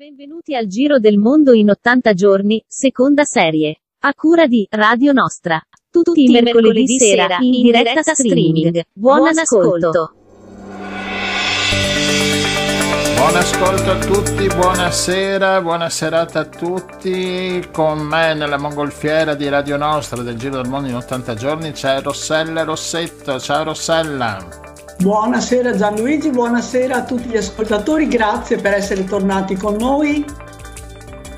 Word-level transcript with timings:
Benvenuti 0.00 0.54
al 0.56 0.66
Giro 0.66 0.98
del 0.98 1.18
Mondo 1.18 1.52
in 1.52 1.68
80 1.68 2.14
giorni, 2.14 2.64
seconda 2.66 3.24
serie. 3.24 3.82
A 3.98 4.14
cura 4.14 4.46
di 4.46 4.66
Radio 4.70 5.12
Nostra. 5.12 5.60
Tutti, 5.90 6.04
Tutti 6.04 6.24
i 6.24 6.28
mercoledì, 6.30 6.84
mercoledì 6.86 6.98
sera, 6.98 7.36
in, 7.40 7.52
in 7.52 7.62
diretta, 7.64 7.88
diretta 7.90 8.14
streaming. 8.14 8.82
Buon, 8.94 9.18
Buon 9.18 9.38
ascolto. 9.38 9.88
ascolto. 9.90 10.14
Buon 13.14 13.36
ascolto 13.36 13.90
a 13.90 13.98
tutti, 13.98 14.46
buonasera, 14.46 15.60
buona 15.60 15.90
serata 15.90 16.40
a 16.40 16.46
tutti. 16.46 17.62
Con 17.70 17.98
me 17.98 18.32
nella 18.32 18.56
mongolfiera 18.56 19.34
di 19.34 19.50
Radio 19.50 19.76
Nostra 19.76 20.22
del 20.22 20.38
Giro 20.38 20.62
del 20.62 20.70
Mondo 20.70 20.88
in 20.88 20.96
80 20.96 21.34
giorni 21.34 21.72
c'è 21.72 22.00
Rossella 22.00 22.64
Rossetto. 22.64 23.38
Ciao 23.38 23.64
Rossella. 23.64 24.69
Buonasera 25.00 25.74
Gianluigi, 25.74 26.28
buonasera 26.28 26.96
a 26.96 27.04
tutti 27.04 27.30
gli 27.30 27.36
ascoltatori, 27.38 28.06
grazie 28.06 28.58
per 28.58 28.74
essere 28.74 29.04
tornati 29.04 29.56
con 29.56 29.76
noi. 29.76 30.22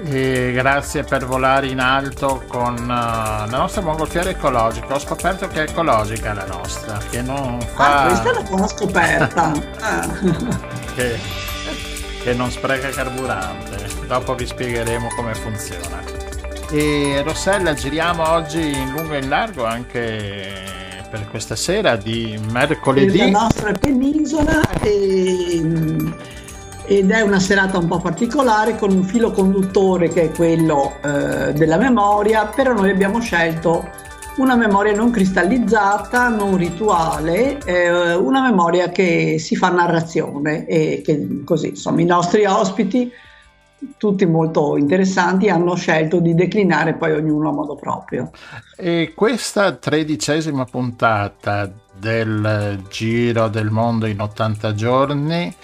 E 0.05 0.51
grazie 0.53 1.05
per 1.05 1.27
volare 1.27 1.69
in 1.69 1.79
alto 1.79 2.43
con 2.48 2.75
uh, 2.75 2.87
la 2.89 3.47
nostra 3.48 3.83
mongolfiera 3.83 4.30
ecologica. 4.30 4.93
Ho 4.93 4.98
scoperto 4.98 5.47
che 5.47 5.65
è 5.65 5.70
ecologica 5.70 6.33
la 6.33 6.45
nostra, 6.47 6.98
che 7.09 7.23
non 7.23 7.61
fa... 7.61 8.03
Ah, 8.03 8.06
questa 8.09 8.30
è 8.30 8.33
una 8.33 8.48
buona 8.48 8.67
scoperta. 8.67 9.53
Ah. 9.81 10.09
che, 10.97 11.19
che 12.20 12.34
non 12.34 12.51
spreca 12.51 12.89
carburante. 12.89 13.77
Dopo 14.09 14.34
vi 14.34 14.47
spiegheremo 14.47 15.06
come 15.15 15.34
funziona. 15.34 16.03
E 16.69 17.23
Rossella, 17.25 17.75
giriamo 17.75 18.29
oggi 18.29 18.77
in 18.77 18.91
lungo 18.91 19.15
e 19.15 19.19
in 19.19 19.29
largo 19.29 19.65
anche 19.65 20.82
per 21.12 21.29
questa 21.29 21.57
sera 21.57 21.97
di 21.97 22.41
mercoledì. 22.51 23.19
La 23.19 23.41
nostra 23.43 23.73
penisola 23.73 24.62
e, 24.80 25.62
ed 26.87 27.11
è 27.11 27.20
una 27.20 27.39
serata 27.39 27.77
un 27.77 27.87
po' 27.87 27.98
particolare 27.98 28.77
con 28.79 28.91
un 28.91 29.03
filo 29.03 29.30
conduttore 29.30 30.09
che 30.09 30.23
è 30.23 30.30
quello 30.30 30.95
eh, 31.05 31.53
della 31.53 31.77
memoria, 31.77 32.47
però 32.47 32.72
noi 32.72 32.91
abbiamo 32.91 33.20
scelto 33.20 33.87
una 34.37 34.56
memoria 34.56 34.95
non 34.95 35.11
cristallizzata, 35.11 36.28
non 36.28 36.56
rituale, 36.56 37.59
eh, 37.62 38.15
una 38.15 38.41
memoria 38.41 38.89
che 38.89 39.37
si 39.39 39.55
fa 39.55 39.69
narrazione 39.69 40.65
e 40.65 41.03
che 41.05 41.42
così 41.44 41.69
insomma 41.69 42.00
i 42.00 42.06
nostri 42.06 42.47
ospiti 42.47 43.12
tutti 43.97 44.27
molto 44.27 44.77
interessanti, 44.77 45.48
hanno 45.48 45.75
scelto 45.75 46.20
di 46.20 46.34
declinare 46.34 46.94
poi 46.94 47.12
ognuno 47.12 47.48
a 47.48 47.52
modo 47.52 47.77
proprio. 47.77 48.30
E 48.77 49.12
questa 49.14 49.72
tredicesima 49.72 50.64
puntata 50.64 51.70
del 51.97 52.83
Giro 52.88 53.48
del 53.48 53.70
Mondo 53.70 54.06
in 54.06 54.20
80 54.20 54.75
giorni 54.75 55.55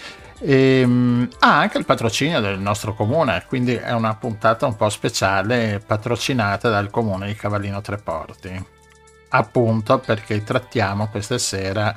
ehm, 0.40 1.28
ha 1.40 1.58
anche 1.58 1.78
il 1.78 1.84
patrocinio 1.84 2.40
del 2.40 2.58
nostro 2.58 2.94
comune, 2.94 3.44
quindi 3.48 3.74
è 3.74 3.92
una 3.92 4.14
puntata 4.14 4.66
un 4.66 4.76
po' 4.76 4.88
speciale 4.88 5.82
patrocinata 5.84 6.70
dal 6.70 6.90
comune 6.90 7.26
di 7.26 7.34
Cavallino 7.34 7.80
Treporti. 7.80 8.66
Appunto 9.30 9.98
perché 9.98 10.42
trattiamo 10.42 11.08
questa 11.08 11.36
sera 11.38 11.94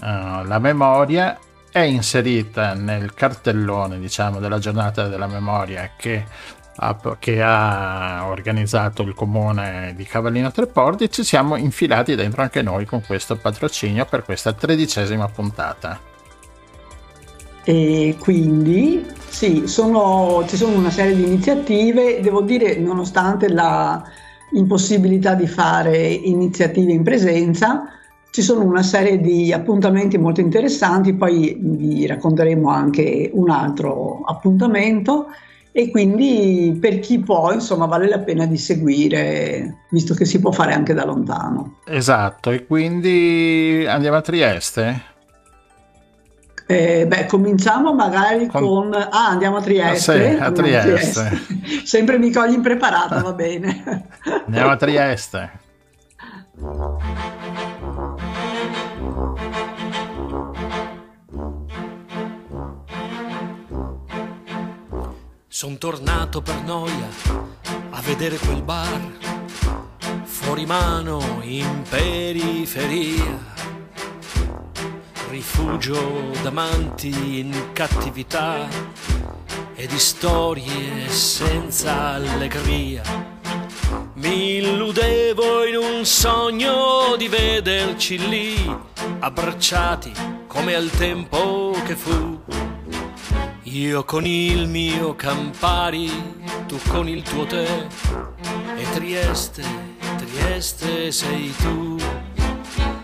uh, 0.00 0.44
la 0.44 0.58
memoria 0.58 1.38
è 1.70 1.80
inserita 1.80 2.74
nel 2.74 3.14
cartellone 3.14 3.98
diciamo, 3.98 4.40
della 4.40 4.58
giornata 4.58 5.08
della 5.08 5.26
memoria 5.26 5.90
che 5.96 6.24
ha, 6.76 7.16
che 7.18 7.42
ha 7.42 8.26
organizzato 8.26 9.02
il 9.02 9.14
comune 9.14 9.92
di 9.96 10.04
Cavallino 10.04 10.50
Treporti 10.50 11.10
ci 11.10 11.22
siamo 11.22 11.56
infilati 11.56 12.14
dentro 12.14 12.42
anche 12.42 12.62
noi 12.62 12.86
con 12.86 13.02
questo 13.04 13.36
patrocinio 13.36 14.04
per 14.06 14.24
questa 14.24 14.52
tredicesima 14.52 15.28
puntata. 15.28 16.00
E 17.62 18.16
quindi 18.18 19.06
sì, 19.28 19.66
sono, 19.66 20.44
ci 20.48 20.56
sono 20.56 20.76
una 20.76 20.90
serie 20.90 21.14
di 21.14 21.22
iniziative, 21.22 22.20
devo 22.20 22.40
dire, 22.40 22.76
nonostante 22.76 23.48
la 23.48 24.02
impossibilità 24.52 25.34
di 25.34 25.46
fare 25.46 25.96
iniziative 26.08 26.92
in 26.92 27.02
presenza, 27.02 27.99
ci 28.30 28.42
sono 28.42 28.62
una 28.62 28.82
serie 28.82 29.20
di 29.20 29.52
appuntamenti 29.52 30.16
molto 30.16 30.40
interessanti, 30.40 31.14
poi 31.14 31.56
vi 31.60 32.06
racconteremo 32.06 32.68
anche 32.68 33.30
un 33.32 33.50
altro 33.50 34.22
appuntamento 34.24 35.26
e 35.72 35.90
quindi 35.90 36.76
per 36.80 37.00
chi 37.00 37.20
può, 37.20 37.52
insomma, 37.52 37.86
vale 37.86 38.08
la 38.08 38.18
pena 38.20 38.46
di 38.46 38.56
seguire, 38.56 39.84
visto 39.90 40.14
che 40.14 40.24
si 40.24 40.40
può 40.40 40.50
fare 40.52 40.72
anche 40.72 40.94
da 40.94 41.04
lontano. 41.04 41.76
Esatto, 41.86 42.50
e 42.50 42.66
quindi 42.66 43.84
andiamo 43.88 44.16
a 44.16 44.20
Trieste? 44.20 45.02
Eh, 46.66 47.04
beh, 47.04 47.26
cominciamo 47.26 47.92
magari 47.94 48.46
con... 48.46 48.62
con... 48.62 48.94
Ah, 48.94 49.28
andiamo 49.28 49.56
a 49.56 49.60
Trieste. 49.60 50.12
Ah, 50.12 50.36
sì, 50.36 50.42
a 50.42 50.52
Trieste. 50.52 50.78
a 50.78 50.82
Trieste. 50.82 51.82
Sempre 51.82 52.18
mi 52.18 52.30
cogli 52.30 52.54
impreparata, 52.54 53.20
va 53.20 53.32
bene. 53.32 54.06
Andiamo 54.46 54.70
a 54.70 54.76
Trieste. 54.76 55.50
Son 65.60 65.76
tornato 65.76 66.40
per 66.40 66.62
noia 66.62 67.06
a 67.90 68.00
vedere 68.00 68.38
quel 68.38 68.62
bar 68.62 68.98
fuori 70.22 70.64
mano 70.64 71.40
in 71.42 71.82
periferia. 71.86 73.52
Rifugio 75.28 76.30
d'amanti 76.40 77.40
in 77.40 77.72
cattività 77.74 78.66
e 79.74 79.86
di 79.86 79.98
storie 79.98 81.06
senza 81.10 82.12
allegria. 82.12 83.02
Mi 84.14 84.56
illudevo 84.56 85.66
in 85.66 85.76
un 85.76 86.06
sogno 86.06 87.16
di 87.18 87.28
vederci 87.28 88.16
lì, 88.16 88.76
abbracciati 89.18 90.10
come 90.46 90.74
al 90.74 90.88
tempo 90.88 91.76
che 91.84 91.96
fu 91.96 92.40
io 93.72 94.04
con 94.04 94.26
il 94.26 94.66
mio 94.66 95.14
Campari, 95.14 96.10
tu 96.66 96.76
con 96.88 97.08
il 97.08 97.22
tuo 97.22 97.46
tè 97.46 97.86
e 98.76 98.90
Trieste, 98.94 99.62
Trieste 100.16 101.12
sei 101.12 101.54
tu. 101.56 101.96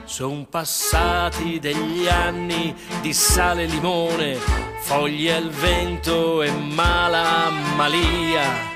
Son 0.04 0.48
passati 0.48 1.60
degli 1.60 2.08
anni 2.08 2.74
di 3.00 3.12
sale 3.12 3.64
e 3.64 3.66
limone, 3.66 4.38
foglie 4.80 5.34
al 5.34 5.50
vento 5.50 6.42
e 6.42 6.50
mala 6.50 7.50
malia. 7.76 8.74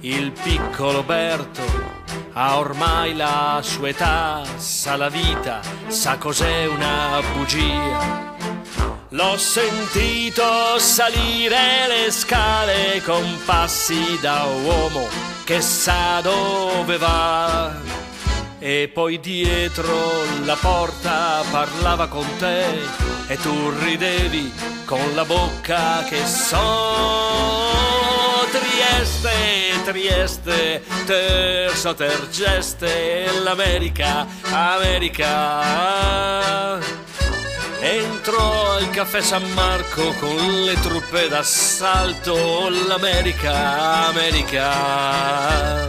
Il 0.00 0.32
piccolo 0.32 1.02
Berto 1.02 1.62
ha 2.32 2.58
ormai 2.58 3.14
la 3.14 3.60
sua 3.62 3.88
età, 3.88 4.42
sa 4.56 4.96
la 4.96 5.08
vita, 5.08 5.60
sa 5.86 6.18
cos'è 6.18 6.66
una 6.66 7.22
bugia 7.34 8.35
L'ho 9.16 9.38
sentito 9.38 10.78
salire 10.78 11.86
le 11.88 12.10
scale 12.10 13.00
con 13.02 13.24
passi 13.46 14.18
da 14.20 14.44
uomo 14.44 15.08
che 15.42 15.62
sa 15.62 16.20
dove 16.20 16.98
va. 16.98 17.72
E 18.58 18.90
poi 18.92 19.18
dietro 19.18 20.22
la 20.44 20.56
porta 20.56 21.42
parlava 21.50 22.08
con 22.08 22.26
te 22.36 22.66
e 23.26 23.38
tu 23.38 23.70
ridevi 23.78 24.52
con 24.84 25.14
la 25.14 25.24
bocca 25.24 26.04
che 26.04 26.22
so. 26.26 27.72
Trieste, 28.50 29.82
Trieste, 29.82 30.84
terzo 31.06 31.94
tergeste, 31.94 33.30
l'America, 33.42 34.26
America. 34.50 35.64
Entro 37.80 38.70
al 38.72 38.90
caffè 38.90 39.20
San 39.20 39.44
Marco 39.52 40.12
con 40.14 40.64
le 40.64 40.74
truppe 40.80 41.28
d'assalto, 41.28 42.68
l'America, 42.86 44.06
America. 44.06 45.86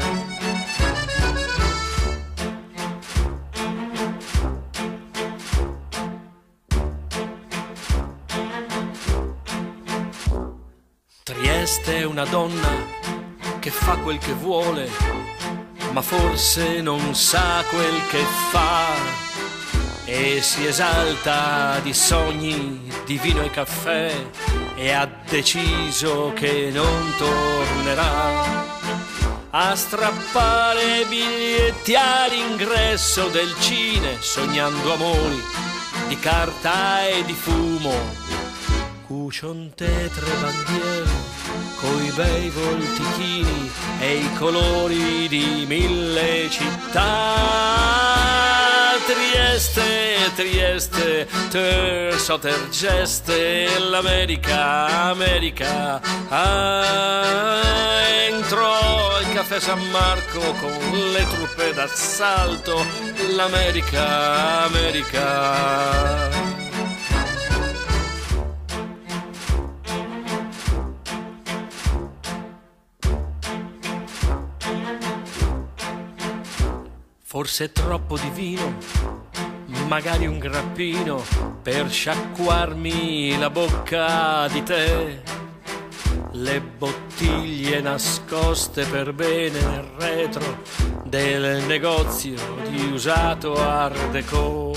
Trieste 11.24 11.98
è 11.98 12.04
una 12.04 12.26
donna 12.26 12.70
che 13.60 13.70
fa 13.70 13.96
quel 13.98 14.18
che 14.18 14.34
vuole, 14.34 14.90
ma 15.92 16.02
forse 16.02 16.82
non 16.82 17.16
sa 17.16 17.64
quel 17.70 18.06
che 18.10 18.24
fa 18.52 19.27
e 20.10 20.42
si 20.42 20.66
esalta 20.66 21.80
di 21.84 21.94
sogni, 21.94 22.90
di 23.06 23.18
vino 23.18 23.44
e 23.44 23.50
caffè 23.50 24.10
e 24.76 24.92
ha 24.92 25.06
deciso 25.30 26.32
che 26.34 26.70
non 26.72 27.14
tornerà 27.18 28.66
a 29.50 29.76
strappare 29.76 31.04
biglietti 31.10 31.94
all'ingresso 31.96 33.28
del 33.28 33.54
cine 33.60 34.22
sognando 34.22 34.94
amori 34.94 35.44
di 36.08 36.18
carta 36.18 37.06
e 37.06 37.26
di 37.26 37.34
fumo 37.34 37.94
cuscion 39.06 39.74
tetre 39.76 40.32
bandiere 40.40 41.10
coi 41.82 42.10
bei 42.12 42.50
voltichini 42.50 43.72
e 44.00 44.20
i 44.20 44.34
colori 44.36 45.28
di 45.28 45.66
mille 45.68 46.50
città. 46.50 48.47
Trieste, 49.08 50.32
Trieste, 50.36 51.28
Terzo, 51.50 52.38
Tergeste, 52.40 53.80
l'America, 53.80 55.08
America. 55.10 56.02
Ah, 56.28 57.62
entrò 58.28 59.16
al 59.16 59.32
caffè 59.32 59.62
San 59.62 59.80
Marco 59.92 60.42
con 60.60 61.12
le 61.14 61.26
truppe 61.30 61.74
d'assalto, 61.74 62.86
l'America, 63.34 64.66
America. 64.66 66.57
Forse 77.30 77.74
troppo 77.74 78.18
di 78.18 78.30
vino, 78.30 78.78
magari 79.88 80.28
un 80.28 80.40
grappino 80.40 81.22
per 81.62 81.90
sciacquarmi 81.90 83.38
la 83.38 83.50
bocca 83.50 84.48
di 84.48 84.64
te. 84.64 85.22
Le 86.32 86.62
bottiglie 86.62 87.82
nascoste 87.82 88.86
per 88.86 89.12
bene 89.12 89.60
nel 89.60 89.90
retro 89.98 90.64
del 91.04 91.66
negozio 91.66 92.38
di 92.70 92.86
usato 92.94 93.62
Art 93.62 94.10
Deco. 94.12 94.74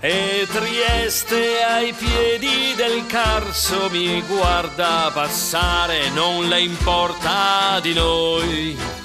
E 0.00 0.48
Trieste 0.50 1.62
ai 1.62 1.92
piedi 1.92 2.74
del 2.74 3.04
Carso 3.06 3.90
mi 3.90 4.22
guarda 4.22 5.10
passare, 5.12 6.08
non 6.14 6.48
le 6.48 6.62
importa 6.62 7.80
di 7.82 7.92
noi. 7.92 9.03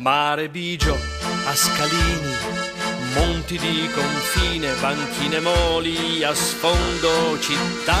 Mare 0.00 0.48
Bigio 0.48 0.98
a 1.44 1.54
scalini, 1.54 2.34
monti 3.14 3.58
di 3.58 3.86
confine, 3.92 4.72
banchine 4.80 5.40
moli 5.40 6.24
a 6.24 6.32
sfondo 6.32 7.38
città. 7.38 7.98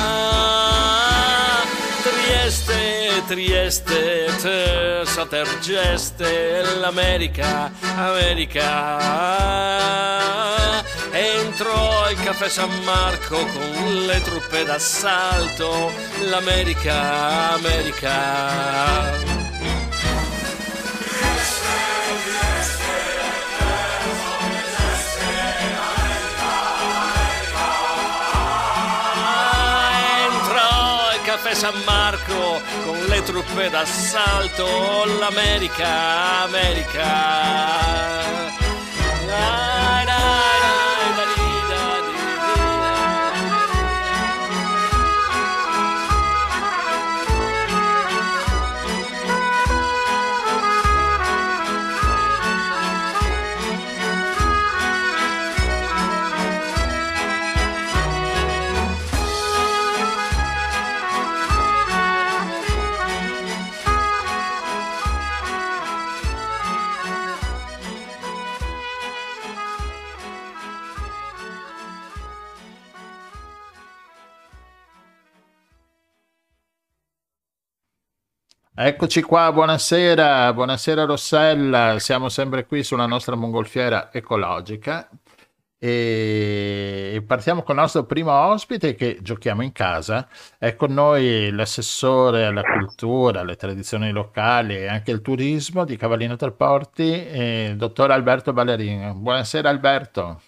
Trieste, 2.02 3.22
Trieste, 3.26 4.34
Terza, 4.40 5.26
Tergeste, 5.26 6.62
l'America, 6.78 7.70
America. 7.96 8.98
Entro 11.10 12.02
al 12.04 12.14
caffè 12.14 12.48
San 12.48 12.70
Marco 12.82 13.36
con 13.36 14.06
le 14.06 14.22
truppe 14.22 14.64
d'assalto, 14.64 15.92
l'America, 16.30 17.52
America. 17.52 19.39
Caffè 31.42 31.54
San 31.54 31.82
Marco 31.86 32.60
con 32.84 33.02
le 33.06 33.22
truppe 33.22 33.70
d'assalto, 33.70 35.06
l'America, 35.18 36.42
America. 36.42 37.60
Eccoci 78.82 79.20
qua, 79.20 79.52
buonasera, 79.52 80.54
buonasera 80.54 81.04
Rossella, 81.04 81.98
siamo 81.98 82.30
sempre 82.30 82.64
qui 82.64 82.82
sulla 82.82 83.04
nostra 83.04 83.34
mongolfiera 83.36 84.10
ecologica 84.10 85.06
e 85.76 87.22
partiamo 87.26 87.62
con 87.62 87.74
il 87.74 87.82
nostro 87.82 88.04
primo 88.04 88.32
ospite 88.32 88.94
che 88.94 89.18
giochiamo 89.20 89.60
in 89.60 89.72
casa. 89.72 90.26
È 90.56 90.76
con 90.76 90.94
noi 90.94 91.50
l'assessore 91.50 92.46
alla 92.46 92.62
cultura, 92.62 93.40
alle 93.40 93.56
tradizioni 93.56 94.12
locali 94.12 94.76
e 94.76 94.86
anche 94.86 95.10
il 95.10 95.20
turismo 95.20 95.84
di 95.84 95.98
Cavallino 95.98 96.36
Trapporti, 96.36 97.02
il 97.02 97.76
dottor 97.76 98.10
Alberto 98.12 98.54
Ballerini. 98.54 99.12
Buonasera 99.12 99.68
Alberto. 99.68 100.40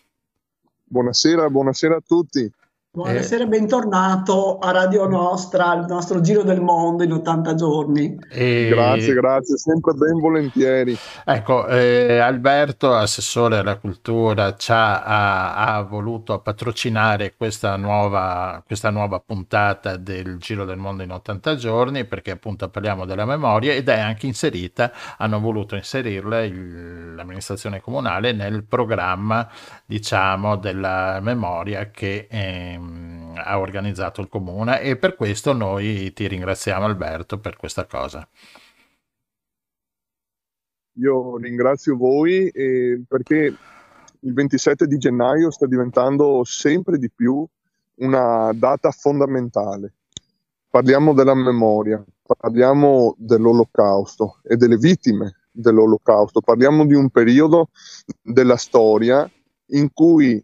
Buonasera, 0.84 1.50
buonasera 1.50 1.96
a 1.96 2.02
tutti. 2.02 2.50
Buonasera 2.94 3.44
e 3.44 3.46
bentornato 3.46 4.58
a 4.58 4.70
Radio 4.70 5.08
Nostra, 5.08 5.70
al 5.70 5.86
nostro 5.88 6.20
Giro 6.20 6.42
del 6.42 6.60
Mondo 6.60 7.02
in 7.02 7.12
80 7.12 7.54
giorni. 7.54 8.18
E... 8.30 8.68
Grazie, 8.68 9.14
grazie, 9.14 9.56
sempre 9.56 9.94
ben 9.94 10.18
volentieri. 10.18 10.94
Ecco, 11.24 11.66
eh, 11.68 12.18
Alberto, 12.18 12.92
assessore 12.92 13.56
alla 13.56 13.78
cultura, 13.78 14.54
ha, 14.66 15.54
ha, 15.54 15.82
voluto 15.84 16.38
patrocinare 16.40 17.32
questa 17.34 17.76
nuova, 17.76 18.62
questa 18.66 18.90
nuova 18.90 19.20
puntata 19.20 19.96
del 19.96 20.36
Giro 20.36 20.66
del 20.66 20.76
Mondo 20.76 21.02
in 21.02 21.12
80 21.12 21.54
giorni 21.54 22.04
perché 22.04 22.32
appunto 22.32 22.68
parliamo 22.68 23.06
della 23.06 23.24
memoria 23.24 23.72
ed 23.72 23.88
è 23.88 24.00
anche 24.00 24.26
inserita, 24.26 24.92
hanno 25.16 25.40
voluto 25.40 25.76
inserirla 25.76 26.42
il, 26.42 27.14
l'amministrazione 27.14 27.80
comunale 27.80 28.32
nel 28.32 28.64
programma, 28.64 29.48
diciamo, 29.86 30.56
della 30.56 31.20
memoria 31.22 31.90
che... 31.90 32.26
Eh, 32.28 32.80
ha 33.34 33.58
organizzato 33.58 34.20
il 34.20 34.28
comune 34.28 34.80
e 34.82 34.96
per 34.96 35.16
questo 35.16 35.52
noi 35.52 36.12
ti 36.12 36.26
ringraziamo 36.26 36.84
Alberto 36.84 37.38
per 37.38 37.56
questa 37.56 37.86
cosa. 37.86 38.26
Io 40.96 41.36
ringrazio 41.38 41.96
voi 41.96 42.48
eh, 42.48 43.02
perché 43.08 43.56
il 44.24 44.32
27 44.32 44.86
di 44.86 44.98
gennaio 44.98 45.50
sta 45.50 45.66
diventando 45.66 46.44
sempre 46.44 46.98
di 46.98 47.10
più 47.10 47.46
una 47.96 48.52
data 48.54 48.90
fondamentale. 48.90 49.94
Parliamo 50.68 51.14
della 51.14 51.34
memoria, 51.34 52.02
parliamo 52.22 53.14
dell'olocausto 53.18 54.40
e 54.42 54.56
delle 54.56 54.76
vittime 54.76 55.36
dell'olocausto, 55.50 56.40
parliamo 56.40 56.86
di 56.86 56.94
un 56.94 57.10
periodo 57.10 57.68
della 58.22 58.56
storia 58.56 59.30
in 59.66 59.92
cui 59.92 60.42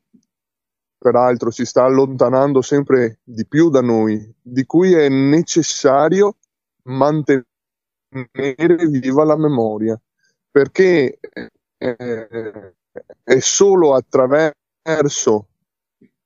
peraltro 0.99 1.50
si 1.50 1.64
sta 1.64 1.85
allontanando 1.85 2.61
sempre 2.61 3.21
di 3.23 3.47
più 3.47 3.71
da 3.71 3.81
noi, 3.81 4.35
di 4.43 4.64
cui 4.64 4.93
è 4.93 5.09
necessario 5.09 6.37
mantenere 6.85 7.47
viva 8.90 9.25
la 9.25 9.37
memoria, 9.37 9.99
perché 10.50 11.19
eh, 11.78 12.75
è 13.23 13.38
solo 13.38 13.95
attraverso 13.95 15.49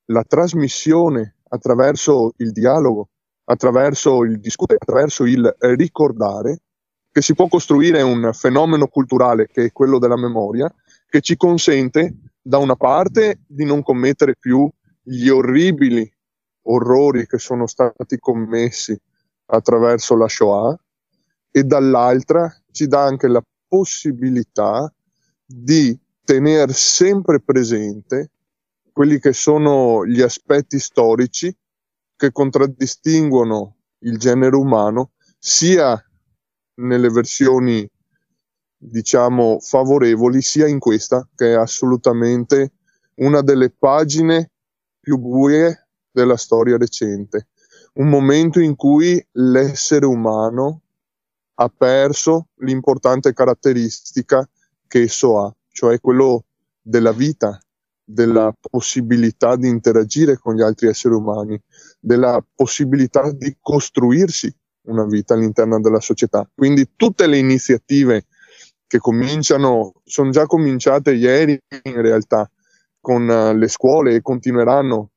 la 0.06 0.24
trasmissione, 0.24 1.36
attraverso 1.48 2.32
il 2.38 2.52
dialogo, 2.52 3.08
attraverso 3.44 4.24
il 4.24 4.40
discutere, 4.40 4.78
attraverso 4.80 5.24
il 5.24 5.54
ricordare, 5.58 6.60
che 7.10 7.20
si 7.20 7.34
può 7.34 7.46
costruire 7.48 8.00
un 8.00 8.30
fenomeno 8.32 8.86
culturale 8.86 9.46
che 9.46 9.64
è 9.66 9.72
quello 9.72 9.98
della 9.98 10.16
memoria, 10.16 10.72
che 11.06 11.20
ci 11.20 11.36
consente 11.36 12.14
da 12.42 12.58
una 12.58 12.74
parte 12.74 13.40
di 13.46 13.64
non 13.64 13.82
commettere 13.82 14.34
più 14.36 14.68
gli 15.00 15.28
orribili 15.28 16.10
orrori 16.62 17.26
che 17.26 17.38
sono 17.38 17.66
stati 17.66 18.18
commessi 18.18 18.98
attraverso 19.46 20.16
la 20.16 20.28
Shoah 20.28 20.76
e 21.50 21.62
dall'altra 21.62 22.52
ci 22.70 22.86
dà 22.86 23.04
anche 23.04 23.28
la 23.28 23.42
possibilità 23.68 24.92
di 25.44 25.96
tenere 26.24 26.72
sempre 26.72 27.40
presente 27.40 28.30
quelli 28.92 29.18
che 29.18 29.32
sono 29.32 30.04
gli 30.06 30.20
aspetti 30.20 30.78
storici 30.78 31.54
che 32.16 32.32
contraddistinguono 32.32 33.76
il 34.00 34.18
genere 34.18 34.56
umano 34.56 35.12
sia 35.38 36.00
nelle 36.74 37.08
versioni 37.08 37.88
diciamo, 38.84 39.58
favorevoli 39.60 40.42
sia 40.42 40.66
in 40.66 40.80
questa, 40.80 41.28
che 41.34 41.52
è 41.52 41.56
assolutamente 41.56 42.72
una 43.16 43.40
delle 43.40 43.70
pagine 43.70 44.50
più 44.98 45.18
buie 45.18 45.88
della 46.10 46.36
storia 46.36 46.76
recente. 46.76 47.48
Un 47.94 48.08
momento 48.08 48.58
in 48.58 48.74
cui 48.74 49.24
l'essere 49.32 50.06
umano 50.06 50.80
ha 51.54 51.68
perso 51.68 52.48
l'importante 52.56 53.32
caratteristica 53.32 54.48
che 54.88 55.02
esso 55.02 55.38
ha, 55.40 55.54
cioè 55.68 56.00
quello 56.00 56.46
della 56.80 57.12
vita, 57.12 57.60
della 58.02 58.52
possibilità 58.58 59.56
di 59.56 59.68
interagire 59.68 60.38
con 60.38 60.56
gli 60.56 60.62
altri 60.62 60.88
esseri 60.88 61.14
umani, 61.14 61.60
della 62.00 62.44
possibilità 62.54 63.30
di 63.30 63.56
costruirsi 63.60 64.52
una 64.86 65.04
vita 65.04 65.34
all'interno 65.34 65.80
della 65.80 66.00
società. 66.00 66.48
Quindi 66.52 66.92
tutte 66.96 67.26
le 67.28 67.38
iniziative 67.38 68.26
che 68.92 68.98
cominciano, 68.98 69.94
sono 70.04 70.28
già 70.28 70.44
cominciate 70.44 71.14
ieri 71.14 71.58
in 71.84 72.02
realtà 72.02 72.46
con 73.00 73.26
uh, 73.26 73.56
le 73.56 73.66
scuole 73.68 74.14
e 74.14 74.20
continueranno 74.20 75.12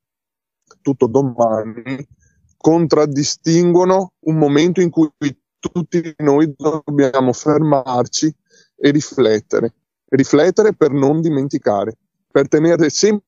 tutto 0.81 1.07
domani, 1.07 2.07
contraddistinguono 2.55 4.13
un 4.17 4.37
momento 4.37 4.79
in 4.79 4.89
cui 4.89 5.11
tutti 5.59 6.13
noi 6.19 6.55
dobbiamo 6.55 7.33
fermarci 7.33 8.33
e 8.77 8.91
riflettere, 8.91 9.73
riflettere 10.07 10.73
per 10.73 10.91
non 10.91 11.19
dimenticare, 11.19 11.97
per 12.31 12.47
tenere 12.47 12.89
sempre 12.89 13.25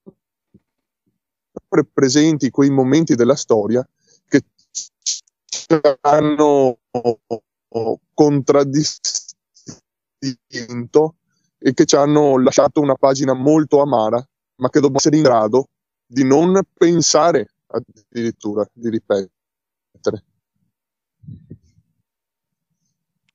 presenti 1.92 2.50
quei 2.52 2.70
momenti 2.70 3.16
della 3.16 3.36
storia 3.36 3.86
che 4.30 4.44
ci 4.64 5.78
hanno 6.00 6.78
contraddistinto 8.14 9.27
e 11.60 11.74
che 11.74 11.86
ci 11.86 11.96
hanno 11.96 12.38
lasciato 12.40 12.82
una 12.82 12.96
pagina 12.96 13.34
molto 13.34 13.82
amara, 13.82 14.24
ma 14.58 14.70
che 14.70 14.80
dobbiamo 14.80 14.98
essere 14.98 15.18
in 15.18 15.24
grado 15.24 15.70
di 16.06 16.24
non 16.24 16.60
pensare 16.74 17.48
addirittura 17.68 18.66
di 18.74 18.90
ripetere. 18.90 20.24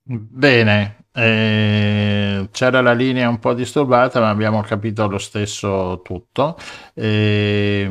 Bene, 0.04 1.04
eh, 1.12 2.48
c'era 2.50 2.80
la 2.80 2.92
linea 2.92 3.28
un 3.28 3.38
po' 3.38 3.52
disturbata, 3.54 4.20
ma 4.20 4.30
abbiamo 4.30 4.62
capito 4.62 5.06
lo 5.06 5.18
stesso 5.18 6.00
tutto. 6.02 6.56
Eh, 6.94 7.88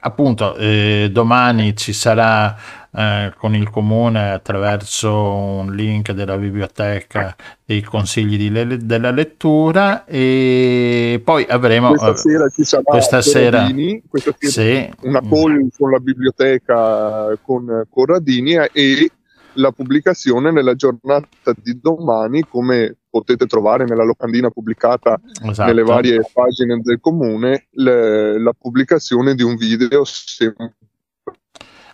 appunto, 0.00 0.54
eh, 0.56 1.08
domani 1.10 1.74
ci 1.76 1.92
sarà 1.92 2.56
eh, 2.96 3.34
con 3.36 3.54
il 3.54 3.68
comune 3.68 4.30
attraverso 4.30 5.12
un 5.12 5.74
link 5.74 6.12
della 6.12 6.38
biblioteca 6.38 7.36
dei 7.62 7.82
consigli 7.82 8.38
di 8.38 8.50
le- 8.50 8.78
della 8.86 9.10
lettura 9.10 10.06
e 10.06 11.20
poi 11.22 11.44
avremo 11.46 11.88
questa 11.88 12.12
eh, 12.12 12.16
sera 12.16 12.48
ci 12.48 12.64
sarà 12.64 12.82
questa 12.84 13.20
sera, 13.20 13.66
questa 14.08 14.34
sera 14.38 14.90
sì, 14.90 14.90
una 15.02 15.20
call 15.20 15.68
con 15.76 15.90
la 15.90 15.98
biblioteca 15.98 17.36
con 17.42 17.84
Corradini 17.90 18.54
e 18.72 19.10
la 19.56 19.72
pubblicazione 19.72 20.50
nella 20.50 20.74
giornata 20.74 21.52
di 21.56 21.78
domani, 21.80 22.44
come 22.48 22.96
potete 23.08 23.46
trovare 23.46 23.84
nella 23.84 24.04
locandina 24.04 24.50
pubblicata 24.50 25.18
esatto. 25.48 25.68
nelle 25.68 25.82
varie 25.82 26.20
pagine 26.32 26.80
del 26.82 26.98
comune, 27.00 27.66
le, 27.70 28.38
la 28.38 28.52
pubblicazione 28.52 29.34
di 29.34 29.42
un 29.42 29.56
video 29.56 30.04
sempre 30.04 30.74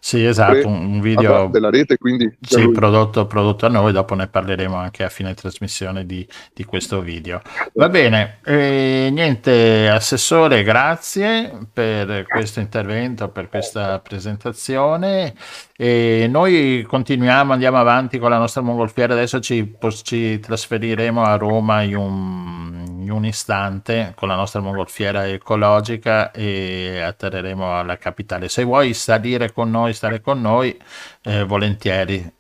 sì, 0.05 0.25
esatto, 0.25 0.67
un 0.67 1.01
video 1.01 1.47
della 1.47 1.71
rete, 1.71 1.97
quindi 1.97 2.29
sì, 2.41 2.69
prodotto, 2.73 3.25
prodotto, 3.29 3.67
a 3.67 3.69
noi, 3.69 3.93
dopo 3.93 4.17
ne 4.17 4.27
parleremo 4.27 4.75
anche 4.75 5.05
a 5.05 5.09
fine 5.09 5.33
trasmissione 5.33 6.05
di, 6.05 6.27
di 6.53 6.65
questo 6.65 7.01
video. 7.01 7.41
Va 7.75 7.89
bene, 7.89 8.39
eh, 8.45 9.11
niente, 9.13 9.89
Assessore, 9.89 10.65
grazie 10.65 11.69
per 11.73 12.27
questo 12.27 12.59
intervento, 12.59 13.29
per 13.29 13.49
questa 13.49 14.01
presentazione. 14.01 15.35
E 15.83 16.29
noi 16.31 16.87
continuiamo, 16.87 17.53
andiamo 17.53 17.77
avanti 17.77 18.21
con 18.21 18.31
la 18.31 18.39
nostra 18.39 18.61
mongolfiera, 18.61 19.15
adesso 19.15 19.41
ci, 19.41 19.77
ci 20.05 20.39
trasferiremo 20.39 21.25
a 21.25 21.35
Roma 21.35 21.83
in 21.83 21.97
un, 21.97 22.85
in 23.01 23.11
un, 23.11 23.25
istante 23.25 24.13
con 24.15 24.29
la 24.29 24.37
nostra 24.37 24.61
mongolfiera 24.61 25.27
ecologica 25.27 26.31
e 26.31 27.01
atterreremo 27.01 27.77
alla 27.77 27.99
capitale. 27.99 28.49
Se 28.49 28.63
vuoi 28.63 28.95
salire 28.95 29.51
con 29.51 29.73
noi, 29.73 29.93
stare 29.93 30.21
con 30.21 30.41
noi, 30.41 30.79
eh, 31.23 31.43
volentieri. 31.43 32.33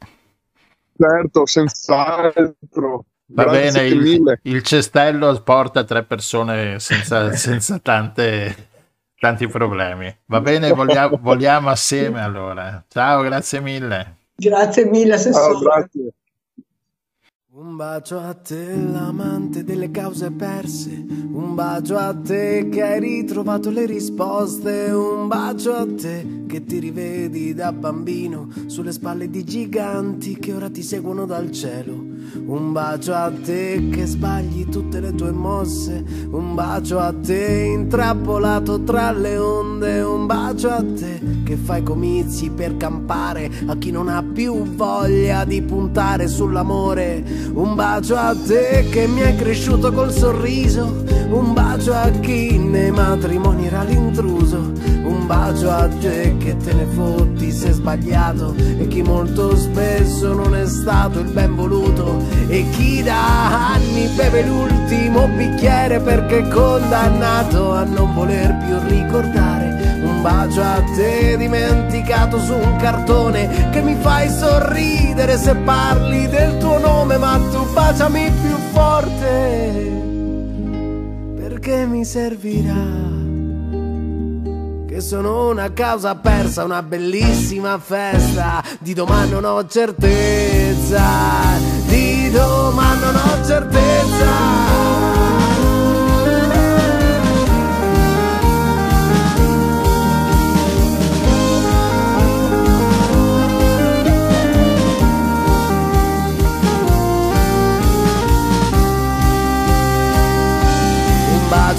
Certo, 0.96 1.44
senz'altro. 1.44 3.06
Va 3.26 3.42
Grazie 3.42 3.72
bene, 3.72 3.87
il, 3.88 4.38
il, 4.42 4.62
cestello 4.62 5.42
porta 5.42 5.82
tre 5.82 6.04
persone 6.04 6.78
senza, 6.78 7.32
senza 7.32 7.80
tante 7.80 8.70
tanti 9.22 9.46
problemi. 9.46 10.12
Va 10.26 10.40
bene, 10.40 10.72
vogliamo, 10.72 11.16
vogliamo 11.22 11.70
assieme 11.70 12.20
allora. 12.20 12.82
Ciao, 12.88 13.22
grazie 13.22 13.60
mille. 13.60 14.16
Grazie 14.34 14.84
mille, 14.86 15.14
Assessore. 15.14 15.52
Ciao, 15.52 15.60
grazie. 15.60 16.12
Un 17.54 17.76
bacio 17.76 18.18
a 18.18 18.32
te, 18.32 18.75
l'amante 18.76 19.62
delle 19.62 19.90
cause 19.90 20.30
perse. 20.30 21.04
Un 21.32 21.54
bacio 21.54 21.99
a 21.99 22.14
te 22.14 22.71
che 22.71 22.80
hai 22.80 22.99
ritrovato 22.99 23.68
le 23.68 23.85
risposte. 23.85 24.90
Un 24.90 25.28
bacio 25.28 25.75
a 25.75 25.87
te 25.87 26.44
che 26.47 26.64
ti 26.64 26.78
rivedi 26.78 27.52
da 27.52 27.71
bambino 27.75 28.49
sulle 28.68 28.92
spalle 28.92 29.28
di 29.28 29.44
giganti 29.44 30.38
che 30.38 30.54
ora 30.54 30.71
ti 30.71 30.82
seguono 30.82 31.26
dal 31.26 31.50
cielo. 31.50 31.92
Un 32.47 32.73
bacio 32.73 33.12
a 33.12 33.30
te 33.30 33.88
che 33.90 34.06
sbagli 34.06 34.71
tutte 34.71 35.00
le 35.00 35.14
tue 35.14 35.30
mosse. 35.30 36.02
Un 36.30 36.54
bacio 36.54 37.00
a 37.00 37.12
te 37.12 37.71
intrappolato 37.75 38.82
tra 38.82 39.12
le 39.12 39.37
onde. 39.37 40.00
Un 40.00 40.25
bacio 40.25 40.71
a 40.71 40.82
te 40.82 41.42
che 41.44 41.56
fai 41.56 41.82
comizi 41.82 42.49
per 42.50 42.78
campare 42.78 43.50
a 43.66 43.76
chi 43.76 43.90
non 43.90 44.09
ha 44.09 44.23
più 44.23 44.62
voglia 44.62 45.44
di 45.44 45.61
puntare 45.61 46.28
sull'amore 46.28 47.40
un 47.54 47.75
bacio 47.75 48.16
a 48.16 48.34
te 48.34 48.87
che 48.90 49.06
mi 49.06 49.20
è 49.20 49.34
cresciuto 49.37 49.92
col 49.92 50.12
sorriso, 50.12 51.04
un 51.30 51.52
bacio 51.52 51.92
a 51.92 52.08
chi 52.11 52.58
nei 52.58 52.90
matrimoni 52.90 53.66
era 53.66 53.82
l'intruso, 53.82 54.72
un 55.02 55.26
bacio 55.26 55.70
a 55.70 55.88
te 55.88 56.37
che 56.38 56.56
te 56.56 56.72
ne 56.72 56.87
fotti 56.87 57.50
se 57.50 57.72
sbagliato. 57.72 58.54
E 58.56 58.87
chi 58.88 59.02
molto 59.02 59.56
spesso 59.56 60.32
non 60.32 60.54
è 60.54 60.66
stato 60.66 61.20
il 61.20 61.30
ben 61.30 61.54
voluto. 61.54 62.25
E 62.49 62.68
chi 62.70 63.02
da 63.02 63.72
anni 63.72 64.06
beve 64.14 64.44
l'ultimo 64.46 65.28
bicchiere 65.28 66.00
perché 66.00 66.38
è 66.38 66.49
condannato 66.49 67.72
a 67.72 67.84
non 67.84 68.14
voler 68.14 68.56
più 68.64 68.78
ricordare 68.88 69.91
bacio 70.22 70.62
a 70.62 70.82
te 70.94 71.36
dimenticato 71.36 72.38
su 72.38 72.54
un 72.54 72.76
cartone 72.76 73.70
che 73.70 73.82
mi 73.82 73.96
fai 74.00 74.30
sorridere 74.30 75.36
se 75.36 75.54
parli 75.56 76.28
del 76.28 76.58
tuo 76.58 76.78
nome 76.78 77.18
ma 77.18 77.38
tu 77.50 77.70
baciami 77.72 78.30
più 78.40 78.56
forte 78.72 80.00
perché 81.36 81.84
mi 81.86 82.04
servirà 82.04 83.10
che 84.86 85.00
sono 85.00 85.48
una 85.48 85.72
causa 85.72 86.14
persa, 86.16 86.64
una 86.64 86.82
bellissima 86.82 87.78
festa. 87.78 88.62
Di 88.78 88.92
domani 88.92 89.30
non 89.30 89.46
ho 89.46 89.66
certezza, 89.66 91.02
di 91.86 92.30
domani 92.30 93.00
non 93.00 93.14
ho 93.16 93.46
certezza. 93.46 94.91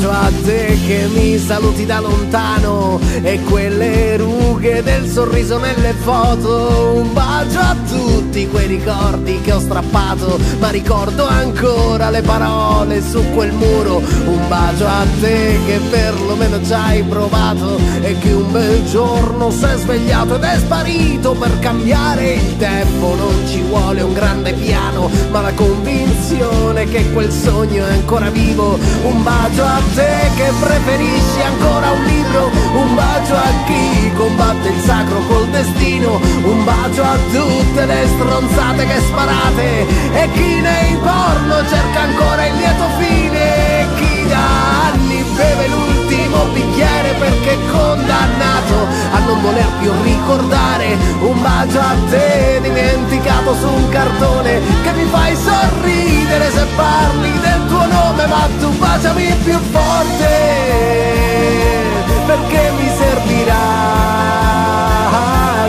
Bacio 0.04 0.12
a 0.12 0.32
te 0.44 0.78
che 0.86 1.08
mi 1.14 1.38
saluti 1.38 1.86
da 1.86 2.00
lontano 2.02 3.00
e 3.22 3.40
quelle 3.44 4.18
rughe 4.18 4.84
del 4.84 5.08
sorriso 5.08 5.58
nelle 5.58 5.94
foto. 5.94 6.94
Un 6.96 7.14
bacio 7.14 7.60
a 7.60 7.76
tutti 7.88 8.48
quei 8.50 8.68
ricordi 8.68 9.40
che 9.42 9.54
ho 9.54 9.60
strappato, 9.60 10.38
ma 10.60 10.70
ricordo 10.70 11.26
ancora 11.26 12.10
le 12.10 12.22
parole 12.22 13.02
su 13.02 13.24
quel 13.34 13.54
muro. 13.54 13.98
Un 14.26 14.48
bacio 14.48 14.86
a 14.86 15.06
te 15.22 15.60
che 15.66 15.80
perlomeno 15.90 16.62
ci 16.64 16.74
hai 16.74 17.04
provato 17.04 17.80
e 18.02 18.18
che 18.18 18.34
un 18.34 18.52
bel 18.52 18.86
giorno 18.86 19.52
si 19.52 19.64
è 19.64 19.78
svegliato 19.78 20.36
ed 20.36 20.44
è 20.44 20.58
sparito 20.58 21.32
per 21.32 21.60
cambiare 21.60 22.34
il 22.34 22.58
tempo. 22.58 23.16
Non 23.16 23.48
ci 23.48 23.62
vuole 23.62 24.02
un 24.02 24.14
grande 24.14 24.54
piano, 24.54 25.10
ma 25.32 25.42
la 25.42 25.54
convinzione 25.54 26.86
che 26.86 27.10
quel 27.12 27.32
sogno 27.32 27.86
è 27.86 27.92
ancora 27.92 28.30
vivo. 28.30 28.78
Un 29.04 29.24
bacio 29.24 29.64
a 29.64 29.80
te 29.80 29.93
che 29.94 30.52
preferisci 30.60 31.42
ancora 31.42 31.92
un 31.92 32.04
libro, 32.06 32.50
un 32.74 32.96
bacio 32.96 33.36
a 33.36 33.64
chi 33.66 34.12
combatte 34.14 34.70
il 34.70 34.82
sacro 34.82 35.20
col 35.28 35.48
destino, 35.50 36.20
un 36.44 36.64
bacio 36.64 37.04
a 37.04 37.16
tutte 37.32 37.86
le 37.86 38.08
stronzate 38.08 38.86
che 38.86 39.00
sparate. 39.02 39.88
E 40.14 40.30
chi 40.32 40.62
nei 40.62 40.98
porno 40.98 41.68
cerca 41.68 42.00
ancora 42.00 42.46
il 42.48 42.56
lieto 42.56 42.88
fine, 42.98 43.88
chi 43.96 44.28
da 44.28 44.92
anni 44.94 45.24
beve 45.36 45.68
l'ultimo 45.68 46.03
primo 46.34 46.46
bicchiere 46.54 47.14
perché 47.20 47.58
condannato 47.72 48.88
a 49.12 49.20
non 49.20 49.42
voler 49.42 49.68
più 49.80 49.92
ricordare 50.02 50.98
un 51.20 51.40
bacio 51.42 51.80
a 51.80 51.96
te 52.10 52.60
dimenticato 52.62 53.56
su 53.56 53.68
un 53.68 53.90
cartone 53.90 54.60
che 54.82 54.92
mi 54.94 55.06
fai 55.06 55.36
sorridere 55.36 56.52
se 56.52 56.66
parli 56.76 57.32
del 57.40 57.68
tuo 57.68 57.86
nome 57.86 58.26
ma 58.26 58.48
tu 58.60 58.70
baciami 58.78 59.36
più 59.44 59.58
forte 59.72 60.72
perché 62.26 62.72
mi 62.78 62.90
servirà 62.98 63.92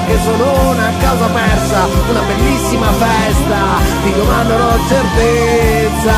che 0.06 0.18
sono 0.22 0.70
una 0.70 0.90
causa 1.00 1.26
persa, 1.28 1.86
una 2.10 2.20
bellissima 2.20 2.92
festa, 2.92 3.56
di 4.02 4.12
domani 4.12 4.48
non 4.48 4.60
ho 4.60 4.78
certezza, 4.86 6.12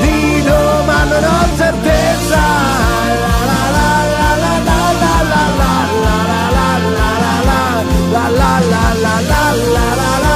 di 0.00 0.42
domani 0.42 1.10
non 1.10 1.24
ho 1.24 1.56
certezza. 1.56 1.65
La 8.12 8.28
la 8.30 8.52
la 8.60 8.84
la 9.04 9.20
la 9.20 9.54
la 9.74 9.98
la 9.98 10.26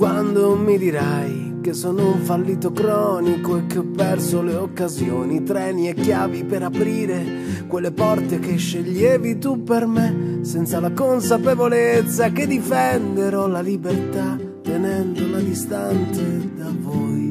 quando 0.00 0.56
mi 0.56 0.78
dirai 0.78 1.39
che 1.70 1.76
sono 1.76 2.14
un 2.14 2.20
fallito 2.22 2.72
cronico 2.72 3.56
e 3.56 3.66
che 3.66 3.78
ho 3.78 3.84
perso 3.84 4.42
le 4.42 4.56
occasioni, 4.56 5.44
treni 5.44 5.88
e 5.88 5.94
chiavi 5.94 6.42
per 6.42 6.64
aprire 6.64 7.64
quelle 7.68 7.92
porte 7.92 8.40
che 8.40 8.56
sceglievi 8.56 9.38
tu 9.38 9.62
per 9.62 9.86
me, 9.86 10.40
senza 10.42 10.80
la 10.80 10.90
consapevolezza 10.90 12.30
che 12.30 12.48
difenderò 12.48 13.46
la 13.46 13.60
libertà 13.60 14.36
tenendola 14.62 15.38
distante 15.38 16.50
da 16.56 16.72
voi. 16.76 17.29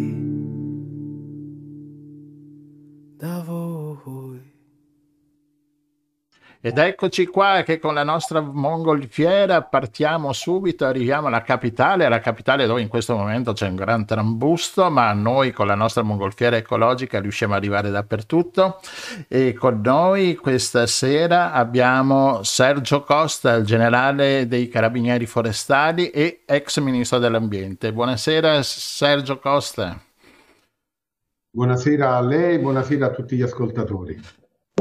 Ed 6.62 6.78
eccoci 6.78 7.25
qua 7.25 7.63
che 7.63 7.80
con 7.80 7.94
la 7.94 8.04
nostra 8.04 8.42
mongolfiera 8.42 9.62
partiamo 9.62 10.34
subito, 10.34 10.84
arriviamo 10.84 11.28
alla 11.28 11.42
capitale, 11.42 12.10
la 12.10 12.20
capitale 12.20 12.66
dove 12.66 12.82
in 12.82 12.89
questo 12.89 13.16
momento 13.16 13.54
c'è 13.54 13.70
un 13.70 13.75
gran 13.75 14.06
trambusto, 14.06 14.89
ma 14.89 15.13
noi 15.13 15.54
con 15.54 15.68
la 15.68 15.75
nostra 15.75 16.01
mongolfiera 16.04 16.58
ecologica 16.58 17.22
riusciamo 17.22 17.54
ad 17.54 17.60
arrivare 17.60 17.92
dappertutto. 17.92 18.82
E 19.30 19.54
con 19.54 19.80
noi 19.82 20.36
questa 20.36 20.86
sera 20.86 21.54
abbiamo 21.54 22.44
Sergio 22.44 23.04
Costa, 23.04 23.54
il 23.54 23.63
generale 23.63 24.46
dei 24.46 24.68
Carabinieri 24.68 25.28
Forestali 25.28 26.10
e 26.10 26.42
ex 26.46 26.78
ministro 26.82 27.20
dell'Ambiente. 27.20 27.94
Buonasera 27.94 28.62
Sergio 28.63 29.39
Costa. 29.39 29.98
Buonasera 31.51 32.18
a 32.18 32.20
lei, 32.20 32.60
buonasera 32.60 33.06
a 33.06 33.12
tutti 33.12 33.38
gli 33.38 33.44
ascoltatori. 33.44 34.38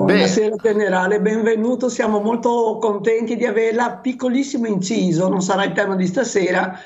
Buonasera 0.09 0.57
Beh. 0.57 0.73
generale, 0.73 1.21
benvenuto, 1.21 1.91
siamo 1.91 2.21
molto 2.21 2.79
contenti 2.81 3.37
di 3.37 3.45
averla. 3.45 3.99
Piccolissimo 3.99 4.67
inciso, 4.67 5.29
non 5.29 5.43
sarà 5.43 5.65
il 5.65 5.73
tema 5.73 5.97
di 5.97 6.07
stasera, 6.07 6.79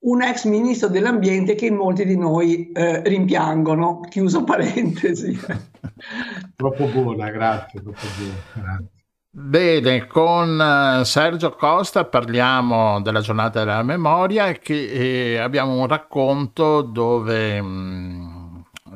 un 0.00 0.20
ex 0.20 0.44
ministro 0.44 0.88
dell'ambiente 0.88 1.54
che 1.54 1.70
molti 1.70 2.04
di 2.04 2.18
noi 2.18 2.70
eh, 2.72 3.00
rimpiangono, 3.02 4.00
chiuso 4.00 4.44
parentesi. 4.44 5.40
troppo 6.54 6.84
buona, 6.88 7.30
grazie, 7.30 7.80
troppo 7.80 8.06
buona. 8.18 8.84
Bene, 9.30 10.06
con 10.06 10.60
eh, 10.60 11.04
Sergio 11.06 11.52
Costa 11.52 12.04
parliamo 12.04 13.00
della 13.00 13.20
giornata 13.20 13.60
della 13.60 13.82
memoria 13.82 14.48
e 14.48 14.58
che 14.58 15.32
eh, 15.32 15.38
abbiamo 15.38 15.80
un 15.80 15.86
racconto 15.86 16.82
dove... 16.82 17.62
Mh, 17.62 17.66
mm, 17.66 18.25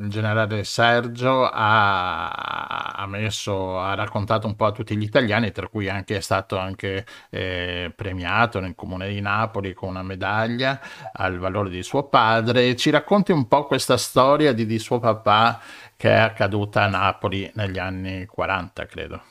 il 0.00 0.08
generale 0.08 0.64
Sergio 0.64 1.44
ha, 1.44 2.28
ha, 2.28 3.06
messo, 3.06 3.78
ha 3.78 3.94
raccontato 3.94 4.46
un 4.46 4.56
po' 4.56 4.66
a 4.66 4.72
tutti 4.72 4.96
gli 4.96 5.02
italiani, 5.02 5.52
tra 5.52 5.68
cui 5.68 5.88
anche 5.88 6.16
è 6.16 6.20
stato 6.20 6.56
anche 6.56 7.04
eh, 7.28 7.92
premiato 7.94 8.60
nel 8.60 8.74
comune 8.74 9.08
di 9.08 9.20
Napoli 9.20 9.74
con 9.74 9.90
una 9.90 10.02
medaglia 10.02 10.80
al 11.12 11.38
valore 11.38 11.70
di 11.70 11.82
suo 11.82 12.04
padre. 12.04 12.74
Ci 12.76 12.90
racconti 12.90 13.32
un 13.32 13.46
po' 13.46 13.66
questa 13.66 13.96
storia 13.96 14.52
di, 14.52 14.66
di 14.66 14.78
suo 14.78 14.98
papà 14.98 15.60
che 15.96 16.10
è 16.10 16.18
accaduta 16.18 16.84
a 16.84 16.88
Napoli 16.88 17.50
negli 17.54 17.78
anni 17.78 18.24
40, 18.24 18.86
credo. 18.86 19.22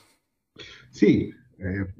Sì, 0.88 1.28
eh, 1.58 1.94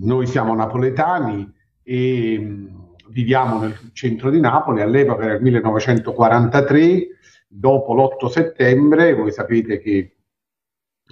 noi 0.00 0.26
siamo 0.26 0.54
napoletani 0.54 1.50
e 1.82 2.38
mm, 2.38 2.66
viviamo 3.08 3.60
nel 3.60 3.90
centro 3.92 4.30
di 4.30 4.40
Napoli, 4.40 4.82
all'epoca 4.82 5.24
era 5.24 5.34
il 5.34 5.42
1943 5.42 7.08
dopo 7.52 7.94
l'8 7.94 8.26
settembre, 8.28 9.14
voi 9.14 9.32
sapete 9.32 9.80
che 9.80 10.14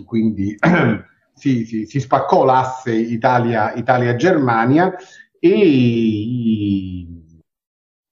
quindi 0.05 0.57
si, 1.35 1.65
si, 1.65 1.87
si, 1.87 1.99
spaccò 1.99 2.45
l'asse 2.45 2.95
Italia, 2.95 3.75
Italia-Germania 3.75 4.95
e 5.41 5.49
i, 5.49 7.35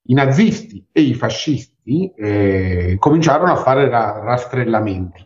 i, 0.03 0.13
nazisti 0.13 0.85
e 0.91 1.01
i 1.01 1.13
fascisti 1.13 2.11
eh, 2.13 2.97
cominciarono 2.99 3.53
a 3.53 3.57
fare 3.57 3.87
ra- 3.87 4.19
rastrellamenti. 4.19 5.25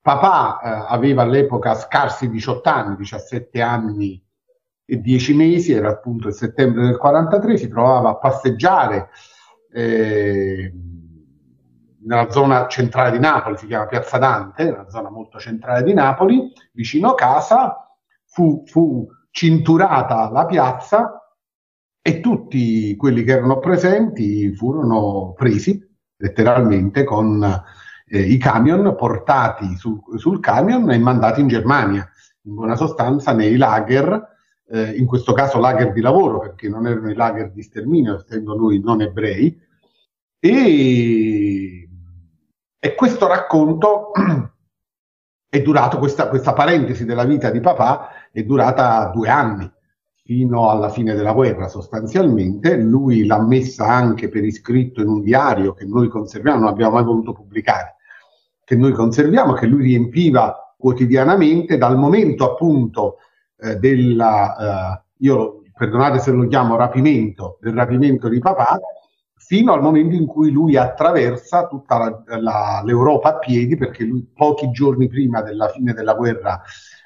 Papà 0.00 0.60
eh, 0.60 0.86
aveva 0.92 1.22
all'epoca 1.22 1.74
scarsi 1.74 2.28
18 2.28 2.68
anni, 2.68 2.96
17 2.96 3.60
anni 3.60 4.20
e 4.84 5.00
10 5.00 5.34
mesi, 5.34 5.72
era 5.72 5.90
appunto 5.90 6.26
il 6.26 6.34
settembre 6.34 6.82
del 6.82 6.96
43, 6.96 7.56
si 7.56 7.68
trovava 7.68 8.10
a 8.10 8.16
passeggiare 8.16 9.10
eh, 9.72 10.72
nella 12.04 12.30
zona 12.30 12.66
centrale 12.68 13.12
di 13.12 13.18
Napoli, 13.18 13.56
si 13.56 13.66
chiama 13.66 13.86
Piazza 13.86 14.18
Dante, 14.18 14.64
una 14.64 14.88
zona 14.88 15.10
molto 15.10 15.38
centrale 15.38 15.82
di 15.82 15.92
Napoli, 15.92 16.52
vicino 16.72 17.14
casa, 17.14 17.96
fu, 18.24 18.62
fu 18.66 19.06
cinturata 19.30 20.30
la 20.30 20.46
piazza 20.46 21.22
e 22.00 22.20
tutti 22.20 22.96
quelli 22.96 23.22
che 23.22 23.32
erano 23.32 23.58
presenti 23.58 24.52
furono 24.54 25.32
presi 25.34 25.80
letteralmente 26.16 27.04
con 27.04 27.42
eh, 28.06 28.20
i 28.20 28.38
camion 28.38 28.94
portati 28.96 29.76
su, 29.76 30.00
sul 30.16 30.40
camion 30.40 30.90
e 30.90 30.98
mandati 30.98 31.40
in 31.40 31.48
Germania, 31.48 32.08
in 32.42 32.54
buona 32.54 32.76
sostanza 32.76 33.32
nei 33.32 33.56
lager, 33.56 34.30
eh, 34.68 34.96
in 34.96 35.06
questo 35.06 35.32
caso 35.32 35.58
lager 35.58 35.92
di 35.92 36.00
lavoro 36.00 36.38
perché 36.38 36.68
non 36.68 36.86
erano 36.86 37.10
i 37.10 37.14
lager 37.14 37.52
di 37.52 37.62
sterminio, 37.62 38.16
essendo 38.16 38.56
noi 38.56 38.80
non 38.80 39.00
ebrei, 39.00 39.60
e 40.38 41.88
e 42.84 42.96
questo 42.96 43.28
racconto 43.28 44.10
è 45.48 45.62
durato, 45.62 45.98
questa, 45.98 46.28
questa 46.28 46.52
parentesi 46.52 47.04
della 47.04 47.22
vita 47.22 47.48
di 47.48 47.60
papà 47.60 48.08
è 48.32 48.42
durata 48.42 49.08
due 49.14 49.28
anni, 49.28 49.70
fino 50.24 50.68
alla 50.68 50.88
fine 50.88 51.14
della 51.14 51.32
guerra 51.32 51.68
sostanzialmente. 51.68 52.74
Lui 52.76 53.24
l'ha 53.24 53.40
messa 53.40 53.86
anche 53.86 54.28
per 54.28 54.42
iscritto 54.42 55.00
in 55.00 55.06
un 55.06 55.22
diario 55.22 55.74
che 55.74 55.84
noi 55.84 56.08
conserviamo, 56.08 56.58
non 56.58 56.70
abbiamo 56.70 56.94
mai 56.94 57.04
voluto 57.04 57.32
pubblicare, 57.32 57.98
che 58.64 58.74
noi 58.74 58.90
conserviamo, 58.90 59.52
che 59.52 59.66
lui 59.66 59.84
riempiva 59.84 60.74
quotidianamente 60.76 61.78
dal 61.78 61.96
momento 61.96 62.50
appunto 62.50 63.18
eh, 63.58 63.76
della, 63.76 64.56
eh, 64.56 65.02
io 65.18 65.62
perdonate 65.72 66.18
se 66.18 66.32
lo 66.32 66.48
chiamo 66.48 66.74
rapimento, 66.74 67.58
del 67.60 67.74
rapimento 67.74 68.28
di 68.28 68.40
papà, 68.40 68.80
fino 69.44 69.72
al 69.72 69.82
momento 69.82 70.14
in 70.14 70.26
cui 70.26 70.50
lui 70.50 70.76
attraversa 70.76 71.66
tutta 71.66 71.98
la, 71.98 72.38
la, 72.38 72.82
l'Europa 72.84 73.30
a 73.30 73.38
piedi, 73.38 73.76
perché 73.76 74.04
lui 74.04 74.24
pochi 74.32 74.70
giorni 74.70 75.08
prima 75.08 75.42
della 75.42 75.68
fine 75.68 75.92
della 75.92 76.14
guerra 76.14 76.62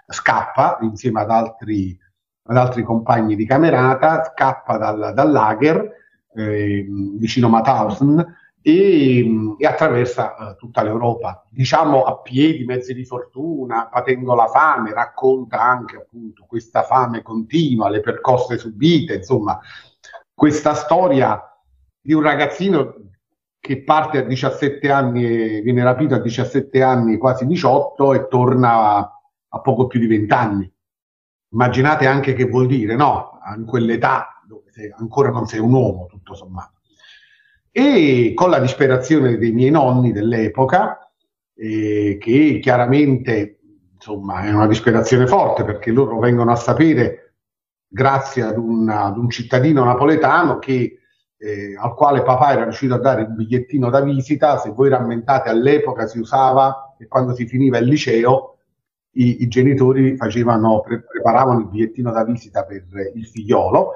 scappa 0.07 0.79
insieme 0.83 1.23
ad 1.23 1.31
altri, 1.31 1.99
ad 2.45 2.57
altri 2.57 2.83
compagni 2.83 3.37
di 3.37 3.47
camerata, 3.47 4.23
scappa 4.25 4.77
dal, 4.77 5.13
dal 5.15 5.31
lager 5.33 5.91
eh, 6.35 6.87
vicino 7.19 7.49
Mauthausen 7.49 8.25
e, 8.61 9.27
e 9.59 9.67
attraversa 9.67 10.37
eh, 10.37 10.57
tutta 10.57 10.83
l'Europa, 10.83 11.43
diciamo 11.51 12.05
a 12.05 12.19
piedi, 12.19 12.65
mezzi 12.65 12.93
di 12.93 13.05
fortuna, 13.05 13.89
patendo 13.91 14.35
la 14.35 14.47
fame, 14.47 14.93
racconta 14.93 15.61
anche 15.61 15.97
appunto 15.97 16.45
questa 16.47 16.83
fame 16.83 17.23
continua, 17.23 17.89
le 17.89 18.01
percosse 18.01 18.59
subite, 18.59 19.15
insomma, 19.15 19.59
questa 20.35 20.75
storia 20.75 21.41
di 22.07 22.13
un 22.13 22.23
ragazzino 22.23 22.95
che 23.59 23.83
parte 23.83 24.19
a 24.19 24.23
17 24.23 24.89
anni 24.93 25.61
viene 25.61 25.83
rapito 25.83 26.15
a 26.15 26.21
17 26.21 26.81
anni, 26.81 27.19
quasi 27.19 27.47
18, 27.47 28.15
e 28.15 28.29
torna 28.29 28.99
a 29.49 29.61
poco 29.61 29.89
più 29.89 29.99
di 29.99 30.07
20 30.07 30.33
anni. 30.33 30.73
Immaginate 31.51 32.07
anche 32.07 32.35
che 32.35 32.45
vuol 32.45 32.69
dire, 32.69 32.95
no? 32.95 33.41
In 33.57 33.65
quell'età 33.65 34.41
dove 34.47 34.71
ancora 34.97 35.31
non 35.31 35.47
sei 35.47 35.59
un 35.59 35.73
uomo, 35.73 36.07
tutto 36.07 36.35
sommato. 36.35 36.75
E 37.73 38.33
con 38.37 38.51
la 38.51 38.61
disperazione 38.61 39.37
dei 39.37 39.51
miei 39.51 39.71
nonni 39.71 40.13
dell'epoca, 40.13 41.11
eh, 41.57 42.19
che 42.21 42.61
chiaramente 42.63 43.59
insomma 43.95 44.43
è 44.43 44.53
una 44.53 44.69
disperazione 44.69 45.27
forte 45.27 45.65
perché 45.65 45.91
loro 45.91 46.21
vengono 46.21 46.53
a 46.53 46.57
sapere, 46.57 47.35
grazie 47.89 48.43
ad, 48.43 48.59
una, 48.59 49.07
ad 49.07 49.19
un 49.19 49.29
cittadino 49.29 49.83
napoletano, 49.83 50.61
che 50.61 51.01
eh, 51.39 51.77
al 51.79 51.95
quale 51.95 52.23
papà 52.23 52.53
era 52.53 52.63
riuscito 52.63 52.95
a 52.95 52.99
dare 52.99 53.23
il 53.23 53.31
bigliettino 53.31 53.91
da 53.91 54.01
visita, 54.01 54.59
se 54.59 54.71
voi 54.71 54.89
rammentate 54.89 55.51
all'epoca 55.51 56.07
si 56.07 56.19
usava 56.19 56.95
che 56.97 57.07
quando 57.07 57.35
si 57.35 57.47
finiva 57.47 57.79
il 57.79 57.87
liceo 57.87 58.57
i, 59.17 59.43
i 59.43 59.49
genitori 59.49 60.17
facevano, 60.17 60.81
pre- 60.81 61.03
preparavano 61.03 61.61
il 61.61 61.69
bigliettino 61.69 62.13
da 62.13 62.25
visita 62.25 62.65
per 62.65 62.85
il 63.15 63.27
figliolo. 63.27 63.93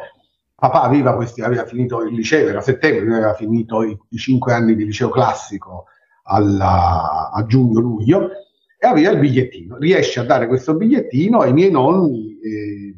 Papà 0.54 0.82
aveva, 0.82 1.14
questi, 1.14 1.40
aveva 1.40 1.64
finito 1.64 2.02
il 2.02 2.14
liceo, 2.14 2.48
era 2.48 2.60
settembre, 2.60 3.16
aveva 3.16 3.34
finito 3.34 3.82
i, 3.82 3.96
i 4.10 4.16
cinque 4.18 4.52
anni 4.52 4.74
di 4.74 4.84
liceo 4.84 5.08
classico 5.08 5.86
alla, 6.24 7.30
a 7.32 7.44
giugno-luglio 7.46 8.30
e 8.78 8.86
aveva 8.86 9.10
il 9.10 9.18
bigliettino. 9.18 9.78
Riesce 9.78 10.20
a 10.20 10.24
dare 10.24 10.46
questo 10.46 10.74
bigliettino 10.74 11.42
e 11.42 11.48
i 11.48 11.52
miei 11.52 11.70
nonni, 11.70 12.38
eh, 12.40 12.94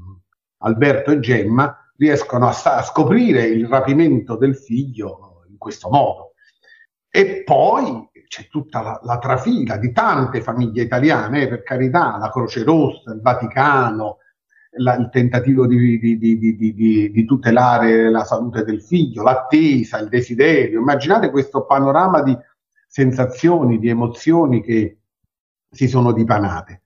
Alberto 0.58 1.12
e 1.12 1.20
Gemma, 1.20 1.76
riescono 2.02 2.48
a, 2.48 2.62
a, 2.64 2.82
scoprire 2.82 3.44
il 3.44 3.68
rapimento 3.68 4.36
del 4.36 4.56
figlio 4.56 5.44
in 5.48 5.56
questo 5.56 5.88
modo. 5.88 6.32
E 7.08 7.44
poi 7.44 8.10
c'è 8.26 8.48
tutta 8.48 8.80
la, 8.80 9.00
la 9.04 9.18
trafila 9.18 9.76
di 9.76 9.92
tante 9.92 10.40
famiglie 10.40 10.82
italiane, 10.82 11.42
eh, 11.42 11.48
per 11.48 11.62
carità, 11.62 12.16
la 12.18 12.30
Croce 12.30 12.64
Rossa, 12.64 13.12
il 13.12 13.20
Vaticano, 13.20 14.18
la, 14.78 14.96
il 14.96 15.10
tentativo 15.10 15.66
di, 15.66 15.98
di, 15.98 16.18
di, 16.18 17.10
di, 17.12 17.24
tutelare 17.24 18.10
la 18.10 18.24
salute 18.24 18.64
del 18.64 18.82
figlio, 18.82 19.22
l'attesa, 19.22 19.98
il 19.98 20.08
desiderio. 20.08 20.80
Immaginate 20.80 21.30
questo 21.30 21.66
panorama 21.66 22.22
di 22.22 22.36
sensazioni, 22.88 23.78
di 23.78 23.88
emozioni 23.88 24.60
che 24.60 24.98
si 25.70 25.86
sono 25.86 26.12
dipanate. 26.12 26.82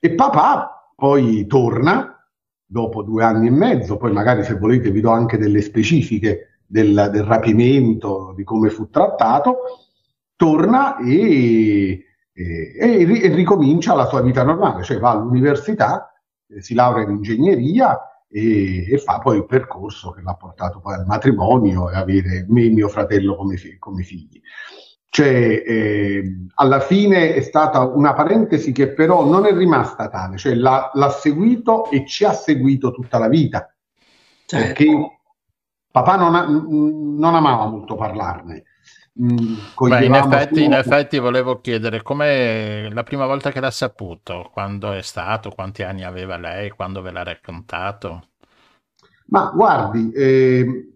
E 0.00 0.14
papà 0.14 0.92
poi 0.96 1.46
torna 1.46 2.17
dopo 2.70 3.02
due 3.02 3.24
anni 3.24 3.46
e 3.46 3.50
mezzo, 3.50 3.96
poi 3.96 4.12
magari 4.12 4.44
se 4.44 4.54
volete 4.54 4.90
vi 4.90 5.00
do 5.00 5.10
anche 5.10 5.38
delle 5.38 5.62
specifiche 5.62 6.60
del, 6.66 7.08
del 7.10 7.24
rapimento, 7.24 8.34
di 8.36 8.44
come 8.44 8.68
fu 8.68 8.90
trattato, 8.90 9.60
torna 10.36 10.98
e, 10.98 12.04
e, 12.32 12.76
e, 12.78 13.34
ricomincia 13.34 13.94
la 13.94 14.04
sua 14.04 14.20
vita 14.20 14.44
normale, 14.44 14.82
cioè 14.82 14.98
va 14.98 15.10
all'università, 15.10 16.12
eh, 16.46 16.60
si 16.60 16.74
laurea 16.74 17.04
in 17.04 17.16
ingegneria 17.16 17.98
e, 18.28 18.92
e, 18.92 18.98
fa 18.98 19.18
poi 19.18 19.38
il 19.38 19.46
percorso 19.46 20.10
che 20.10 20.20
l'ha 20.20 20.34
portato 20.34 20.80
poi 20.80 20.94
al 20.94 21.06
matrimonio 21.06 21.90
e 21.90 21.96
avere 21.96 22.44
me 22.48 22.64
e 22.64 22.70
mio 22.70 22.88
fratello 22.88 23.34
come, 23.34 23.56
come 23.78 24.02
figli. 24.02 24.40
Cioè, 25.10 25.62
eh, 25.66 26.46
alla 26.54 26.80
fine 26.80 27.34
è 27.34 27.40
stata 27.40 27.80
una 27.80 28.12
parentesi 28.12 28.72
che 28.72 28.88
però 28.88 29.24
non 29.24 29.46
è 29.46 29.54
rimasta 29.54 30.08
tale, 30.08 30.36
cioè 30.36 30.54
l'ha, 30.54 30.90
l'ha 30.92 31.10
seguito 31.10 31.90
e 31.90 32.06
ci 32.06 32.24
ha 32.24 32.32
seguito 32.32 32.90
tutta 32.90 33.18
la 33.18 33.28
vita. 33.28 33.72
Certo. 34.44 34.66
Perché 34.66 35.18
papà 35.90 36.16
non, 36.16 36.34
ha, 36.34 36.46
non, 36.46 37.34
amava 37.34 37.66
molto 37.66 37.96
parlarne. 37.96 38.64
Mm, 39.20 39.54
Beh, 39.88 40.04
in, 40.04 40.14
effetti, 40.14 40.62
in 40.62 40.72
effetti 40.74 41.18
volevo 41.18 41.60
chiedere 41.60 42.02
com'è 42.02 42.88
la 42.92 43.02
prima 43.02 43.26
volta 43.26 43.50
che 43.50 43.60
l'ha 43.60 43.70
saputo, 43.70 44.48
quando 44.52 44.92
è 44.92 45.02
stato, 45.02 45.50
quanti 45.50 45.82
anni 45.82 46.04
aveva 46.04 46.36
lei, 46.36 46.70
quando 46.70 47.02
ve 47.02 47.10
l'ha 47.10 47.24
raccontato? 47.24 48.28
Ma 49.26 49.50
guardi, 49.52 50.12
eh, 50.12 50.88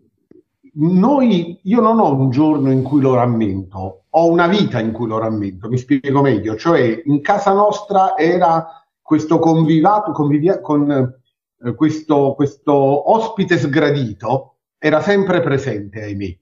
noi, 0.75 1.59
io 1.63 1.81
non 1.81 1.99
ho 1.99 2.15
un 2.15 2.31
giorno 2.31 2.71
in 2.71 2.83
cui 2.83 3.01
lo 3.01 3.15
rammento, 3.15 4.02
ho 4.15 4.31
una 4.31 4.47
vita 4.47 4.79
in 4.81 4.93
cui 4.93 5.07
lo 5.07 5.19
rammento, 5.19 5.69
mi 5.69 5.79
spiego 5.79 6.21
meglio, 6.21 6.57
cioè 6.57 7.03
in 7.05 7.21
casa 7.23 7.53
nostra 7.53 8.17
era 8.17 8.85
questo 9.01 9.39
convivato, 9.39 10.13
convivia, 10.13 10.61
con 10.61 10.91
eh, 10.91 11.75
questo, 11.75 12.35
questo 12.35 13.11
ospite 13.11 13.59
sgradito, 13.59 14.57
era 14.79 15.01
sempre 15.01 15.41
presente, 15.41 16.03
ahimè, 16.03 16.37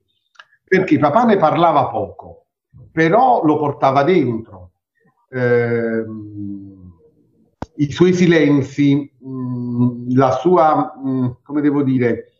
perché 0.65 0.97
papà 0.99 1.23
ne 1.23 1.37
parlava 1.37 1.87
poco, 1.87 2.47
però 2.91 3.43
lo 3.43 3.57
portava 3.57 4.03
dentro. 4.03 4.71
Eh, 5.29 6.03
I 7.75 7.91
suoi 7.91 8.13
silenzi, 8.13 9.13
mh, 9.17 9.29
mm, 9.29 10.15
la 10.15 10.31
sua, 10.31 10.93
mh, 11.01 11.09
mm, 11.09 11.27
come 11.41 11.61
devo 11.61 11.83
dire, 11.83 12.31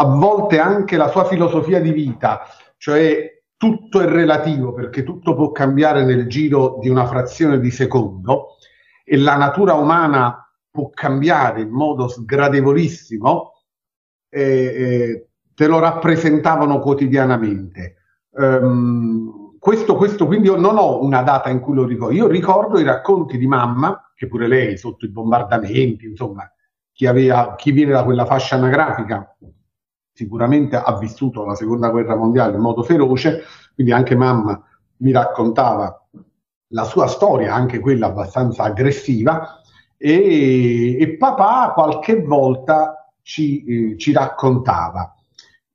a 0.00 0.04
volte 0.04 0.60
anche 0.60 0.96
la 0.96 1.08
sua 1.08 1.24
filosofia 1.24 1.80
di 1.80 1.90
vita, 1.90 2.42
cioè 2.76 3.42
tutto 3.56 4.00
è 4.00 4.06
relativo 4.06 4.72
perché 4.72 5.02
tutto 5.02 5.34
può 5.34 5.50
cambiare 5.50 6.04
nel 6.04 6.28
giro 6.28 6.78
di 6.80 6.88
una 6.88 7.04
frazione 7.06 7.58
di 7.58 7.72
secondo 7.72 8.58
e 9.04 9.16
la 9.16 9.36
natura 9.36 9.74
umana 9.74 10.48
può 10.70 10.90
cambiare 10.90 11.62
in 11.62 11.70
modo 11.70 12.06
sgradevolissimo, 12.06 13.52
eh, 14.28 14.42
eh, 14.42 15.28
te 15.54 15.66
lo 15.66 15.80
rappresentavano 15.80 16.78
quotidianamente. 16.78 17.96
Um, 18.30 19.56
questo, 19.58 19.96
questo, 19.96 20.26
quindi 20.26 20.46
io 20.46 20.56
non 20.56 20.78
ho 20.78 21.02
una 21.02 21.22
data 21.22 21.48
in 21.48 21.58
cui 21.58 21.74
lo 21.74 21.84
ricordo, 21.84 22.14
io 22.14 22.28
ricordo 22.28 22.78
i 22.78 22.84
racconti 22.84 23.36
di 23.36 23.48
mamma, 23.48 24.12
che 24.14 24.28
pure 24.28 24.46
lei 24.46 24.76
sotto 24.76 25.04
i 25.04 25.10
bombardamenti, 25.10 26.06
insomma, 26.06 26.48
chi, 26.92 27.06
aveva, 27.06 27.56
chi 27.56 27.72
viene 27.72 27.92
da 27.92 28.04
quella 28.04 28.24
fascia 28.24 28.54
anagrafica 28.54 29.36
sicuramente 30.18 30.74
ha 30.74 30.98
vissuto 30.98 31.44
la 31.44 31.54
seconda 31.54 31.90
guerra 31.90 32.16
mondiale 32.16 32.56
in 32.56 32.60
modo 32.60 32.82
feroce, 32.82 33.44
quindi 33.72 33.92
anche 33.92 34.16
mamma 34.16 34.60
mi 34.96 35.12
raccontava 35.12 36.08
la 36.72 36.82
sua 36.82 37.06
storia, 37.06 37.54
anche 37.54 37.78
quella 37.78 38.06
abbastanza 38.06 38.64
aggressiva, 38.64 39.60
e, 39.96 40.98
e 40.98 41.16
papà 41.16 41.70
qualche 41.72 42.20
volta 42.20 43.12
ci, 43.22 43.92
eh, 43.92 43.96
ci 43.96 44.12
raccontava. 44.12 45.14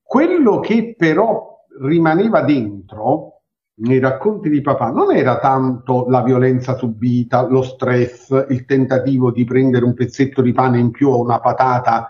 Quello 0.01 0.60
che 0.60 0.93
però 0.97 1.63
rimaneva 1.79 2.41
dentro 2.41 3.43
nei 3.75 3.99
racconti 3.99 4.49
di 4.49 4.60
papà 4.60 4.91
non 4.91 5.15
era 5.15 5.39
tanto 5.39 6.06
la 6.10 6.21
violenza 6.21 6.75
subita, 6.75 7.47
lo 7.47 7.63
stress, 7.63 8.45
il 8.49 8.65
tentativo 8.65 9.32
di 9.32 9.45
prendere 9.45 9.86
un 9.86 9.93
pezzetto 9.93 10.41
di 10.41 10.51
pane 10.51 10.79
in 10.79 10.91
più 10.91 11.08
o 11.08 11.21
una 11.21 11.39
patata 11.39 12.10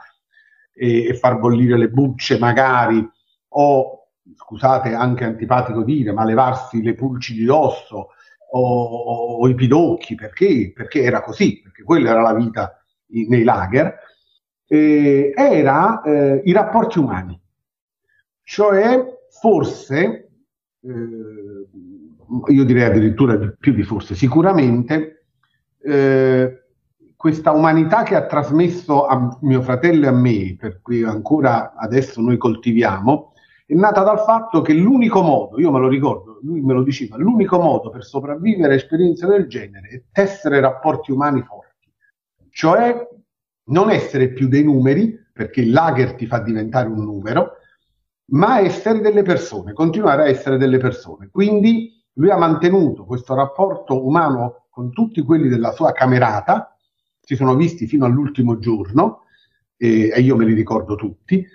e, 0.74 1.08
e 1.08 1.14
far 1.16 1.40
bollire 1.40 1.78
le 1.78 1.90
bucce 1.90 2.38
magari, 2.38 3.08
o 3.56 4.08
scusate 4.36 4.94
anche 4.94 5.24
antipatico 5.24 5.84
dire, 5.84 6.12
ma 6.12 6.26
levarsi 6.26 6.82
le 6.82 6.96
pulci 6.96 7.34
di 7.34 7.46
dosso 7.46 8.10
o, 8.52 9.36
o 9.40 9.48
i 9.48 9.56
pidocchi, 9.56 10.16
perché? 10.16 10.72
Perché 10.74 11.02
era 11.02 11.22
così, 11.22 11.62
perché 11.62 11.84
quella 11.84 12.12
era 12.12 12.22
la 12.22 12.34
vita 12.34 12.78
nei 13.08 13.44
lager, 13.44 13.98
eh, 14.68 15.34
era 15.36 16.02
eh, 16.02 16.42
i 16.46 16.52
rapporti 16.52 17.00
umani, 17.00 17.40
cioè 18.44 19.04
forse 19.30 20.30
eh, 20.82 21.68
io 22.48 22.64
direi 22.64 22.84
addirittura 22.84 23.36
di 23.36 23.54
più 23.58 23.74
di 23.74 23.84
forse, 23.84 24.16
sicuramente 24.16 25.26
eh, 25.82 26.63
questa 27.24 27.54
umanità 27.54 28.04
che 28.04 28.16
ha 28.16 28.26
trasmesso 28.26 29.06
a 29.06 29.38
mio 29.44 29.62
fratello 29.62 30.04
e 30.04 30.08
a 30.10 30.12
me, 30.12 30.58
per 30.60 30.82
cui 30.82 31.04
ancora 31.04 31.74
adesso 31.74 32.20
noi 32.20 32.36
coltiviamo, 32.36 33.32
è 33.66 33.74
nata 33.76 34.04
dal 34.04 34.20
fatto 34.20 34.60
che 34.60 34.74
l'unico 34.74 35.22
modo, 35.22 35.58
io 35.58 35.72
me 35.72 35.80
lo 35.80 35.88
ricordo, 35.88 36.40
lui 36.42 36.60
me 36.60 36.74
lo 36.74 36.84
diceva, 36.84 37.16
l'unico 37.16 37.58
modo 37.62 37.90
per 37.92 38.04
sopravvivere 38.04 38.74
a 38.74 38.76
esperienze 38.76 39.26
del 39.26 39.48
genere 39.48 39.88
è 39.88 40.04
tessere 40.12 40.60
rapporti 40.60 41.14
umani 41.14 41.42
forti, 41.44 41.90
cioè 42.50 43.08
non 43.68 43.90
essere 43.90 44.34
più 44.34 44.50
dei 44.50 44.66
numeri, 44.66 45.18
perché 45.32 45.62
il 45.62 45.72
lager 45.72 46.16
ti 46.16 46.26
fa 46.26 46.40
diventare 46.40 46.90
un 46.90 47.06
numero, 47.06 47.52
ma 48.32 48.60
essere 48.60 49.00
delle 49.00 49.24
persone, 49.24 49.72
continuare 49.72 50.24
a 50.24 50.28
essere 50.28 50.58
delle 50.58 50.78
persone. 50.78 51.30
Quindi 51.32 52.04
lui 52.16 52.32
ha 52.32 52.38
mantenuto 52.38 53.06
questo 53.06 53.34
rapporto 53.34 54.06
umano 54.06 54.66
con 54.70 54.92
tutti 54.92 55.22
quelli 55.22 55.48
della 55.48 55.72
sua 55.72 55.94
camerata, 55.94 56.73
si 57.24 57.36
sono 57.36 57.56
visti 57.56 57.88
fino 57.88 58.06
all'ultimo 58.06 58.60
giorno, 58.60 59.22
e, 59.78 60.12
e 60.14 60.22
io 60.22 60.36
me 60.36 60.46
li 60.46 60.54
ricordo 60.54 60.96
tutti, 60.96 61.46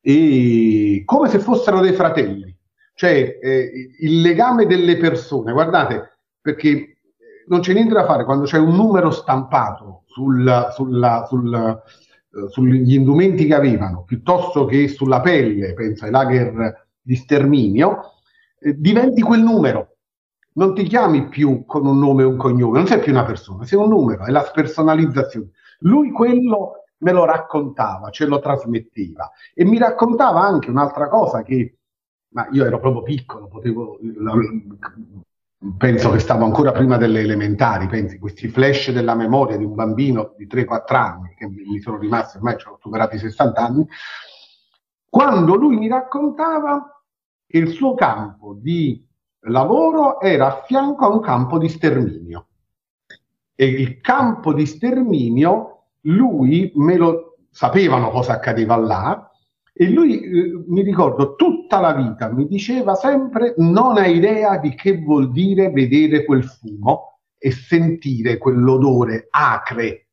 e 0.00 1.02
come 1.04 1.28
se 1.28 1.38
fossero 1.40 1.80
dei 1.80 1.92
fratelli. 1.92 2.56
Cioè 2.94 3.38
eh, 3.40 3.70
il 4.00 4.20
legame 4.20 4.66
delle 4.66 4.96
persone, 4.96 5.52
guardate, 5.52 6.18
perché 6.40 6.98
non 7.48 7.60
c'è 7.60 7.72
niente 7.72 7.94
da 7.94 8.04
fare 8.04 8.24
quando 8.24 8.44
c'è 8.44 8.58
un 8.58 8.74
numero 8.74 9.10
stampato 9.10 10.04
sul, 10.06 10.68
sulla, 10.72 11.24
sul, 11.26 11.54
eh, 11.54 12.48
sugli 12.48 12.94
indumenti 12.94 13.46
che 13.46 13.54
avevano, 13.54 14.04
piuttosto 14.04 14.66
che 14.66 14.86
sulla 14.88 15.20
pelle, 15.20 15.74
penso 15.74 16.04
ai 16.04 16.10
lager 16.10 16.88
di 17.00 17.16
sterminio, 17.16 18.00
eh, 18.60 18.74
diventi 18.78 19.22
quel 19.22 19.42
numero. 19.42 19.89
Non 20.52 20.74
ti 20.74 20.82
chiami 20.82 21.28
più 21.28 21.64
con 21.64 21.86
un 21.86 21.98
nome 21.98 22.22
e 22.22 22.26
un 22.26 22.36
cognome, 22.36 22.78
non 22.78 22.86
sei 22.86 22.98
più 22.98 23.12
una 23.12 23.24
persona, 23.24 23.64
sei 23.64 23.78
un 23.78 23.88
numero, 23.88 24.24
è 24.24 24.30
la 24.30 24.44
spersonalizzazione. 24.44 25.50
Lui 25.80 26.10
quello 26.10 26.84
me 26.98 27.12
lo 27.12 27.24
raccontava, 27.24 28.10
ce 28.10 28.26
lo 28.26 28.40
trasmetteva 28.40 29.30
e 29.54 29.64
mi 29.64 29.78
raccontava 29.78 30.40
anche 30.40 30.68
un'altra 30.68 31.08
cosa 31.08 31.42
che, 31.42 31.78
ma 32.34 32.48
io 32.50 32.64
ero 32.64 32.78
proprio 32.80 33.02
piccolo, 33.02 33.46
potevo, 33.46 33.98
penso 35.78 36.10
che 36.10 36.18
stavo 36.18 36.44
ancora 36.44 36.72
prima 36.72 36.96
delle 36.96 37.20
elementari, 37.20 37.86
pensi, 37.86 38.18
questi 38.18 38.48
flash 38.48 38.90
della 38.90 39.14
memoria 39.14 39.56
di 39.56 39.64
un 39.64 39.74
bambino 39.74 40.34
di 40.36 40.46
3-4 40.46 40.94
anni, 40.94 41.34
che 41.36 41.46
mi 41.46 41.78
sono 41.80 41.96
rimasti, 41.96 42.36
ormai 42.36 42.54
ho 42.54 42.78
superato 42.80 43.14
i 43.14 43.18
60 43.18 43.60
anni, 43.60 43.86
quando 45.08 45.54
lui 45.54 45.76
mi 45.76 45.88
raccontava 45.88 47.02
che 47.46 47.58
il 47.58 47.68
suo 47.68 47.94
campo 47.94 48.54
di 48.54 49.06
lavoro 49.42 50.20
era 50.20 50.46
a 50.46 50.62
fianco 50.66 51.04
a 51.04 51.08
un 51.08 51.20
campo 51.20 51.58
di 51.58 51.68
sterminio. 51.68 52.46
E 53.54 53.66
il 53.66 54.00
campo 54.00 54.52
di 54.52 54.66
sterminio, 54.66 55.84
lui 56.02 56.72
me 56.76 56.96
lo 56.96 57.38
sapevano 57.50 58.10
cosa 58.10 58.34
accadeva 58.34 58.76
là, 58.76 59.30
e 59.72 59.88
lui, 59.88 60.20
eh, 60.20 60.64
mi 60.66 60.82
ricordo, 60.82 61.36
tutta 61.36 61.80
la 61.80 61.94
vita 61.94 62.30
mi 62.30 62.46
diceva 62.46 62.94
sempre 62.94 63.54
non 63.58 63.96
hai 63.96 64.16
idea 64.16 64.58
di 64.58 64.74
che 64.74 64.98
vuol 64.98 65.30
dire 65.30 65.70
vedere 65.70 66.24
quel 66.24 66.44
fumo 66.44 67.20
e 67.38 67.50
sentire 67.50 68.36
quell'odore 68.36 69.28
acre 69.30 70.08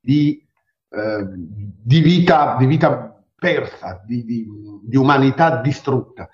di, 0.00 0.44
eh, 0.88 1.26
di, 1.32 2.00
vita, 2.00 2.56
di 2.58 2.66
vita, 2.66 3.22
persa, 3.38 4.02
di, 4.04 4.24
di, 4.24 4.48
di 4.82 4.96
umanità 4.96 5.60
distrutta. 5.60 6.28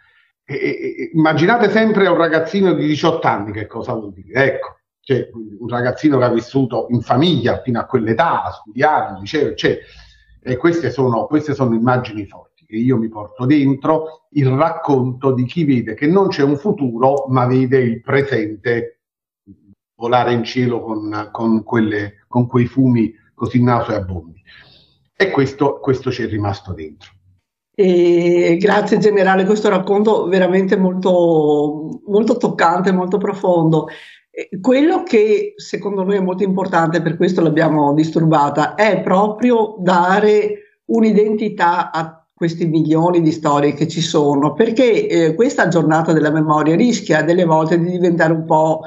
E, 0.46 0.54
e, 0.54 1.10
immaginate 1.14 1.70
sempre 1.70 2.06
un 2.06 2.16
ragazzino 2.16 2.74
di 2.74 2.86
18 2.86 3.26
anni 3.26 3.52
che 3.52 3.66
cosa 3.66 3.94
vuol 3.94 4.12
dire. 4.12 4.54
Ecco, 4.54 4.76
cioè, 5.00 5.28
un 5.32 5.68
ragazzino 5.68 6.18
che 6.18 6.24
ha 6.24 6.32
vissuto 6.32 6.86
in 6.90 7.00
famiglia 7.00 7.60
fino 7.62 7.80
a 7.80 7.84
quell'età, 7.84 8.44
a 8.44 8.50
studiare, 8.52 9.18
liceo, 9.20 9.54
cioè, 9.54 9.78
e 10.42 10.56
queste 10.56 10.90
sono, 10.90 11.26
queste 11.26 11.54
sono 11.54 11.74
immagini 11.74 12.26
forti 12.26 12.66
che 12.66 12.76
io 12.76 12.96
mi 12.96 13.08
porto 13.08 13.46
dentro, 13.46 14.26
il 14.30 14.48
racconto 14.48 15.32
di 15.32 15.44
chi 15.44 15.64
vede 15.64 15.94
che 15.94 16.06
non 16.06 16.28
c'è 16.28 16.42
un 16.42 16.56
futuro, 16.56 17.26
ma 17.28 17.46
vede 17.46 17.78
il 17.78 18.00
presente 18.00 19.00
volare 19.96 20.32
in 20.32 20.44
cielo 20.44 20.82
con, 20.82 21.28
con, 21.32 21.62
quelle, 21.62 22.24
con 22.26 22.46
quei 22.46 22.66
fumi 22.66 23.14
così 23.32 23.62
nauseabondi. 23.62 24.42
E 25.16 25.30
questo, 25.30 25.78
questo 25.78 26.10
ci 26.10 26.22
è 26.22 26.28
rimasto 26.28 26.72
dentro. 26.72 27.10
E 27.76 28.56
grazie 28.60 28.98
generale, 28.98 29.44
questo 29.44 29.68
racconto 29.68 30.28
veramente 30.28 30.76
molto, 30.76 32.00
molto 32.06 32.36
toccante, 32.36 32.92
molto 32.92 33.18
profondo. 33.18 33.88
Quello 34.60 35.02
che 35.02 35.54
secondo 35.56 36.04
noi 36.04 36.16
è 36.16 36.20
molto 36.20 36.44
importante, 36.44 37.02
per 37.02 37.16
questo 37.16 37.40
l'abbiamo 37.40 37.92
disturbata, 37.92 38.74
è 38.74 39.00
proprio 39.00 39.76
dare 39.80 40.82
un'identità 40.86 41.90
a 41.90 42.24
questi 42.32 42.66
milioni 42.66 43.22
di 43.22 43.32
storie 43.32 43.74
che 43.74 43.88
ci 43.88 44.00
sono, 44.00 44.52
perché 44.52 45.08
eh, 45.08 45.34
questa 45.34 45.66
giornata 45.66 46.12
della 46.12 46.30
memoria 46.30 46.76
rischia 46.76 47.22
delle 47.22 47.44
volte 47.44 47.78
di 47.78 47.90
diventare 47.90 48.32
un 48.32 48.44
po' 48.44 48.82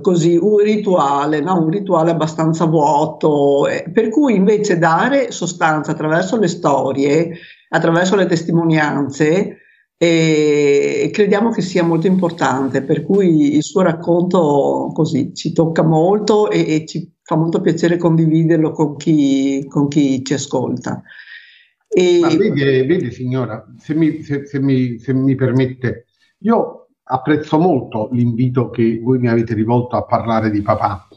così 0.00 0.36
un 0.36 0.58
rituale, 0.58 1.40
no? 1.40 1.62
un 1.62 1.70
rituale 1.70 2.12
abbastanza 2.12 2.64
vuoto, 2.64 3.66
eh, 3.66 3.90
per 3.92 4.08
cui 4.08 4.36
invece 4.36 4.78
dare 4.78 5.32
sostanza 5.32 5.92
attraverso 5.92 6.38
le 6.38 6.48
storie, 6.48 7.30
attraverso 7.70 8.14
le 8.16 8.26
testimonianze, 8.26 9.56
e 10.02 11.10
crediamo 11.12 11.50
che 11.50 11.60
sia 11.60 11.82
molto 11.82 12.06
importante, 12.06 12.82
per 12.82 13.04
cui 13.04 13.56
il 13.56 13.62
suo 13.62 13.82
racconto 13.82 14.90
così 14.94 15.34
ci 15.34 15.52
tocca 15.52 15.82
molto 15.82 16.50
e, 16.50 16.74
e 16.74 16.86
ci 16.86 17.12
fa 17.22 17.36
molto 17.36 17.60
piacere 17.60 17.98
condividerlo 17.98 18.70
con 18.70 18.96
chi, 18.96 19.66
con 19.68 19.88
chi 19.88 20.24
ci 20.24 20.32
ascolta. 20.32 21.02
E... 21.86 22.18
Ma 22.20 22.28
vedi, 22.28 22.86
vedi 22.86 23.12
signora, 23.12 23.62
se 23.78 23.94
mi, 23.94 24.22
se, 24.22 24.46
se, 24.46 24.58
mi, 24.58 24.98
se 24.98 25.12
mi 25.12 25.34
permette, 25.34 26.06
io 26.38 26.88
apprezzo 27.02 27.58
molto 27.58 28.08
l'invito 28.12 28.70
che 28.70 29.00
voi 29.02 29.18
mi 29.18 29.28
avete 29.28 29.52
rivolto 29.52 29.96
a 29.96 30.04
parlare 30.04 30.50
di 30.50 30.62
papà, 30.62 31.08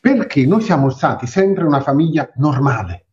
perché 0.00 0.44
noi 0.44 0.60
siamo 0.60 0.90
stati 0.90 1.26
sempre 1.26 1.64
una 1.64 1.80
famiglia 1.80 2.30
normale. 2.36 3.06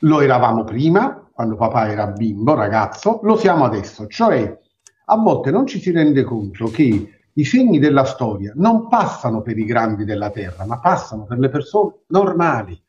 Lo 0.00 0.20
eravamo 0.20 0.64
prima, 0.64 1.25
quando 1.36 1.56
papà 1.56 1.90
era 1.90 2.06
bimbo, 2.06 2.54
ragazzo, 2.54 3.20
lo 3.22 3.36
siamo 3.36 3.66
adesso. 3.66 4.06
Cioè, 4.06 4.58
a 5.04 5.16
volte 5.18 5.50
non 5.50 5.66
ci 5.66 5.78
si 5.78 5.90
rende 5.90 6.24
conto 6.24 6.68
che 6.68 7.10
i 7.30 7.44
segni 7.44 7.78
della 7.78 8.04
storia 8.04 8.54
non 8.56 8.88
passano 8.88 9.42
per 9.42 9.58
i 9.58 9.66
grandi 9.66 10.06
della 10.06 10.30
terra, 10.30 10.64
ma 10.64 10.80
passano 10.80 11.24
per 11.24 11.38
le 11.38 11.50
persone 11.50 12.04
normali, 12.06 12.82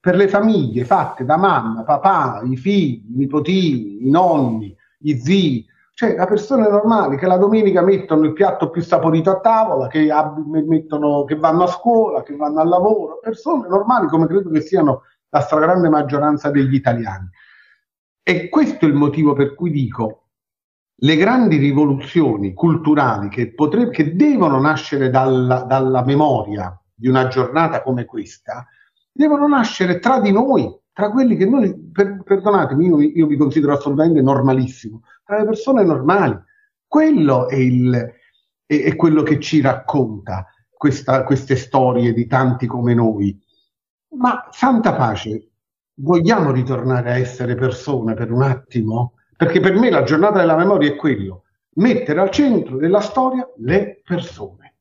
per 0.00 0.16
le 0.16 0.26
famiglie 0.26 0.84
fatte 0.84 1.24
da 1.24 1.36
mamma, 1.36 1.84
papà, 1.84 2.42
i 2.42 2.56
figli, 2.56 3.12
i 3.12 3.18
nipotini, 3.18 4.04
i 4.04 4.10
nonni, 4.10 4.76
gli 4.98 5.14
zii, 5.14 5.64
cioè 5.94 6.16
le 6.16 6.26
persone 6.26 6.68
normali 6.68 7.16
che 7.16 7.28
la 7.28 7.36
domenica 7.36 7.82
mettono 7.82 8.24
il 8.24 8.32
piatto 8.32 8.68
più 8.68 8.82
saporito 8.82 9.30
a 9.30 9.38
tavola, 9.38 9.86
che, 9.86 10.08
mettono, 10.66 11.22
che 11.22 11.36
vanno 11.36 11.62
a 11.62 11.68
scuola, 11.68 12.24
che 12.24 12.34
vanno 12.34 12.58
al 12.58 12.68
lavoro, 12.68 13.20
persone 13.22 13.68
normali 13.68 14.08
come 14.08 14.26
credo 14.26 14.50
che 14.50 14.60
siano 14.60 15.02
la 15.28 15.38
stragrande 15.38 15.88
maggioranza 15.88 16.50
degli 16.50 16.74
italiani. 16.74 17.30
E 18.28 18.48
questo 18.48 18.86
è 18.86 18.88
il 18.88 18.94
motivo 18.94 19.34
per 19.34 19.54
cui 19.54 19.70
dico 19.70 20.30
le 20.96 21.14
grandi 21.14 21.58
rivoluzioni 21.58 22.54
culturali 22.54 23.28
che, 23.28 23.54
potre, 23.54 23.88
che 23.88 24.16
devono 24.16 24.60
nascere 24.60 25.10
dalla, 25.10 25.62
dalla, 25.62 26.02
memoria 26.02 26.76
di 26.92 27.06
una 27.06 27.28
giornata 27.28 27.84
come 27.84 28.04
questa, 28.04 28.66
devono 29.12 29.46
nascere 29.46 30.00
tra 30.00 30.18
di 30.18 30.32
noi, 30.32 30.76
tra 30.92 31.12
quelli 31.12 31.36
che 31.36 31.46
noi, 31.46 31.72
per, 31.92 32.24
perdonatemi, 32.24 32.86
io, 32.86 33.00
io 33.00 33.26
mi 33.28 33.36
considero 33.36 33.74
assolutamente 33.74 34.20
normalissimo, 34.20 35.02
tra 35.24 35.38
le 35.38 35.44
persone 35.44 35.84
normali. 35.84 36.36
Quello 36.84 37.48
è, 37.48 37.54
il, 37.54 37.94
è, 38.66 38.74
è 38.74 38.96
quello 38.96 39.22
che 39.22 39.38
ci 39.38 39.60
racconta 39.60 40.46
questa, 40.68 41.22
queste 41.22 41.54
storie 41.54 42.12
di 42.12 42.26
tanti 42.26 42.66
come 42.66 42.92
noi. 42.92 43.40
Ma 44.16 44.48
santa 44.50 44.96
pace, 44.96 45.50
vogliamo 45.96 46.50
ritornare 46.50 47.10
a 47.10 47.18
essere 47.18 47.54
persone 47.54 48.14
per 48.14 48.30
un 48.30 48.42
attimo? 48.42 49.14
Perché 49.36 49.60
per 49.60 49.74
me 49.74 49.90
la 49.90 50.02
giornata 50.02 50.38
della 50.38 50.56
memoria 50.56 50.88
è 50.90 50.96
quello, 50.96 51.44
mettere 51.74 52.20
al 52.20 52.30
centro 52.30 52.76
della 52.76 53.00
storia 53.00 53.46
le 53.58 54.00
persone. 54.04 54.74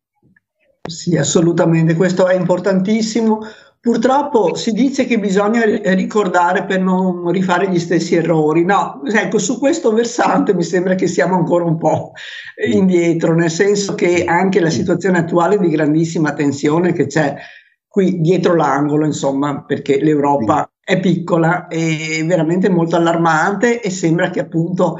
Sì, 0.81 1.17
assolutamente, 1.17 1.95
questo 1.95 2.27
è 2.27 2.35
importantissimo. 2.35 3.39
Purtroppo 3.79 4.55
si 4.55 4.71
dice 4.71 5.05
che 5.05 5.19
bisogna 5.19 5.63
ricordare 5.63 6.65
per 6.65 6.79
non 6.79 7.29
rifare 7.31 7.69
gli 7.69 7.79
stessi 7.79 8.15
errori. 8.15 8.65
No, 8.65 9.01
ecco, 9.05 9.37
su 9.37 9.59
questo 9.59 9.93
versante 9.93 10.53
mi 10.53 10.63
sembra 10.63 10.95
che 10.95 11.07
siamo 11.07 11.35
ancora 11.35 11.65
un 11.65 11.77
po' 11.77 12.13
indietro, 12.67 13.35
nel 13.35 13.51
senso 13.51 13.93
che 13.93 14.23
anche 14.25 14.59
la 14.59 14.71
situazione 14.71 15.19
attuale 15.19 15.59
di 15.59 15.69
grandissima 15.69 16.33
tensione 16.33 16.93
che 16.93 17.05
c'è 17.07 17.35
qui 17.87 18.19
dietro 18.21 18.55
l'angolo, 18.55 19.05
insomma, 19.05 19.63
perché 19.63 19.99
l'Europa 20.01 20.67
è 20.85 20.99
piccola 20.99 21.67
e 21.67 22.23
veramente 22.27 22.69
molto 22.69 22.95
allarmante 22.95 23.81
e 23.81 23.89
sembra 23.89 24.29
che 24.29 24.39
appunto 24.39 24.99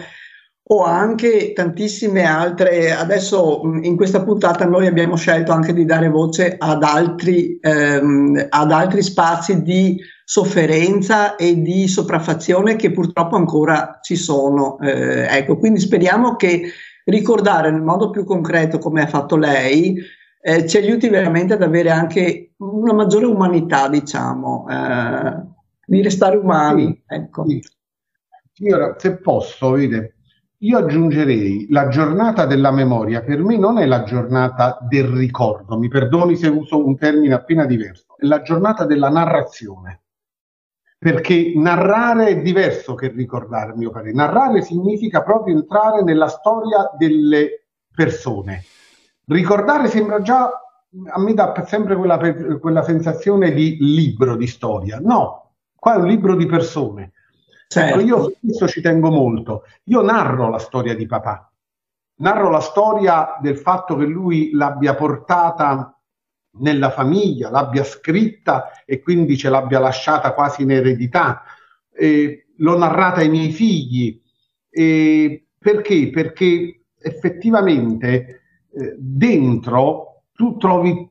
ho 0.68 0.84
anche 0.84 1.54
tantissime 1.54 2.24
altre, 2.26 2.92
adesso 2.92 3.62
in 3.84 3.96
questa 3.96 4.24
puntata 4.24 4.66
noi 4.66 4.88
abbiamo 4.88 5.16
scelto 5.16 5.52
anche 5.52 5.74
di 5.74 5.86
dare 5.86 6.10
voce 6.10 6.56
ad 6.58 6.82
altri, 6.82 7.60
ehm, 7.62 8.48
ad 8.50 8.72
altri 8.72 9.04
spazi 9.04 9.62
di 9.62 10.02
sofferenza 10.24 11.36
e 11.36 11.62
di 11.62 11.88
sopraffazione 11.88 12.78
che 12.78 12.92
purtroppo 12.92 13.36
ancora 13.36 14.00
ci 14.02 14.16
sono. 14.16 14.80
Eh, 14.80 15.28
ecco, 15.30 15.60
quindi 15.60 15.80
speriamo 15.80 16.36
che 16.36 16.64
ricordare 17.04 17.70
nel 17.70 17.84
modo 17.84 18.10
più 18.10 18.24
concreto 18.24 18.80
come 18.80 19.04
ha 19.04 19.08
fatto 19.08 19.36
lei 19.36 19.96
eh, 20.42 20.68
ci 20.68 20.78
aiuti 20.78 21.10
veramente 21.10 21.54
ad 21.54 21.62
avere 21.62 21.92
anche 21.92 22.54
una 22.58 22.94
maggiore 22.94 23.28
umanità, 23.28 23.88
diciamo. 23.88 24.66
Eh, 24.68 25.54
di 25.86 26.02
restare 26.02 26.38
umani. 26.38 27.04
Ecco. 27.06 27.48
Sì. 27.48 27.62
Signora, 28.54 28.96
se 28.98 29.18
posso, 29.18 29.72
vede, 29.72 30.16
io 30.60 30.78
aggiungerei 30.78 31.68
la 31.70 31.90
giornata 31.90 32.46
della 32.46 32.72
memoria, 32.72 33.22
per 33.22 33.44
me 33.44 33.58
non 33.58 33.78
è 33.78 33.86
la 33.86 34.04
giornata 34.04 34.78
del 34.82 35.08
ricordo, 35.08 35.78
mi 35.78 35.90
perdoni 35.90 36.36
se 36.36 36.48
uso 36.48 36.84
un 36.84 36.98
termine 36.98 37.34
appena 37.34 37.66
diverso, 37.66 38.16
è 38.18 38.26
la 38.26 38.42
giornata 38.42 38.86
della 38.86 39.10
narrazione. 39.10 40.02
Perché 40.98 41.52
narrare 41.56 42.28
è 42.28 42.42
diverso 42.42 42.96
che 42.96 43.10
ricordare, 43.10 43.74
a 43.74 43.76
mio 43.76 43.92
parere. 43.92 44.14
Narrare 44.14 44.62
significa 44.64 45.22
proprio 45.22 45.56
entrare 45.56 46.02
nella 46.02 46.30
storia 46.30 46.90
delle 46.98 47.68
persone. 47.94 48.64
Ricordare 49.26 49.88
sembra 49.88 50.22
già, 50.22 50.46
a 50.46 51.20
me 51.20 51.34
dà 51.34 51.54
sempre 51.68 51.96
quella, 51.96 52.18
quella 52.60 52.82
sensazione 52.82 53.52
di 53.52 53.78
libro 53.80 54.36
di 54.36 54.48
storia. 54.48 55.00
No, 55.00 55.45
Qua 55.86 55.98
è 55.98 56.00
un 56.00 56.08
libro 56.08 56.36
di 56.36 56.48
persone. 56.48 57.12
Certo. 57.68 58.00
Io 58.00 58.34
questo 58.42 58.68
ci 58.68 58.82
tengo 58.82 59.12
molto. 59.12 59.66
Io 59.84 60.02
narro 60.02 60.50
la 60.50 60.58
storia 60.58 60.96
di 60.96 61.06
papà. 61.06 61.54
Narro 62.22 62.50
la 62.50 62.60
storia 62.60 63.38
del 63.40 63.56
fatto 63.56 63.96
che 63.96 64.06
lui 64.06 64.50
l'abbia 64.54 64.96
portata 64.96 65.96
nella 66.54 66.90
famiglia, 66.90 67.52
l'abbia 67.52 67.84
scritta 67.84 68.84
e 68.84 69.00
quindi 69.00 69.38
ce 69.38 69.50
l'abbia 69.50 69.78
lasciata 69.78 70.34
quasi 70.34 70.64
in 70.64 70.72
eredità. 70.72 71.44
Eh, 71.94 72.48
l'ho 72.56 72.78
narrata 72.80 73.20
ai 73.20 73.30
miei 73.30 73.52
figli. 73.52 74.20
Eh, 74.72 75.46
perché? 75.56 76.10
Perché 76.10 76.86
effettivamente 76.98 78.42
eh, 78.72 78.96
dentro 78.98 80.24
tu 80.34 80.58
trovi 80.58 81.08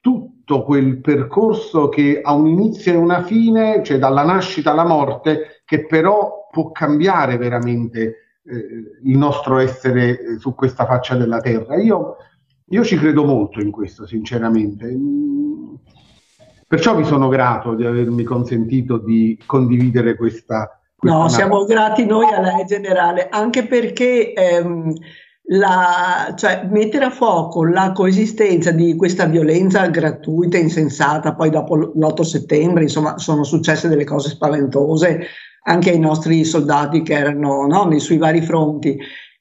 tutto 0.00 0.33
tutto 0.44 0.62
quel 0.62 1.00
percorso 1.00 1.88
che 1.88 2.20
ha 2.22 2.34
un 2.34 2.46
inizio 2.46 2.92
e 2.92 2.96
una 2.96 3.22
fine, 3.22 3.82
cioè 3.82 3.98
dalla 3.98 4.24
nascita 4.24 4.72
alla 4.72 4.84
morte, 4.84 5.62
che 5.64 5.86
però 5.86 6.48
può 6.50 6.70
cambiare 6.70 7.38
veramente 7.38 8.40
eh, 8.44 9.00
il 9.02 9.16
nostro 9.16 9.58
essere 9.58 10.20
eh, 10.20 10.38
su 10.38 10.54
questa 10.54 10.84
faccia 10.84 11.16
della 11.16 11.40
terra. 11.40 11.76
Io, 11.76 12.16
io 12.66 12.84
ci 12.84 12.98
credo 12.98 13.24
molto 13.24 13.60
in 13.60 13.70
questo, 13.70 14.06
sinceramente. 14.06 14.94
Perciò 16.66 16.94
vi 16.94 17.04
sono 17.04 17.28
grato 17.28 17.74
di 17.74 17.86
avermi 17.86 18.22
consentito 18.22 18.98
di 18.98 19.40
condividere 19.46 20.14
questa. 20.14 20.78
questa 20.94 21.18
no, 21.18 21.28
siamo 21.28 21.64
grati 21.64 22.04
noi 22.04 22.30
a 22.30 22.40
lei 22.40 22.66
generale, 22.66 23.28
anche 23.30 23.66
perché 23.66 24.34
ehm, 24.34 24.92
la, 25.48 26.34
cioè, 26.36 26.66
mettere 26.70 27.04
a 27.04 27.10
fuoco 27.10 27.64
la 27.64 27.92
coesistenza 27.92 28.70
di 28.70 28.96
questa 28.96 29.26
violenza 29.26 29.86
gratuita, 29.88 30.56
insensata, 30.56 31.34
poi 31.34 31.50
dopo 31.50 31.76
l'8 31.76 32.22
settembre, 32.22 32.84
insomma, 32.84 33.18
sono 33.18 33.44
successe 33.44 33.88
delle 33.88 34.04
cose 34.04 34.30
spaventose 34.30 35.26
anche 35.66 35.90
ai 35.90 35.98
nostri 35.98 36.44
soldati 36.44 37.02
che 37.02 37.14
erano 37.14 37.66
no, 37.66 37.98
sui 37.98 38.18
vari 38.18 38.42
fronti. 38.42 38.96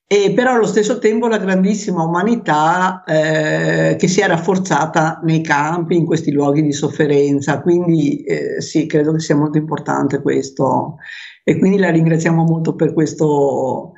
E 0.06 0.32
però 0.34 0.54
allo 0.54 0.68
stesso 0.68 1.00
tempo 1.00 1.28
la 1.28 1.40
grandissima 1.40 2.04
umanità 2.04 3.04
eh, 3.04 3.96
che 3.98 4.08
si 4.08 4.22
è 4.22 4.28
rafforzata 4.28 5.22
nei 5.24 5.42
campi, 5.42 5.96
in 5.96 6.06
questi 6.06 6.32
luoghi 6.32 6.62
di 6.62 6.72
sofferenza. 6.72 7.62
Quindi 7.62 8.24
eh, 8.24 8.62
sì, 8.62 8.86
credo 8.86 9.14
che 9.14 9.20
sia 9.20 9.36
molto 9.36 9.58
importante 9.58 10.22
questo. 10.22 10.98
E 11.44 11.58
quindi 11.58 11.78
la 11.80 11.90
ringraziamo 11.90 12.44
molto 12.44 12.76
per 12.76 12.94
questo, 12.94 13.94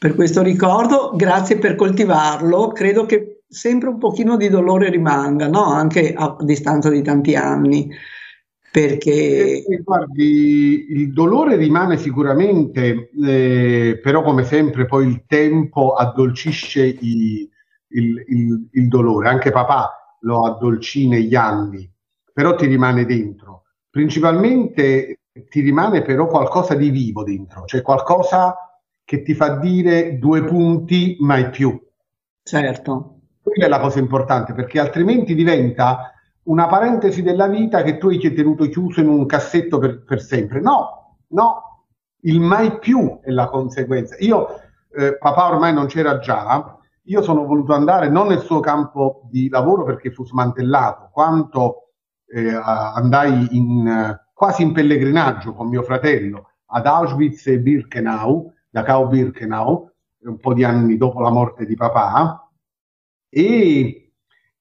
per 0.00 0.14
questo 0.14 0.40
ricordo, 0.40 1.12
grazie 1.14 1.58
per 1.58 1.74
coltivarlo, 1.74 2.68
credo 2.68 3.04
che 3.04 3.42
sempre 3.46 3.90
un 3.90 3.98
pochino 3.98 4.38
di 4.38 4.48
dolore 4.48 4.88
rimanga, 4.88 5.46
no? 5.46 5.62
anche 5.64 6.14
a 6.14 6.38
distanza 6.40 6.88
di 6.88 7.02
tanti 7.02 7.36
anni. 7.36 7.90
Perché... 8.72 9.62
Eh, 9.62 9.82
guardi, 9.84 10.86
il 10.88 11.12
dolore 11.12 11.56
rimane 11.56 11.98
sicuramente, 11.98 13.10
eh, 13.22 14.00
però 14.02 14.22
come 14.22 14.44
sempre 14.44 14.86
poi 14.86 15.06
il 15.06 15.24
tempo 15.26 15.92
addolcisce 15.92 16.86
i, 16.86 17.46
il, 17.88 18.24
il, 18.26 18.68
il, 18.72 18.88
dolore, 18.88 19.28
anche 19.28 19.50
papà 19.50 20.16
lo 20.20 20.46
addolcì 20.46 21.08
negli 21.08 21.34
anni, 21.34 21.86
però 22.32 22.54
ti 22.54 22.64
rimane 22.64 23.04
dentro. 23.04 23.64
Principalmente 23.90 25.18
ti 25.50 25.60
rimane 25.60 26.00
però 26.00 26.26
qualcosa 26.26 26.74
di 26.74 26.88
vivo 26.88 27.22
dentro, 27.22 27.66
cioè 27.66 27.82
qualcosa 27.82 28.69
che 29.10 29.22
ti 29.22 29.34
fa 29.34 29.56
dire 29.56 30.18
due 30.18 30.44
punti 30.44 31.16
mai 31.18 31.50
più. 31.50 31.76
Certo. 32.44 33.22
Quella 33.42 33.66
è 33.66 33.68
la 33.68 33.80
cosa 33.80 33.98
importante, 33.98 34.52
perché 34.52 34.78
altrimenti 34.78 35.34
diventa 35.34 36.12
una 36.44 36.68
parentesi 36.68 37.20
della 37.20 37.48
vita 37.48 37.82
che 37.82 37.98
tu 37.98 38.06
hai 38.06 38.20
tenuto 38.20 38.68
chiuso 38.68 39.00
in 39.00 39.08
un 39.08 39.26
cassetto 39.26 39.78
per, 39.78 40.04
per 40.04 40.20
sempre. 40.20 40.60
No, 40.60 41.16
no, 41.30 41.86
il 42.20 42.38
mai 42.38 42.78
più 42.78 43.18
è 43.20 43.32
la 43.32 43.48
conseguenza. 43.48 44.14
Io, 44.20 44.46
eh, 44.92 45.18
papà 45.18 45.48
ormai 45.48 45.74
non 45.74 45.86
c'era 45.86 46.20
già, 46.20 46.78
io 47.02 47.22
sono 47.22 47.44
voluto 47.46 47.74
andare 47.74 48.08
non 48.08 48.28
nel 48.28 48.38
suo 48.38 48.60
campo 48.60 49.22
di 49.28 49.48
lavoro 49.48 49.82
perché 49.82 50.12
fu 50.12 50.24
smantellato, 50.24 51.10
quanto 51.12 51.94
eh, 52.26 52.54
andai 52.54 53.56
in, 53.56 54.16
quasi 54.32 54.62
in 54.62 54.72
pellegrinaggio 54.72 55.52
con 55.52 55.66
mio 55.66 55.82
fratello 55.82 56.50
ad 56.66 56.86
Auschwitz 56.86 57.48
e 57.48 57.58
Birkenau, 57.58 58.52
da 58.70 58.82
Cao 58.82 59.08
Birkenau, 59.08 59.90
un 60.22 60.38
po' 60.38 60.54
di 60.54 60.64
anni 60.64 60.96
dopo 60.96 61.20
la 61.20 61.30
morte 61.30 61.66
di 61.66 61.74
papà, 61.74 62.48
e 63.28 64.12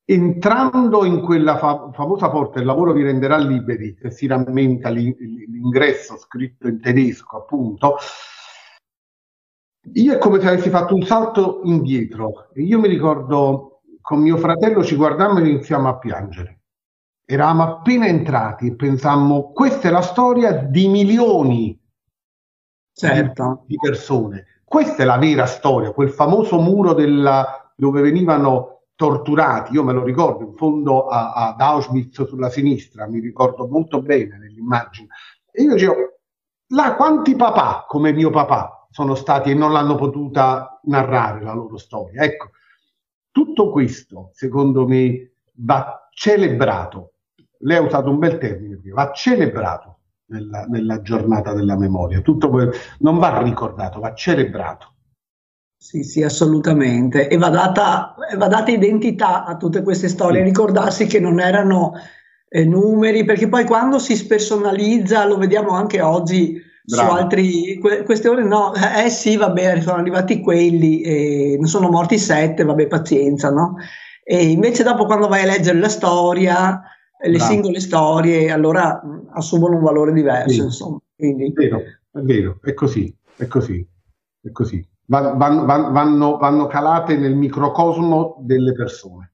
entrando 0.04 1.06
in 1.06 1.22
quella 1.22 1.58
fa- 1.58 1.92
famosa 1.94 2.30
porta, 2.30 2.60
il 2.60 2.66
lavoro 2.66 2.94
vi 2.94 3.04
renderà 3.04 3.38
liberi, 3.38 3.96
se 4.02 4.10
si 4.10 4.26
rammenta 4.26 4.90
l'ingresso 4.90 6.18
scritto 6.18 6.68
in 6.68 6.82
tedesco, 6.82 7.38
appunto, 7.38 7.98
io 9.94 10.14
è 10.14 10.18
come 10.18 10.40
se 10.40 10.48
avessi 10.48 10.70
fatto 10.70 10.94
un 10.94 11.04
salto 11.04 11.62
indietro. 11.64 12.50
Io 12.56 12.80
mi 12.80 12.88
ricordo 12.88 13.82
con 14.02 14.20
mio 14.20 14.38
fratello 14.38 14.84
ci 14.84 14.96
guardammo 14.96 15.40
e 15.40 15.48
iniziamo 15.48 15.88
a 15.88 15.98
piangere. 15.98 16.62
Eravamo 17.26 17.64
appena 17.64 18.08
entrati 18.08 18.68
e 18.68 18.76
pensammo, 18.76 19.52
questa 19.52 19.88
è 19.88 19.92
la 19.92 20.02
storia 20.02 20.52
di 20.52 20.88
milioni 20.88 21.79
certo. 23.08 23.64
di, 23.66 23.76
persone. 23.78 24.46
Questa 24.64 25.04
è 25.04 25.06
la 25.06 25.18
vera 25.18 25.46
storia, 25.46 25.92
quel 25.92 26.10
famoso 26.10 26.60
muro 26.60 26.94
della, 26.94 27.72
dove 27.76 28.02
venivano 28.02 28.82
torturati, 28.96 29.74
io 29.74 29.84
me 29.84 29.94
lo 29.94 30.04
ricordo, 30.04 30.44
in 30.44 30.56
fondo 30.56 31.08
a, 31.08 31.32
ad 31.32 31.62
Auschwitz 31.62 32.28
sulla 32.28 32.50
sinistra, 32.50 33.08
mi 33.08 33.20
ricordo 33.20 33.68
molto 33.68 34.02
bene 34.02 34.38
nell'immagine. 34.38 35.08
E 35.52 35.64
io 35.64 35.74
dicevo, 35.74 35.96
là 36.68 36.96
quanti 36.96 37.36
papà 37.36 37.86
come 37.88 38.12
mio 38.12 38.30
papà 38.30 38.88
sono 38.92 39.16
stati 39.16 39.52
e 39.52 39.54
non 39.54 39.72
l'hanno 39.72 39.96
potuta 39.96 40.80
narrare 40.84 41.42
la 41.42 41.54
loro 41.54 41.78
storia. 41.78 42.24
Ecco, 42.24 42.50
tutto 43.32 43.72
questo, 43.72 44.32
secondo 44.34 44.88
me, 44.88 45.32
va 45.54 46.10
celebrato. 46.12 47.14
Lei 47.60 47.78
ha 47.78 47.82
usato 47.82 48.10
un 48.10 48.20
bel 48.20 48.38
termine, 48.38 48.80
va 48.92 49.12
celebrato 49.12 49.99
nella, 50.30 50.66
nella 50.66 51.02
giornata 51.02 51.54
della 51.54 51.78
memoria. 51.78 52.22
Tutto 52.22 52.50
non 53.00 53.18
va 53.18 53.42
ricordato, 53.42 54.00
va 54.00 54.14
celebrato. 54.14 54.94
Sì, 55.78 56.04
sì, 56.04 56.24
assolutamente. 56.24 57.30
E 57.30 57.38
va 57.38 57.50
data, 57.50 58.16
va 58.38 58.48
data 58.48 58.72
identità 58.72 59.46
a 59.46 59.56
tutte 59.56 59.82
queste 59.82 60.10
storie, 60.10 60.44
ricordarsi 60.44 61.06
che 61.06 61.20
non 61.20 61.40
erano 61.40 61.94
eh, 62.50 62.66
numeri, 62.66 63.24
perché 63.24 63.48
poi 63.48 63.66
quando 63.66 63.98
si 63.98 64.16
spersonalizza, 64.16 65.26
lo 65.26 65.38
vediamo 65.38 65.72
anche 65.72 66.02
oggi 66.02 66.62
Bravo. 66.84 67.10
su 67.10 67.16
altri 67.16 67.78
que- 67.80 68.04
queste 68.04 68.30
no, 68.30 68.74
eh 68.74 69.10
sì, 69.10 69.38
vabbè, 69.38 69.80
sono 69.82 69.98
arrivati 69.98 70.42
quelli, 70.42 71.02
eh, 71.02 71.58
ne 71.60 71.68
sono 71.68 71.90
morti 71.90 72.18
sette, 72.18 72.64
vabbè, 72.64 72.88
pazienza, 72.88 73.50
no? 73.50 73.76
E 74.24 74.46
invece 74.50 74.84
dopo 74.84 75.06
quando 75.06 75.28
vai 75.28 75.44
a 75.44 75.46
leggere 75.46 75.80
la 75.80 75.90
storia, 75.90 76.82
le 77.22 77.38
Bravo. 77.38 77.52
singole 77.52 77.80
storie 77.80 78.52
allora 78.52 79.02
mh, 79.04 79.30
assumono 79.32 79.76
un 79.76 79.84
valore 79.84 80.14
diverso. 80.14 80.54
Sì. 80.54 80.60
Insomma. 80.62 81.00
Quindi... 81.16 81.48
È 81.48 81.52
vero, 81.54 81.78
è 81.78 82.20
vero, 82.20 82.60
è 82.62 82.74
così, 82.74 83.14
è 83.36 83.48
così, 83.48 83.86
è 84.42 84.52
così. 84.52 84.88
Van, 85.06 85.38
van, 85.38 85.66
vanno, 85.66 86.38
vanno 86.38 86.68
calate 86.68 87.18
nel 87.18 87.36
microcosmo 87.36 88.38
delle 88.42 88.74
persone. 88.74 89.34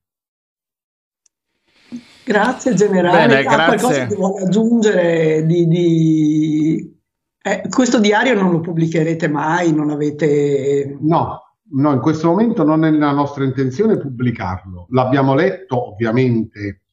Grazie 2.25 2.73
generale. 2.73 3.27
Bene, 3.27 3.39
ah, 3.39 3.55
grazie. 3.55 3.65
qualcosa 3.65 4.07
che 4.07 4.15
vuole 4.15 4.43
aggiungere 4.45 5.45
di, 5.45 5.67
di... 5.67 6.99
Eh, 7.39 7.63
questo 7.69 7.99
diario 7.99 8.33
non 8.33 8.51
lo 8.51 8.61
pubblicherete 8.61 9.27
mai, 9.27 9.71
non 9.73 9.91
avete... 9.91 10.97
No, 11.01 11.57
no, 11.73 11.91
in 11.91 11.99
questo 11.99 12.29
momento 12.29 12.63
non 12.63 12.83
è 12.83 12.89
la 12.89 13.11
nostra 13.11 13.43
intenzione 13.43 13.97
pubblicarlo. 13.97 14.87
L'abbiamo 14.89 15.35
letto 15.35 15.91
ovviamente 15.91 16.84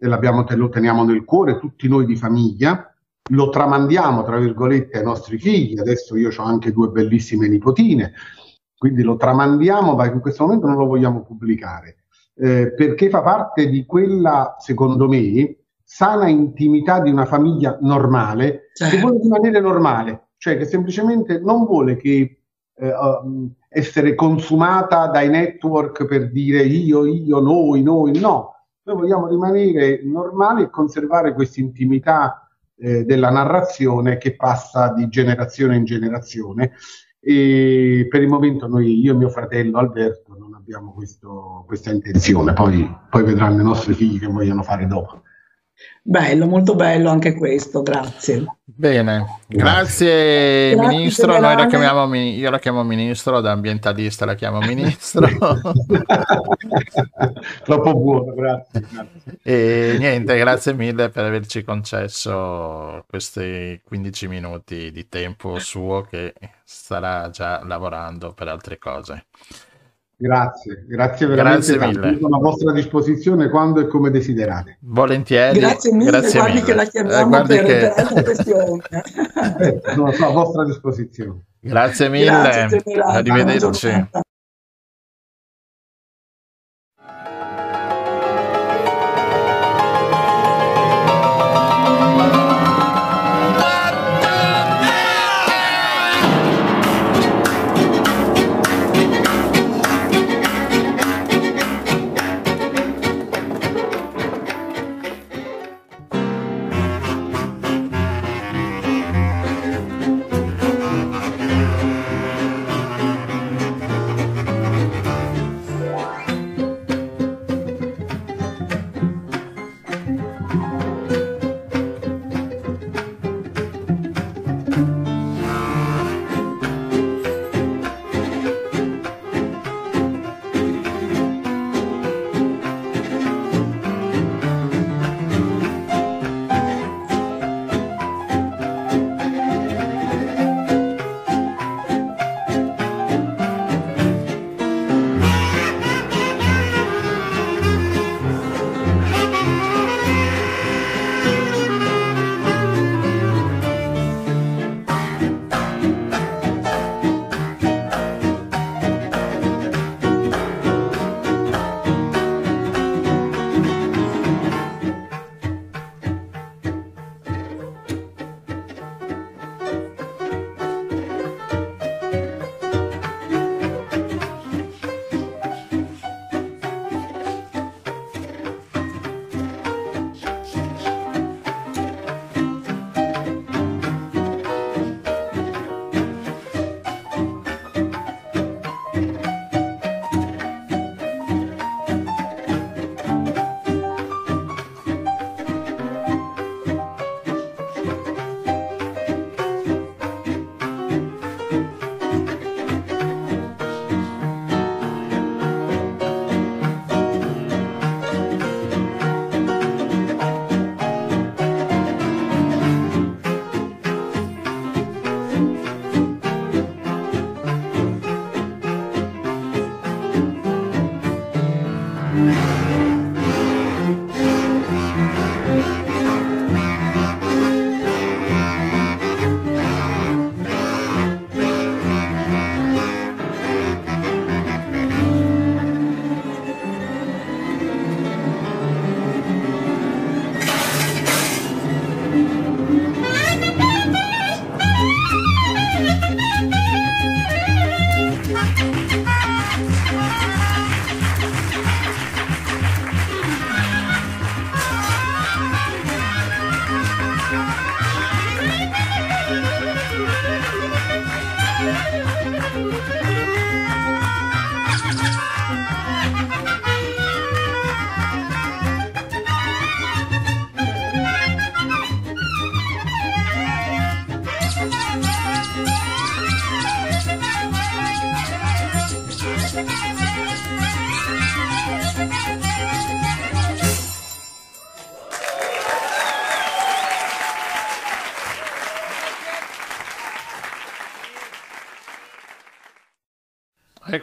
lo 0.00 0.68
teniamo 0.68 1.04
nel 1.04 1.24
cuore, 1.24 1.58
tutti 1.58 1.88
noi 1.88 2.06
di 2.06 2.16
famiglia, 2.16 2.94
lo 3.30 3.48
tramandiamo, 3.48 4.24
tra 4.24 4.38
virgolette, 4.38 4.98
ai 4.98 5.04
nostri 5.04 5.38
figli, 5.38 5.78
adesso 5.78 6.16
io 6.16 6.30
ho 6.36 6.42
anche 6.42 6.72
due 6.72 6.88
bellissime 6.88 7.48
nipotine, 7.48 8.12
quindi 8.76 9.02
lo 9.02 9.16
tramandiamo, 9.16 9.94
ma 9.94 10.06
in 10.06 10.20
questo 10.20 10.44
momento 10.44 10.66
non 10.66 10.76
lo 10.76 10.86
vogliamo 10.86 11.22
pubblicare, 11.22 12.04
eh, 12.36 12.72
perché 12.72 13.10
fa 13.10 13.22
parte 13.22 13.68
di 13.68 13.84
quella, 13.84 14.56
secondo 14.58 15.06
me, 15.06 15.56
sana 15.84 16.28
intimità 16.28 17.00
di 17.00 17.10
una 17.10 17.26
famiglia 17.26 17.76
normale, 17.80 18.70
certo. 18.74 18.94
che 18.94 19.02
vuole 19.02 19.18
rimanere 19.20 19.60
normale, 19.60 20.28
cioè 20.36 20.56
che 20.56 20.64
semplicemente 20.64 21.38
non 21.40 21.64
vuole 21.64 21.96
che 21.96 22.42
eh, 22.74 22.94
um, 22.94 23.52
essere 23.68 24.14
consumata 24.14 25.08
dai 25.08 25.28
network 25.28 26.06
per 26.06 26.30
dire 26.30 26.62
io, 26.62 27.04
io, 27.04 27.40
noi, 27.40 27.82
noi, 27.82 28.18
no, 28.18 28.59
noi 28.90 29.00
vogliamo 29.00 29.28
rimanere 29.28 30.02
normali 30.04 30.62
e 30.62 30.70
conservare 30.70 31.32
questa 31.32 31.60
intimità 31.60 32.48
eh, 32.76 33.04
della 33.04 33.30
narrazione 33.30 34.18
che 34.18 34.34
passa 34.34 34.92
di 34.92 35.08
generazione 35.08 35.76
in 35.76 35.84
generazione. 35.84 36.72
E 37.20 38.06
per 38.08 38.22
il 38.22 38.28
momento 38.28 38.66
noi, 38.66 38.98
io 38.98 39.12
e 39.12 39.16
mio 39.16 39.28
fratello 39.28 39.78
Alberto, 39.78 40.36
non 40.38 40.54
abbiamo 40.54 40.92
questo, 40.92 41.64
questa 41.66 41.92
intenzione, 41.92 42.54
poi, 42.54 42.90
poi 43.10 43.22
vedranno 43.22 43.60
i 43.60 43.64
nostri 43.64 43.92
figli 43.94 44.18
che 44.18 44.26
vogliono 44.26 44.62
fare 44.62 44.86
dopo. 44.86 45.22
Bello, 46.02 46.46
molto 46.46 46.74
bello 46.74 47.10
anche 47.10 47.34
questo, 47.34 47.82
grazie. 47.82 48.44
Bene, 48.64 49.40
grazie, 49.46 50.74
grazie 50.74 50.96
ministro. 50.96 51.38
Noi 51.38 51.54
la 51.54 51.66
chiamiamo, 51.66 52.14
io 52.14 52.50
la 52.50 52.58
chiamo 52.58 52.82
ministro, 52.82 53.40
da 53.40 53.50
ambientalista 53.50 54.24
la 54.24 54.34
chiamo 54.34 54.60
ministro. 54.60 55.28
Troppo 57.64 57.94
buono, 57.94 58.32
grazie, 58.34 58.80
grazie. 58.80 59.38
E 59.42 59.96
niente, 59.98 60.38
grazie 60.38 60.72
mille 60.72 61.10
per 61.10 61.26
averci 61.26 61.62
concesso 61.62 63.04
questi 63.06 63.80
15 63.84 64.28
minuti 64.28 64.90
di 64.90 65.06
tempo 65.08 65.58
suo 65.58 66.00
che 66.02 66.32
starà 66.64 67.28
già 67.30 67.62
lavorando 67.64 68.32
per 68.32 68.48
altre 68.48 68.78
cose. 68.78 69.26
Grazie, 70.22 70.84
grazie 70.86 71.26
veramente 71.26 71.72
grazie 71.72 71.98
mille. 71.98 72.18
Sono 72.20 72.36
a 72.36 72.40
vostra 72.40 72.72
disposizione 72.72 73.48
quando 73.48 73.80
e 73.80 73.86
come 73.86 74.10
desiderate. 74.10 74.76
Volentieri. 74.80 75.58
Grazie 75.58 75.94
mille, 75.94 76.10
grazie 76.10 76.38
guardi 76.40 76.54
mille. 76.56 76.66
che 76.66 76.74
la 76.74 76.84
chiamiamo 76.84 77.38
eh, 77.38 77.46
per, 77.46 77.64
che... 77.64 77.92
per 78.22 78.40
eh, 79.60 79.80
sono 79.94 80.08
a 80.10 80.30
vostra 80.30 80.66
disposizione. 80.66 81.40
Grazie 81.58 82.10
mille, 82.10 82.24
Grazie, 82.26 82.82
arrivederci. 83.02 84.08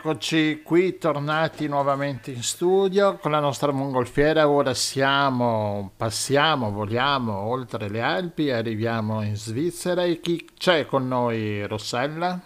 Eccoci 0.09 0.61
qui 0.63 0.97
tornati 0.97 1.67
nuovamente 1.67 2.31
in 2.31 2.41
studio 2.41 3.17
con 3.17 3.29
la 3.29 3.41
nostra 3.41 3.73
mongolfiera. 3.73 4.47
Ora 4.47 4.73
siamo, 4.73 5.91
passiamo, 5.97 6.71
voliamo 6.71 7.37
oltre 7.37 7.89
le 7.89 7.99
Alpi 7.99 8.49
arriviamo 8.49 9.21
in 9.21 9.35
Svizzera. 9.35 10.05
E 10.05 10.21
chi 10.21 10.47
c'è 10.57 10.85
con 10.85 11.09
noi, 11.09 11.67
Rossella? 11.67 12.39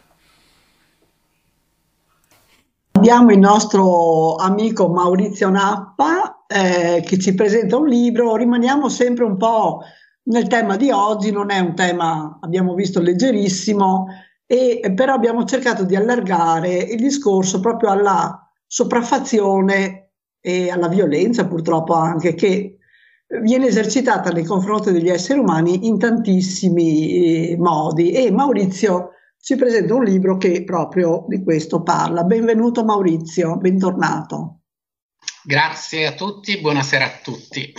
Abbiamo 2.93 3.29
il 3.29 3.37
nostro 3.37 4.37
amico 4.37 4.87
Maurizio 4.87 5.51
Nappa 5.51 6.43
eh, 6.47 7.03
che 7.05 7.19
ci 7.19 7.35
presenta 7.35 7.77
un 7.77 7.85
libro. 7.85 8.37
Rimaniamo 8.37 8.89
sempre 8.89 9.23
un 9.23 9.37
po' 9.37 9.83
nel 10.23 10.47
tema 10.47 10.77
di 10.77 10.89
oggi, 10.89 11.31
non 11.31 11.51
è 11.51 11.59
un 11.59 11.75
tema, 11.75 12.39
abbiamo 12.41 12.73
visto, 12.73 12.99
leggerissimo 12.99 14.07
e 14.51 14.91
però 14.93 15.13
abbiamo 15.13 15.45
cercato 15.45 15.85
di 15.85 15.95
allargare 15.95 16.75
il 16.75 16.97
discorso 16.97 17.61
proprio 17.61 17.89
alla 17.89 18.51
sopraffazione 18.67 20.09
e 20.41 20.69
alla 20.69 20.89
violenza 20.89 21.47
purtroppo 21.47 21.93
anche 21.93 22.33
che 22.33 22.75
viene 23.43 23.67
esercitata 23.67 24.29
nei 24.31 24.43
confronti 24.43 24.91
degli 24.91 25.07
esseri 25.07 25.39
umani 25.39 25.87
in 25.87 25.97
tantissimi 25.97 27.51
eh, 27.51 27.57
modi 27.57 28.11
e 28.11 28.29
Maurizio 28.29 29.11
ci 29.39 29.55
presenta 29.55 29.95
un 29.95 30.03
libro 30.03 30.35
che 30.35 30.65
proprio 30.65 31.23
di 31.29 31.41
questo 31.43 31.81
parla. 31.81 32.25
Benvenuto 32.25 32.83
Maurizio, 32.83 33.55
bentornato. 33.55 34.63
Grazie 35.45 36.07
a 36.07 36.11
tutti, 36.11 36.59
buonasera 36.59 37.05
a 37.05 37.19
tutti. 37.23 37.73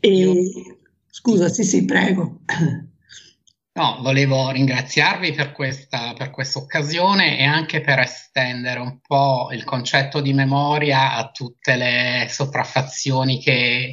E. 0.00 0.76
Scusa, 1.08 1.48
sì, 1.48 1.64
sì, 1.64 1.86
prego. 1.86 2.40
No, 3.76 3.98
volevo 4.02 4.50
ringraziarvi 4.50 5.32
per 5.32 5.50
questa, 5.50 6.12
per 6.16 6.30
occasione 6.54 7.40
e 7.40 7.44
anche 7.44 7.80
per 7.80 7.98
estendere 7.98 8.78
un 8.78 9.00
po' 9.00 9.48
il 9.50 9.64
concetto 9.64 10.20
di 10.20 10.32
memoria 10.32 11.14
a 11.14 11.30
tutte 11.32 11.74
le 11.74 12.28
sopraffazioni 12.30 13.40
che, 13.40 13.92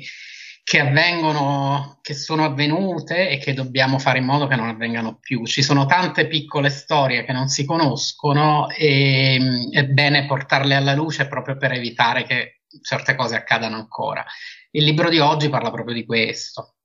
che 0.64 0.80
avvengono, 0.80 1.98
che 2.04 2.14
sono 2.14 2.46
avvenute 2.46 3.30
e 3.30 3.40
che 3.40 3.54
dobbiamo 3.54 3.98
fare 3.98 4.20
in 4.20 4.26
modo 4.26 4.46
che 4.46 4.56
non 4.56 4.68
avvengano 4.68 5.18
più. 5.20 5.48
Ci 5.48 5.64
sono 5.64 5.88
tante 5.88 6.28
piccole 6.28 6.70
storie 6.70 7.24
che 7.24 7.32
non 7.32 7.48
si 7.48 7.66
conoscono 7.66 8.70
e 8.70 9.40
è 9.72 9.84
bene 9.86 10.28
portarle 10.28 10.76
alla 10.76 10.94
luce 10.94 11.28
proprio 11.28 11.58
per 11.58 11.72
evitare 11.72 12.24
che 12.24 12.62
certe 12.84 13.16
cose 13.16 13.36
accadano 13.36 13.78
ancora. 13.78 14.24
Il 14.70 14.84
libro 14.84 15.10
di 15.10 15.18
oggi 15.18 15.50
parla 15.50 15.72
proprio 15.72 15.96
di 15.96 16.06
questo. 16.06 16.76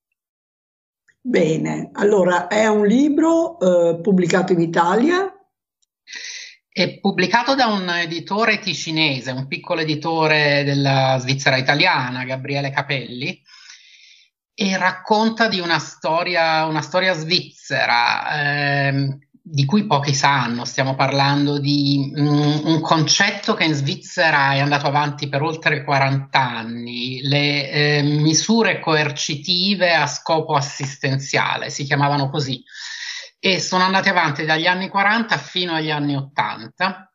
Bene, 1.29 1.91
allora 1.95 2.47
è 2.47 2.69
un 2.69 2.87
libro 2.87 3.59
eh, 3.59 4.01
pubblicato 4.01 4.53
in 4.53 4.61
Italia? 4.61 5.29
È 6.69 7.01
pubblicato 7.01 7.57
da 7.57 7.67
un 7.67 7.89
editore 7.91 8.61
ticinese, 8.61 9.33
un 9.33 9.49
piccolo 9.49 9.81
editore 9.81 10.63
della 10.63 11.17
Svizzera 11.19 11.57
italiana, 11.57 12.23
Gabriele 12.23 12.71
Capelli, 12.71 13.43
e 14.55 14.79
racconta 14.79 15.49
di 15.49 15.59
una 15.59 15.81
storia, 15.81 16.65
una 16.67 16.81
storia 16.81 17.13
svizzera. 17.15 18.87
Eh, 18.87 19.19
di 19.49 19.65
cui 19.65 19.87
pochi 19.87 20.13
sanno, 20.13 20.65
stiamo 20.65 20.97
parlando 20.97 21.61
di 21.61 22.11
um, 22.17 22.63
un 22.65 22.81
concetto 22.81 23.55
che 23.55 23.63
in 23.63 23.75
Svizzera 23.75 24.55
è 24.55 24.59
andato 24.59 24.89
avanti 24.89 25.29
per 25.29 25.41
oltre 25.41 25.85
40 25.85 26.37
anni, 26.37 27.21
le 27.23 27.71
eh, 27.71 28.03
misure 28.03 28.81
coercitive 28.81 29.95
a 29.95 30.09
scopo 30.09 30.57
assistenziale, 30.57 31.71
si 31.71 31.85
chiamavano 31.85 32.29
così, 32.29 32.61
e 33.39 33.61
sono 33.61 33.85
andate 33.85 34.09
avanti 34.09 34.45
dagli 34.45 34.67
anni 34.67 34.89
40 34.89 35.39
fino 35.39 35.75
agli 35.75 35.93
anni 35.93 36.17
80, 36.17 37.15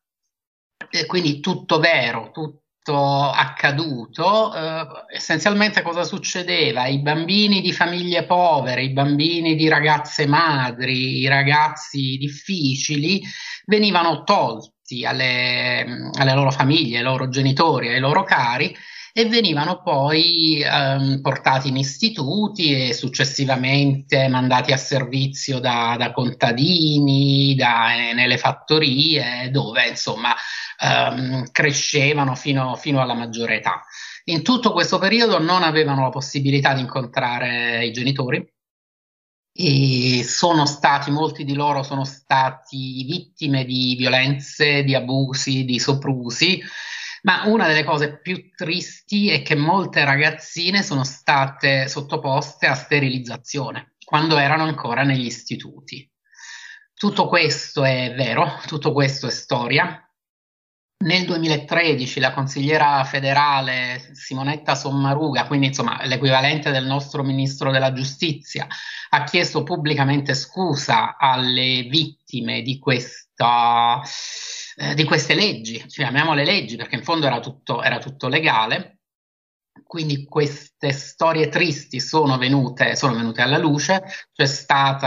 e 0.90 1.06
quindi 1.08 1.42
tutto 1.42 1.80
vero, 1.80 2.32
tutto 2.32 2.61
accaduto, 2.84 4.54
eh, 4.54 4.88
essenzialmente 5.16 5.82
cosa 5.82 6.04
succedeva? 6.04 6.88
I 6.88 7.00
bambini 7.00 7.62
di 7.62 7.72
famiglie 7.72 8.26
povere, 8.26 8.84
i 8.84 8.92
bambini 8.92 9.56
di 9.56 9.68
ragazze 9.68 10.26
madri, 10.26 11.20
i 11.20 11.28
ragazzi 11.28 12.18
difficili 12.18 13.22
venivano 13.66 14.24
tolti 14.24 15.06
alle, 15.06 16.10
alle 16.18 16.34
loro 16.34 16.52
famiglie, 16.52 16.98
ai 16.98 17.04
loro 17.04 17.30
genitori, 17.30 17.90
ai 17.90 18.00
loro 18.00 18.24
cari 18.24 18.76
e 19.14 19.26
venivano 19.26 19.82
poi 19.82 20.62
ehm, 20.62 21.20
portati 21.22 21.68
in 21.68 21.78
istituti 21.78 22.88
e 22.88 22.94
successivamente 22.94 24.28
mandati 24.30 24.72
a 24.72 24.78
servizio 24.78 25.60
da, 25.60 25.96
da 25.98 26.12
contadini, 26.12 27.54
da, 27.56 27.94
eh, 27.94 28.14
nelle 28.14 28.38
fattorie, 28.38 29.50
dove 29.52 29.88
insomma 29.88 30.34
ehm, 30.82 31.52
crescevano 31.52 32.36
fino, 32.36 32.76
fino 32.76 33.02
alla 33.02 33.14
maggiore 33.14 33.58
età. 33.58 33.84
In 34.26 34.44
tutto 34.44 34.72
questo 34.72 34.98
periodo 34.98 35.40
non 35.40 35.64
avevano 35.64 36.04
la 36.04 36.10
possibilità 36.10 36.74
di 36.74 36.82
incontrare 36.82 37.86
i 37.86 37.92
genitori, 37.92 38.46
e 39.54 40.24
sono 40.24 40.66
stati, 40.66 41.12
molti 41.12 41.44
di 41.44 41.54
loro 41.54 41.84
sono 41.84 42.06
stati 42.06 43.04
vittime 43.04 43.66
di 43.66 43.96
violenze, 43.98 44.84
di 44.84 44.96
abusi, 44.96 45.66
di 45.66 45.78
soprusi, 45.78 46.62
ma 47.24 47.44
una 47.46 47.68
delle 47.68 47.84
cose 47.84 48.20
più 48.20 48.50
tristi 48.56 49.30
è 49.30 49.42
che 49.42 49.56
molte 49.56 50.04
ragazzine 50.06 50.82
sono 50.82 51.04
state 51.04 51.88
sottoposte 51.88 52.66
a 52.66 52.74
sterilizzazione 52.74 53.96
quando 54.04 54.38
erano 54.38 54.64
ancora 54.64 55.04
negli 55.04 55.26
istituti. 55.26 56.10
Tutto 56.94 57.28
questo 57.28 57.84
è 57.84 58.14
vero, 58.16 58.60
tutto 58.68 58.92
questo 58.94 59.28
è 59.28 59.32
storia, 59.32 60.11
nel 61.02 61.26
2013 61.26 62.20
la 62.20 62.32
consigliera 62.32 63.04
federale 63.04 64.12
Simonetta 64.14 64.76
Sommaruga, 64.76 65.46
quindi 65.46 65.68
insomma 65.68 66.04
l'equivalente 66.06 66.72
del 66.72 66.86
nostro 66.86 67.24
ministro 67.24 67.72
della 67.72 67.94
giustizia, 67.94 68.68
ha 69.10 69.24
chiesto 69.24 69.64
pubblicamente 69.64 70.34
scusa 70.34 71.18
alle 71.18 71.84
vittime 71.84 72.62
di, 72.62 72.80
questa, 72.80 74.02
eh, 74.76 74.94
di 74.94 75.04
queste 75.04 75.34
leggi, 75.34 75.84
chiamiamole 75.86 76.46
leggi 76.46 76.76
perché 76.76 76.96
in 76.96 77.04
fondo 77.04 77.26
era 77.26 77.40
tutto, 77.40 77.84
era 77.84 77.98
tutto 78.00 78.28
legale, 78.28 79.01
quindi 79.92 80.26
queste 80.26 80.92
storie 80.92 81.50
tristi 81.50 82.00
sono 82.00 82.38
venute, 82.38 82.96
sono 82.96 83.16
venute 83.16 83.42
alla 83.42 83.58
luce, 83.58 84.02
c'è 84.34 84.46
stato 84.46 85.06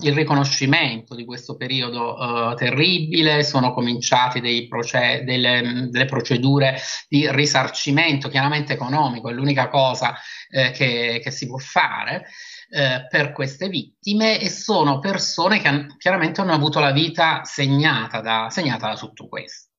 il 0.00 0.12
riconoscimento 0.12 1.14
di 1.14 1.24
questo 1.24 1.56
periodo 1.56 2.14
uh, 2.14 2.54
terribile, 2.54 3.44
sono 3.44 3.72
cominciate 3.72 4.40
delle, 4.40 5.88
delle, 5.88 6.04
procedure 6.06 6.80
di 7.08 7.30
risarcimento, 7.30 8.28
chiaramente 8.28 8.72
economico, 8.72 9.30
è 9.30 9.32
l'unica 9.32 9.68
cosa 9.68 10.14
eh, 10.48 10.70
che, 10.70 11.20
che, 11.22 11.30
si 11.30 11.46
può 11.46 11.58
fare. 11.58 12.26
Eh, 12.74 13.06
per 13.06 13.32
queste 13.32 13.68
vittime 13.68 14.40
e 14.40 14.48
sono 14.48 14.98
persone 14.98 15.60
che 15.60 15.68
han, 15.68 15.94
chiaramente 15.98 16.40
hanno 16.40 16.54
avuto 16.54 16.80
la 16.80 16.90
vita 16.90 17.44
segnata 17.44 18.22
da, 18.22 18.48
segnata 18.48 18.88
da 18.88 18.96
tutto 18.96 19.28
questo. 19.28 19.71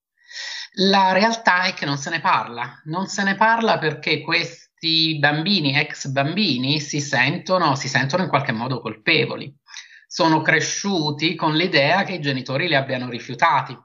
La 0.77 1.11
realtà 1.11 1.63
è 1.63 1.73
che 1.73 1.85
non 1.85 1.97
se 1.97 2.09
ne 2.09 2.19
parla, 2.19 2.81
non 2.85 3.07
se 3.07 3.23
ne 3.23 3.35
parla 3.35 3.77
perché 3.77 4.21
questi 4.21 5.17
bambini, 5.19 5.77
ex 5.77 6.07
bambini, 6.07 6.79
si 6.79 6.99
sentono, 6.99 7.75
si 7.75 7.87
sentono 7.87 8.23
in 8.23 8.29
qualche 8.29 8.51
modo 8.51 8.81
colpevoli. 8.81 9.55
Sono 10.07 10.41
cresciuti 10.41 11.35
con 11.35 11.55
l'idea 11.55 12.03
che 12.03 12.13
i 12.13 12.21
genitori 12.21 12.67
li 12.67 12.75
abbiano 12.75 13.09
rifiutati 13.09 13.77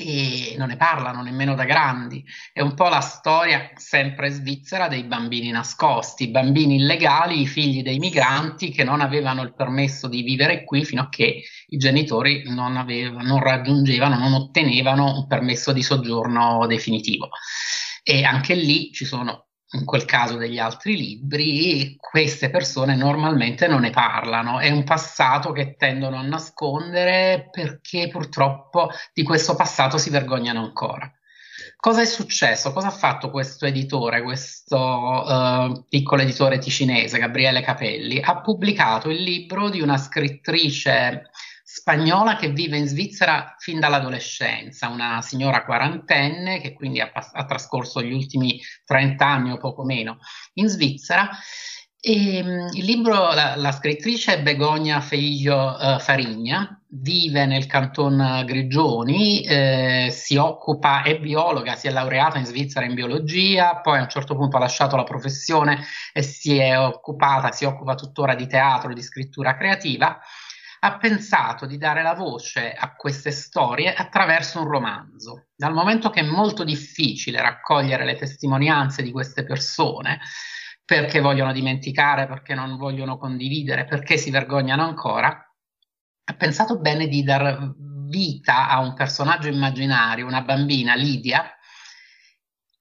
e 0.00 0.54
non 0.56 0.68
ne 0.68 0.76
parlano 0.76 1.22
nemmeno 1.22 1.56
da 1.56 1.64
grandi. 1.64 2.24
È 2.52 2.60
un 2.60 2.74
po' 2.74 2.86
la 2.86 3.00
storia 3.00 3.72
sempre 3.74 4.30
svizzera 4.30 4.86
dei 4.86 5.02
bambini 5.02 5.50
nascosti, 5.50 6.28
bambini 6.28 6.76
illegali, 6.76 7.40
i 7.40 7.46
figli 7.48 7.82
dei 7.82 7.98
migranti 7.98 8.70
che 8.70 8.84
non 8.84 9.00
avevano 9.00 9.42
il 9.42 9.54
permesso 9.54 10.06
di 10.06 10.22
vivere 10.22 10.62
qui 10.62 10.84
fino 10.84 11.02
a 11.02 11.08
che 11.08 11.42
i 11.66 11.76
genitori 11.76 12.44
non, 12.46 12.76
avevano, 12.76 13.26
non 13.26 13.40
raggiungevano, 13.40 14.16
non 14.16 14.34
ottenevano 14.34 15.16
un 15.16 15.26
permesso 15.26 15.72
di 15.72 15.82
soggiorno 15.82 16.64
definitivo. 16.68 17.30
E 18.04 18.22
anche 18.22 18.54
lì 18.54 18.92
ci 18.92 19.04
sono 19.04 19.47
in 19.72 19.84
quel 19.84 20.04
caso 20.04 20.36
degli 20.36 20.58
altri 20.58 20.96
libri, 20.96 21.96
queste 21.98 22.48
persone 22.48 22.96
normalmente 22.96 23.66
non 23.66 23.80
ne 23.82 23.90
parlano, 23.90 24.60
è 24.60 24.70
un 24.70 24.84
passato 24.84 25.52
che 25.52 25.76
tendono 25.76 26.16
a 26.16 26.22
nascondere 26.22 27.48
perché 27.50 28.08
purtroppo 28.08 28.90
di 29.12 29.22
questo 29.22 29.54
passato 29.54 29.98
si 29.98 30.08
vergognano 30.08 30.60
ancora. 30.60 31.12
Cosa 31.76 32.00
è 32.00 32.06
successo? 32.06 32.72
Cosa 32.72 32.88
ha 32.88 32.92
fatto 32.92 33.30
questo 33.30 33.66
editore, 33.66 34.22
questo 34.22 34.76
uh, 34.76 35.84
piccolo 35.88 36.22
editore 36.22 36.58
ticinese, 36.58 37.18
Gabriele 37.18 37.60
Capelli? 37.60 38.20
Ha 38.20 38.40
pubblicato 38.40 39.10
il 39.10 39.22
libro 39.22 39.68
di 39.68 39.80
una 39.80 39.96
scrittrice 39.96 41.30
spagnola 41.70 42.36
che 42.36 42.48
vive 42.48 42.78
in 42.78 42.86
Svizzera 42.86 43.54
fin 43.58 43.78
dall'adolescenza, 43.78 44.88
una 44.88 45.20
signora 45.20 45.66
quarantenne 45.66 46.62
che 46.62 46.72
quindi 46.72 46.98
ha, 46.98 47.10
ha 47.12 47.44
trascorso 47.44 48.00
gli 48.00 48.10
ultimi 48.10 48.58
30 48.86 49.26
anni 49.26 49.50
o 49.50 49.58
poco 49.58 49.84
meno 49.84 50.18
in 50.54 50.68
Svizzera. 50.68 51.28
E, 52.00 52.40
um, 52.42 52.70
il 52.72 52.84
libro, 52.86 53.34
la, 53.34 53.54
la, 53.56 53.72
scrittrice 53.72 54.40
Begonia 54.40 55.02
Feiglio 55.02 55.76
uh, 55.78 55.98
Farigna, 55.98 56.80
vive 56.90 57.44
nel 57.44 57.66
canton 57.66 58.44
Grigioni, 58.46 59.42
eh, 59.42 60.08
si 60.10 60.36
occupa, 60.36 61.02
è 61.02 61.18
biologa, 61.18 61.74
si 61.74 61.86
è 61.86 61.90
laureata 61.90 62.38
in 62.38 62.46
Svizzera 62.46 62.86
in 62.86 62.94
biologia, 62.94 63.80
poi 63.82 63.98
a 63.98 64.02
un 64.02 64.08
certo 64.08 64.34
punto 64.34 64.56
ha 64.56 64.60
lasciato 64.60 64.96
la 64.96 65.04
professione 65.04 65.84
e 66.14 66.22
si 66.22 66.56
è 66.56 66.78
occupata, 66.78 67.52
si 67.52 67.66
occupa 67.66 67.94
tuttora 67.94 68.34
di 68.34 68.46
teatro, 68.46 68.94
di 68.94 69.02
scrittura 69.02 69.54
creativa 69.54 70.18
ha 70.80 70.96
pensato 70.98 71.66
di 71.66 71.76
dare 71.76 72.02
la 72.02 72.14
voce 72.14 72.72
a 72.72 72.94
queste 72.94 73.30
storie 73.30 73.92
attraverso 73.92 74.60
un 74.60 74.68
romanzo. 74.68 75.48
Dal 75.56 75.72
momento 75.72 76.10
che 76.10 76.20
è 76.20 76.24
molto 76.24 76.64
difficile 76.64 77.40
raccogliere 77.40 78.04
le 78.04 78.16
testimonianze 78.16 79.02
di 79.02 79.10
queste 79.10 79.44
persone, 79.44 80.20
perché 80.84 81.20
vogliono 81.20 81.52
dimenticare, 81.52 82.26
perché 82.26 82.54
non 82.54 82.76
vogliono 82.76 83.18
condividere, 83.18 83.84
perché 83.84 84.16
si 84.16 84.30
vergognano 84.30 84.84
ancora, 84.84 85.28
ha 85.28 86.34
pensato 86.34 86.78
bene 86.78 87.08
di 87.08 87.22
dar 87.22 87.74
vita 88.08 88.68
a 88.68 88.78
un 88.80 88.94
personaggio 88.94 89.48
immaginario, 89.48 90.26
una 90.26 90.42
bambina, 90.42 90.94
Lidia, 90.94 91.57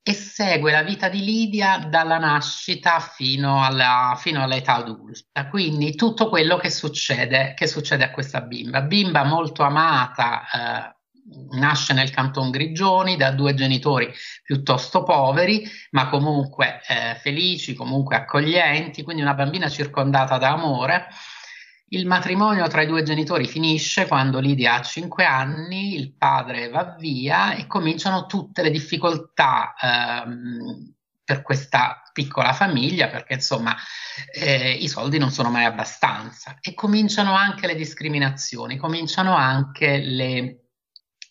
e 0.07 0.13
segue 0.13 0.71
la 0.71 0.83
vita 0.83 1.09
di 1.09 1.21
Lidia 1.21 1.79
dalla 1.79 2.17
nascita 2.17 2.97
fino, 3.01 3.61
alla, 3.61 4.15
fino 4.17 4.41
all'età 4.41 4.75
adulta, 4.75 5.49
quindi 5.49 5.95
tutto 5.95 6.29
quello 6.29 6.55
che 6.55 6.69
succede, 6.69 7.53
che 7.57 7.67
succede, 7.67 8.05
a 8.05 8.11
questa 8.11 8.39
bimba. 8.39 8.83
Bimba 8.83 9.25
molto 9.25 9.63
amata, 9.63 10.43
eh, 10.49 10.95
nasce 11.57 11.91
nel 11.91 12.09
canton 12.09 12.51
Grigioni 12.51 13.17
da 13.17 13.31
due 13.31 13.53
genitori 13.53 14.09
piuttosto 14.43 15.03
poveri, 15.03 15.69
ma 15.91 16.07
comunque 16.07 16.79
eh, 16.87 17.15
felici, 17.15 17.73
comunque 17.73 18.15
accoglienti, 18.15 19.03
quindi 19.03 19.21
una 19.21 19.33
bambina 19.33 19.67
circondata 19.67 20.37
da 20.37 20.53
amore 20.53 21.09
il 21.89 22.05
matrimonio 22.05 22.67
tra 22.67 22.81
i 22.81 22.87
due 22.87 23.03
genitori 23.03 23.47
finisce 23.47 24.07
quando 24.07 24.39
Lidia 24.39 24.75
ha 24.75 24.81
5 24.81 25.23
anni, 25.23 25.95
il 25.95 26.13
padre 26.13 26.69
va 26.69 26.95
via 26.99 27.55
e 27.55 27.65
cominciano 27.65 28.25
tutte 28.25 28.61
le 28.61 28.71
difficoltà 28.71 29.73
ehm, 29.79 30.93
per 31.23 31.41
questa 31.41 32.01
piccola 32.11 32.53
famiglia 32.53 33.07
perché 33.09 33.33
insomma 33.33 33.75
eh, 34.33 34.71
i 34.71 34.87
soldi 34.87 35.17
non 35.17 35.29
sono 35.29 35.49
mai 35.49 35.65
abbastanza 35.65 36.57
e 36.61 36.73
cominciano 36.73 37.33
anche 37.35 37.67
le 37.67 37.75
discriminazioni, 37.75 38.77
cominciano 38.77 39.35
anche 39.35 39.97
le... 39.97 40.61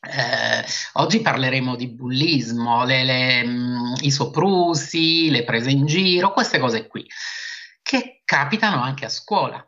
Eh, 0.07 0.65
oggi 0.95 1.21
parleremo 1.21 1.75
di 1.75 1.89
bullismo, 1.89 2.85
le, 2.85 3.03
le, 3.05 3.45
mh, 3.45 3.95
i 4.03 4.11
soprusi, 4.11 5.31
le 5.31 5.45
prese 5.45 5.71
in 5.71 5.85
giro, 5.87 6.33
queste 6.33 6.59
cose 6.59 6.87
qui 6.87 7.07
che 7.83 8.23
capitano 8.25 8.83
anche 8.83 9.05
a 9.05 9.09
scuola. 9.09 9.65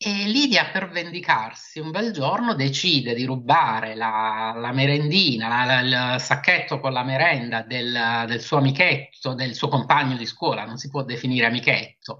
E 0.00 0.28
Lidia, 0.28 0.70
per 0.70 0.90
vendicarsi, 0.90 1.80
un 1.80 1.90
bel 1.90 2.12
giorno 2.12 2.54
decide 2.54 3.14
di 3.14 3.24
rubare 3.24 3.96
la, 3.96 4.54
la 4.56 4.70
merendina, 4.70 5.48
la, 5.48 5.82
la, 5.82 6.14
il 6.14 6.20
sacchetto 6.20 6.78
con 6.78 6.92
la 6.92 7.02
merenda 7.02 7.62
del, 7.62 8.24
del, 8.28 8.40
suo 8.40 8.58
amichetto, 8.58 9.34
del 9.34 9.54
suo 9.56 9.66
compagno 9.66 10.16
di 10.16 10.24
scuola, 10.24 10.64
non 10.64 10.76
si 10.76 10.88
può 10.88 11.02
definire 11.02 11.46
amichetto, 11.46 12.18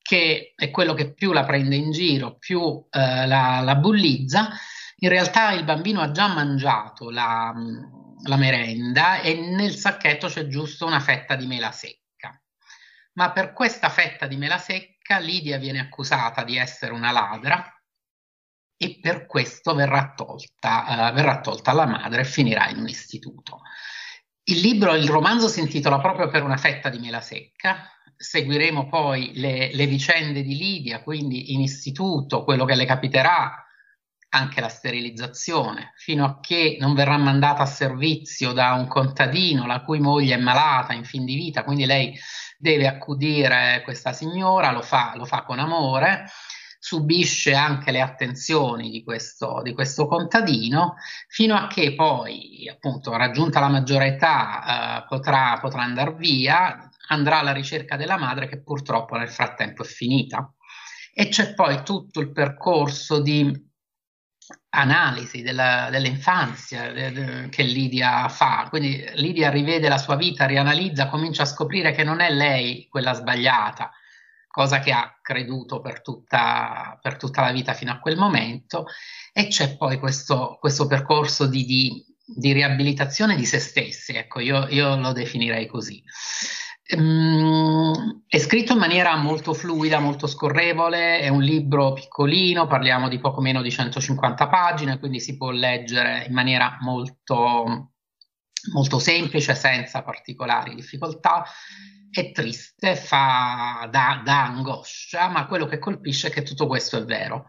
che 0.00 0.54
è 0.56 0.70
quello 0.70 0.94
che 0.94 1.12
più 1.12 1.32
la 1.32 1.44
prende 1.44 1.76
in 1.76 1.90
giro, 1.90 2.38
più 2.38 2.86
eh, 2.90 3.26
la, 3.26 3.60
la, 3.60 3.76
bullizza. 3.76 4.48
In 5.00 5.10
realtà 5.10 5.52
il 5.52 5.64
bambino 5.64 6.00
ha 6.00 6.10
già 6.10 6.28
mangiato 6.28 7.10
la, 7.10 7.52
la 8.24 8.36
merenda 8.36 9.20
e 9.20 9.34
nel 9.34 9.74
sacchetto 9.74 10.28
c'è 10.28 10.46
giusto 10.46 10.86
una 10.86 11.00
fetta 11.00 11.36
di 11.36 11.44
mela 11.44 11.72
secca. 11.72 12.40
Ma 13.16 13.32
per 13.32 13.52
questa 13.52 13.90
fetta 13.90 14.26
di 14.26 14.36
mela 14.36 14.56
secca 14.56 14.97
Lidia 15.16 15.56
viene 15.56 15.80
accusata 15.80 16.44
di 16.44 16.58
essere 16.58 16.92
una 16.92 17.10
ladra 17.10 17.72
e 18.76 18.98
per 19.00 19.24
questo 19.24 19.74
verrà 19.74 20.12
tolta, 20.14 21.10
uh, 21.10 21.14
verrà 21.14 21.40
tolta 21.40 21.70
alla 21.70 21.86
madre 21.86 22.20
e 22.20 22.24
finirà 22.24 22.68
in 22.68 22.78
un 22.78 22.88
istituto. 22.88 23.62
Il 24.44 24.60
libro, 24.60 24.94
il 24.94 25.08
romanzo 25.08 25.48
si 25.48 25.60
intitola 25.60 25.98
proprio 25.98 26.28
per 26.28 26.42
una 26.42 26.56
fetta 26.56 26.88
di 26.88 26.98
mela 26.98 27.20
secca. 27.20 27.90
Seguiremo 28.16 28.88
poi 28.88 29.32
le, 29.34 29.74
le 29.74 29.86
vicende 29.86 30.42
di 30.42 30.56
Lidia, 30.56 31.02
quindi 31.02 31.52
in 31.52 31.60
istituto, 31.60 32.44
quello 32.44 32.64
che 32.64 32.74
le 32.74 32.84
capiterà, 32.84 33.64
anche 34.30 34.60
la 34.60 34.68
sterilizzazione, 34.68 35.92
fino 35.96 36.24
a 36.24 36.38
che 36.40 36.76
non 36.80 36.94
verrà 36.94 37.16
mandata 37.16 37.62
a 37.62 37.66
servizio 37.66 38.52
da 38.52 38.72
un 38.72 38.86
contadino 38.86 39.66
la 39.66 39.82
cui 39.82 40.00
moglie 40.00 40.34
è 40.34 40.38
malata 40.38 40.92
in 40.92 41.04
fin 41.04 41.24
di 41.24 41.34
vita, 41.34 41.64
quindi 41.64 41.86
lei 41.86 42.14
deve 42.58 42.88
accudire 42.88 43.80
questa 43.84 44.12
signora, 44.12 44.72
lo 44.72 44.82
fa, 44.82 45.12
lo 45.16 45.24
fa 45.24 45.44
con 45.44 45.60
amore, 45.60 46.26
subisce 46.80 47.54
anche 47.54 47.90
le 47.92 48.00
attenzioni 48.00 48.90
di 48.90 49.02
questo, 49.02 49.60
di 49.62 49.72
questo, 49.72 50.06
contadino, 50.06 50.96
fino 51.28 51.54
a 51.54 51.66
che 51.68 51.94
poi, 51.94 52.68
appunto, 52.68 53.16
raggiunta 53.16 53.60
la 53.60 53.68
maggiore 53.68 54.08
età, 54.08 55.02
eh, 55.02 55.06
potrà, 55.08 55.58
potrà 55.60 55.82
andare 55.82 56.14
via, 56.14 56.88
andrà 57.08 57.38
alla 57.38 57.52
ricerca 57.52 57.96
della 57.96 58.18
madre 58.18 58.48
che 58.48 58.62
purtroppo 58.62 59.16
nel 59.16 59.30
frattempo 59.30 59.82
è 59.82 59.86
finita. 59.86 60.52
E 61.14 61.28
c'è 61.28 61.54
poi 61.54 61.82
tutto 61.82 62.20
il 62.20 62.32
percorso 62.32 63.20
di 63.20 63.67
analisi 64.70 65.42
della, 65.42 65.88
dell'infanzia 65.90 66.92
de, 66.92 67.48
che 67.50 67.62
Lidia 67.62 68.28
fa. 68.28 68.66
Quindi 68.68 69.04
Lidia 69.14 69.50
rivede 69.50 69.88
la 69.88 69.98
sua 69.98 70.16
vita, 70.16 70.46
rianalizza, 70.46 71.08
comincia 71.08 71.42
a 71.42 71.46
scoprire 71.46 71.92
che 71.92 72.04
non 72.04 72.20
è 72.20 72.30
lei 72.30 72.86
quella 72.88 73.12
sbagliata, 73.12 73.90
cosa 74.48 74.78
che 74.80 74.92
ha 74.92 75.18
creduto 75.20 75.80
per 75.80 76.02
tutta, 76.02 76.98
per 77.00 77.16
tutta 77.16 77.42
la 77.42 77.52
vita 77.52 77.74
fino 77.74 77.92
a 77.92 77.98
quel 77.98 78.16
momento. 78.16 78.86
E 79.32 79.48
c'è 79.48 79.76
poi 79.76 79.98
questo, 79.98 80.56
questo 80.60 80.86
percorso 80.86 81.46
di, 81.46 81.64
di, 81.64 82.04
di, 82.24 82.52
riabilitazione 82.52 83.36
di 83.36 83.46
se 83.46 83.58
stessi, 83.58 84.14
ecco, 84.14 84.40
io, 84.40 84.66
io 84.68 84.96
lo 84.96 85.12
definirei 85.12 85.66
così. 85.66 86.02
Um, 86.96 88.24
è 88.26 88.38
scritto 88.38 88.72
in 88.72 88.78
maniera 88.78 89.14
molto 89.16 89.52
fluida, 89.52 89.98
molto 89.98 90.26
scorrevole, 90.26 91.20
è 91.20 91.28
un 91.28 91.42
libro 91.42 91.92
piccolino, 91.92 92.66
parliamo 92.66 93.08
di 93.08 93.18
poco 93.18 93.42
meno 93.42 93.60
di 93.60 93.70
150 93.70 94.48
pagine, 94.48 94.98
quindi 94.98 95.20
si 95.20 95.36
può 95.36 95.50
leggere 95.50 96.24
in 96.26 96.32
maniera 96.32 96.78
molto, 96.80 97.92
molto 98.72 98.98
semplice, 98.98 99.54
senza 99.54 100.02
particolari 100.02 100.74
difficoltà. 100.74 101.44
È 102.10 102.32
triste, 102.32 102.96
fa 102.96 103.86
da, 103.90 104.22
da 104.24 104.44
angoscia, 104.44 105.28
ma 105.28 105.46
quello 105.46 105.66
che 105.66 105.78
colpisce 105.78 106.28
è 106.28 106.30
che 106.30 106.42
tutto 106.42 106.66
questo 106.66 106.96
è 106.96 107.04
vero. 107.04 107.44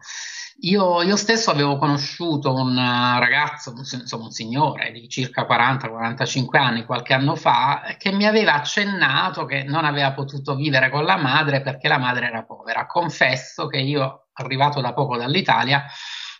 Io, 0.62 1.00
io, 1.00 1.16
stesso 1.16 1.50
avevo 1.50 1.78
conosciuto 1.78 2.52
un 2.52 2.74
ragazzo, 2.76 3.72
insomma 3.76 4.24
un 4.24 4.30
signore 4.30 4.92
di 4.92 5.08
circa 5.08 5.46
40-45 5.46 6.58
anni 6.58 6.84
qualche 6.84 7.14
anno 7.14 7.34
fa, 7.34 7.94
che 7.96 8.12
mi 8.12 8.26
aveva 8.26 8.54
accennato 8.54 9.46
che 9.46 9.62
non 9.62 9.86
aveva 9.86 10.12
potuto 10.12 10.54
vivere 10.56 10.90
con 10.90 11.04
la 11.04 11.16
madre 11.16 11.62
perché 11.62 11.88
la 11.88 11.96
madre 11.96 12.26
era 12.26 12.44
povera. 12.44 12.86
Confesso 12.86 13.68
che 13.68 13.78
io, 13.78 14.26
arrivato 14.34 14.82
da 14.82 14.92
poco 14.92 15.16
dall'Italia, 15.16 15.86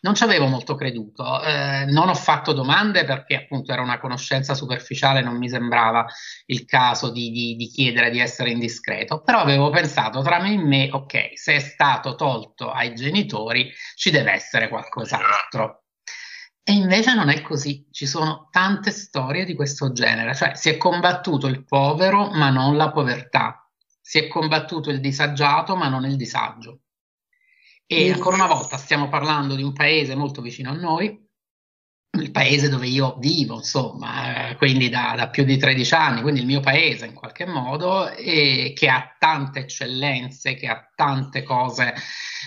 non 0.03 0.15
ci 0.15 0.23
avevo 0.23 0.47
molto 0.47 0.75
creduto, 0.75 1.43
eh, 1.43 1.85
non 1.87 2.09
ho 2.09 2.15
fatto 2.15 2.53
domande 2.53 3.05
perché 3.05 3.37
appunto 3.37 3.73
era 3.73 3.83
una 3.83 3.99
conoscenza 3.99 4.55
superficiale, 4.55 5.23
non 5.23 5.37
mi 5.37 5.49
sembrava 5.49 6.07
il 6.47 6.65
caso 6.65 7.11
di, 7.11 7.31
di, 7.31 7.57
di 7.57 7.67
chiedere 7.67 8.11
di 8.11 8.19
essere 8.19 8.51
indiscreto, 8.51 9.23
però 9.23 9.41
avevo 9.41 9.71
pensato 9.71 10.23
tra 10.23 10.41
me 10.41 10.55
e 10.55 10.59
me, 10.59 10.89
ok, 10.91 11.33
se 11.35 11.55
è 11.55 11.59
stato 11.59 12.15
tolto 12.15 12.71
ai 12.71 12.95
genitori 12.95 13.71
ci 13.95 14.11
deve 14.11 14.33
essere 14.33 14.69
qualcos'altro. 14.69 15.85
E 16.63 16.73
invece 16.73 17.15
non 17.15 17.31
è 17.31 17.41
così, 17.43 17.87
ci 17.91 18.07
sono 18.07 18.49
tante 18.51 18.91
storie 18.93 19.45
di 19.45 19.55
questo 19.55 19.93
genere, 19.93 20.35
cioè 20.35 20.55
si 20.55 20.69
è 20.69 20.77
combattuto 20.77 21.47
il 21.47 21.65
povero 21.65 22.31
ma 22.31 22.51
non 22.51 22.77
la 22.77 22.91
povertà, 22.91 23.69
si 24.01 24.19
è 24.19 24.29
combattuto 24.29 24.91
il 24.91 25.01
disagiato 25.01 25.75
ma 25.77 25.89
non 25.89 26.05
il 26.05 26.17
disagio. 26.17 26.81
E 27.93 28.13
ancora 28.13 28.37
una 28.37 28.47
volta 28.47 28.77
stiamo 28.77 29.09
parlando 29.09 29.57
di 29.57 29.65
un 29.65 29.73
paese 29.73 30.15
molto 30.15 30.41
vicino 30.41 30.71
a 30.71 30.75
noi, 30.75 31.29
il 32.21 32.31
paese 32.31 32.69
dove 32.69 32.87
io 32.87 33.17
vivo, 33.19 33.57
insomma, 33.57 34.51
eh, 34.51 34.57
quindi 34.57 34.89
da, 34.89 35.15
da, 35.17 35.29
più 35.29 35.43
di 35.43 35.57
13 35.57 35.95
anni, 35.95 36.23
quindi 36.23 36.39
il 36.39 36.47
mio 36.47 36.61
paese 36.61 37.07
in 37.07 37.15
qualche 37.15 37.47
modo, 37.47 38.09
e 38.09 38.75
che 38.77 38.89
ha 38.89 39.17
tante 39.19 39.59
eccellenze, 39.61 40.55
che 40.55 40.69
ha 40.69 40.89
tante 40.95 41.43
cose 41.43 41.93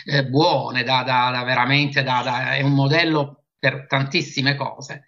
eh, 0.06 0.26
buone, 0.26 0.84
da, 0.84 1.04
da, 1.04 1.30
da 1.32 1.44
veramente 1.44 2.02
è 2.02 2.62
un 2.62 2.74
modello 2.74 3.48
per 3.60 3.86
tantissime 3.86 4.56
cose. 4.56 5.04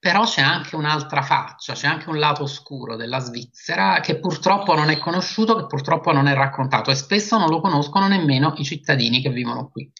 Però 0.00 0.24
c'è 0.24 0.40
anche 0.40 0.76
un'altra 0.76 1.20
faccia, 1.20 1.74
c'è 1.74 1.86
anche 1.86 2.08
un 2.08 2.18
lato 2.18 2.44
oscuro 2.44 2.96
della 2.96 3.18
Svizzera 3.18 4.00
che 4.00 4.18
purtroppo 4.18 4.74
non 4.74 4.88
è 4.88 4.98
conosciuto, 4.98 5.54
che 5.56 5.66
purtroppo 5.66 6.10
non 6.10 6.26
è 6.26 6.32
raccontato 6.32 6.90
e 6.90 6.94
spesso 6.94 7.36
non 7.36 7.50
lo 7.50 7.60
conoscono 7.60 8.08
nemmeno 8.08 8.54
i 8.56 8.64
cittadini 8.64 9.20
che 9.20 9.28
vivono 9.28 9.68
qui. 9.68 9.92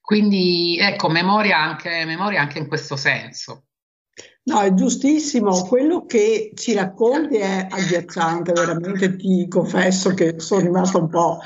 Quindi 0.00 0.78
ecco, 0.78 1.08
memoria 1.08 1.58
anche, 1.58 2.04
memoria 2.04 2.40
anche 2.40 2.58
in 2.58 2.68
questo 2.68 2.94
senso. 2.94 3.64
No, 4.44 4.60
è 4.60 4.72
giustissimo, 4.74 5.66
quello 5.66 6.06
che 6.06 6.52
ci 6.54 6.72
racconti 6.74 7.38
è 7.38 7.66
agghiacciante, 7.68 8.52
veramente 8.52 9.16
ti 9.16 9.48
confesso 9.48 10.14
che 10.14 10.38
sono 10.38 10.60
rimasta 10.60 10.98
un 10.98 11.08
po'... 11.08 11.40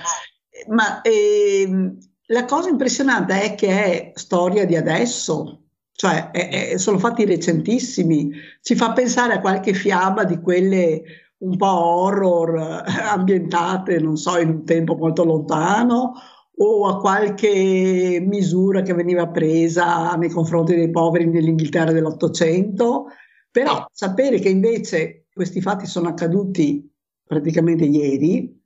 Ma 0.69 1.01
eh, 1.01 1.97
la 2.27 2.45
cosa 2.45 2.69
impressionante 2.69 3.41
è 3.41 3.55
che 3.55 3.69
è 3.69 4.13
storia 4.15 4.67
di 4.67 4.77
adesso, 4.77 5.60
cioè 6.01 6.31
è, 6.31 6.71
è, 6.71 6.79
sono 6.79 6.99
fatti 6.99 7.27
recentissimi, 7.27 8.33
ci 8.63 8.75
fa 8.75 8.93
pensare 8.93 9.35
a 9.35 9.41
qualche 9.41 9.75
fiaba 9.75 10.25
di 10.25 10.41
quelle 10.41 11.03
un 11.41 11.59
po' 11.59 11.67
horror 11.67 12.57
eh, 12.57 13.01
ambientate, 13.03 13.99
non 13.99 14.17
so, 14.17 14.39
in 14.39 14.49
un 14.49 14.65
tempo 14.65 14.97
molto 14.97 15.25
lontano, 15.25 16.15
o 16.57 16.87
a 16.87 16.99
qualche 17.01 18.19
misura 18.27 18.81
che 18.81 18.95
veniva 18.95 19.29
presa 19.29 20.15
nei 20.15 20.31
confronti 20.31 20.75
dei 20.75 20.91
poveri 20.91 21.27
nell'Inghilterra 21.27 21.93
dell'Ottocento, 21.93 23.09
però 23.51 23.85
sapere 23.93 24.39
che 24.39 24.49
invece 24.49 25.27
questi 25.31 25.61
fatti 25.61 25.85
sono 25.85 26.09
accaduti 26.09 26.91
praticamente 27.27 27.85
ieri, 27.85 28.59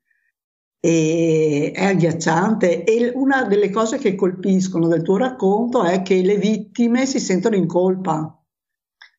e 0.84 1.72
è 1.74 1.82
agghiacciante 1.82 2.84
e 2.84 3.10
una 3.14 3.44
delle 3.44 3.70
cose 3.70 3.96
che 3.96 4.14
colpiscono 4.14 4.86
del 4.86 5.00
tuo 5.00 5.16
racconto 5.16 5.82
è 5.82 6.02
che 6.02 6.20
le 6.20 6.36
vittime 6.36 7.06
si 7.06 7.20
sentono 7.20 7.56
in 7.56 7.66
colpa, 7.66 8.38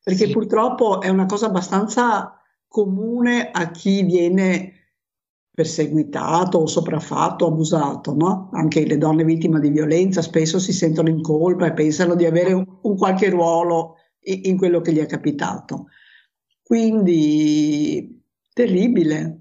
perché 0.00 0.26
sì. 0.26 0.32
purtroppo 0.32 1.00
è 1.00 1.08
una 1.08 1.26
cosa 1.26 1.46
abbastanza 1.46 2.40
comune 2.68 3.50
a 3.50 3.72
chi 3.72 4.04
viene 4.04 4.74
perseguitato 5.50 6.68
sopraffatto, 6.68 7.48
abusato, 7.48 8.14
no? 8.14 8.48
Anche 8.52 8.86
le 8.86 8.96
donne 8.96 9.24
vittime 9.24 9.58
di 9.58 9.70
violenza 9.70 10.22
spesso 10.22 10.60
si 10.60 10.72
sentono 10.72 11.08
in 11.08 11.20
colpa 11.20 11.66
e 11.66 11.72
pensano 11.72 12.14
di 12.14 12.26
avere 12.26 12.52
un, 12.52 12.64
un 12.82 12.96
qualche 12.96 13.28
ruolo 13.28 13.96
in, 14.20 14.42
in 14.44 14.56
quello 14.56 14.80
che 14.80 14.92
gli 14.92 15.00
è 15.00 15.06
capitato. 15.06 15.86
Quindi 16.62 18.22
terribile. 18.52 19.40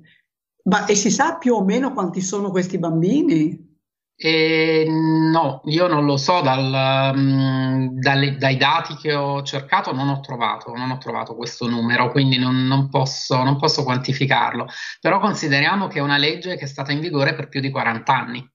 Ma 0.67 0.85
e 0.85 0.95
si 0.95 1.11
sa 1.11 1.37
più 1.37 1.53
o 1.53 1.63
meno 1.63 1.93
quanti 1.93 2.21
sono 2.21 2.49
questi 2.49 2.77
bambini? 2.79 3.73
Eh, 4.17 4.85
no, 4.87 5.61
io 5.65 5.87
non 5.87 6.05
lo 6.05 6.15
so, 6.15 6.41
dal, 6.41 7.13
um, 7.13 7.99
dalle, 7.99 8.37
dai 8.37 8.55
dati 8.55 8.95
che 8.95 9.13
ho 9.13 9.43
cercato 9.43 9.93
non 9.93 10.07
ho 10.07 10.21
trovato, 10.21 10.73
non 10.73 10.89
ho 10.89 10.97
trovato 10.97 11.35
questo 11.35 11.67
numero, 11.67 12.09
quindi 12.11 12.37
non, 12.37 12.65
non, 12.65 12.89
posso, 12.89 13.43
non, 13.43 13.57
posso, 13.57 13.83
quantificarlo. 13.83 14.67
Però 15.01 15.19
consideriamo 15.19 15.87
che 15.87 15.99
è 15.99 16.01
una 16.01 16.17
legge 16.17 16.55
che 16.55 16.63
è 16.63 16.67
stata 16.67 16.93
in 16.93 17.01
vigore 17.01 17.35
per 17.35 17.49
più 17.49 17.59
di 17.59 17.69
40 17.69 18.13
anni 18.15 18.49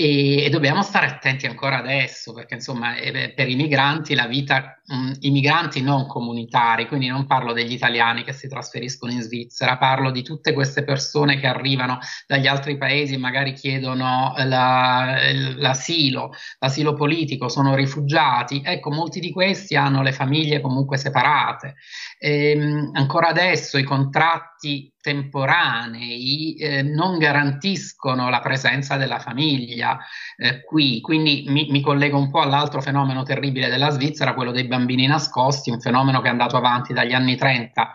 e, 0.00 0.44
e 0.44 0.48
dobbiamo 0.50 0.82
stare 0.82 1.06
attenti 1.06 1.46
ancora 1.46 1.78
adesso, 1.78 2.32
perché 2.32 2.54
insomma 2.54 2.96
eh, 2.96 3.32
per 3.34 3.48
i 3.48 3.54
migranti 3.54 4.14
la 4.14 4.26
vita 4.26 4.79
mh, 4.90 5.12
i 5.20 5.30
migranti 5.30 5.80
non 5.82 6.06
comunitari, 6.06 6.88
quindi 6.88 7.06
non 7.06 7.26
parlo 7.26 7.52
degli 7.52 7.72
italiani 7.72 8.24
che 8.24 8.32
si 8.32 8.48
trasferiscono 8.48 9.12
in 9.12 9.22
Svizzera, 9.22 9.78
parlo 9.78 10.10
di 10.10 10.22
tutte 10.22 10.52
queste 10.52 10.84
persone 10.84 11.38
che 11.38 11.46
arrivano 11.46 11.98
dagli 12.26 12.46
altri 12.46 12.76
paesi 12.76 13.14
e 13.14 13.18
magari 13.18 13.52
chiedono 13.52 14.34
la, 14.36 15.16
l'asilo, 15.56 16.32
l'asilo 16.58 16.94
politico, 16.94 17.48
sono 17.48 17.74
rifugiati. 17.74 18.62
Ecco, 18.64 18.90
molti 18.90 19.20
di 19.20 19.30
questi 19.32 19.76
hanno 19.76 20.02
le 20.02 20.12
famiglie 20.12 20.60
comunque 20.60 20.96
separate. 20.96 21.76
Ehm, 22.18 22.90
ancora 22.94 23.28
adesso 23.28 23.78
i 23.78 23.84
contratti 23.84 24.92
temporanei 25.00 26.56
eh, 26.56 26.82
non 26.82 27.16
garantiscono 27.16 28.28
la 28.28 28.40
presenza 28.40 28.98
della 28.98 29.18
famiglia 29.18 29.98
eh, 30.36 30.62
qui, 30.62 31.00
quindi 31.00 31.44
mi, 31.48 31.68
mi, 31.70 31.80
collego 31.80 32.18
un 32.18 32.30
po' 32.30 32.40
all'altro 32.40 32.82
fenomeno 32.82 33.22
terribile 33.22 33.70
della 33.70 33.88
Svizzera, 33.88 34.34
quello 34.34 34.50
dei 34.50 34.66
bambini 34.66 34.79
nascosti, 35.06 35.70
un 35.70 35.80
fenomeno 35.80 36.20
che 36.20 36.28
è 36.28 36.30
andato 36.30 36.56
avanti 36.56 36.92
dagli 36.92 37.12
anni 37.12 37.36
30 37.36 37.92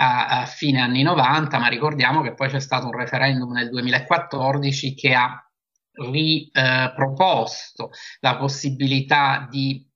a, 0.00 0.26
a 0.26 0.46
fine 0.46 0.80
anni 0.80 1.02
90, 1.02 1.58
ma 1.58 1.68
ricordiamo 1.68 2.20
che 2.20 2.34
poi 2.34 2.48
c'è 2.48 2.60
stato 2.60 2.86
un 2.86 2.96
referendum 2.96 3.52
nel 3.52 3.70
2014 3.70 4.94
che 4.94 5.14
ha 5.14 5.42
riproposto 6.10 7.90
la 8.20 8.36
possibilità 8.36 9.46
di 9.50 9.87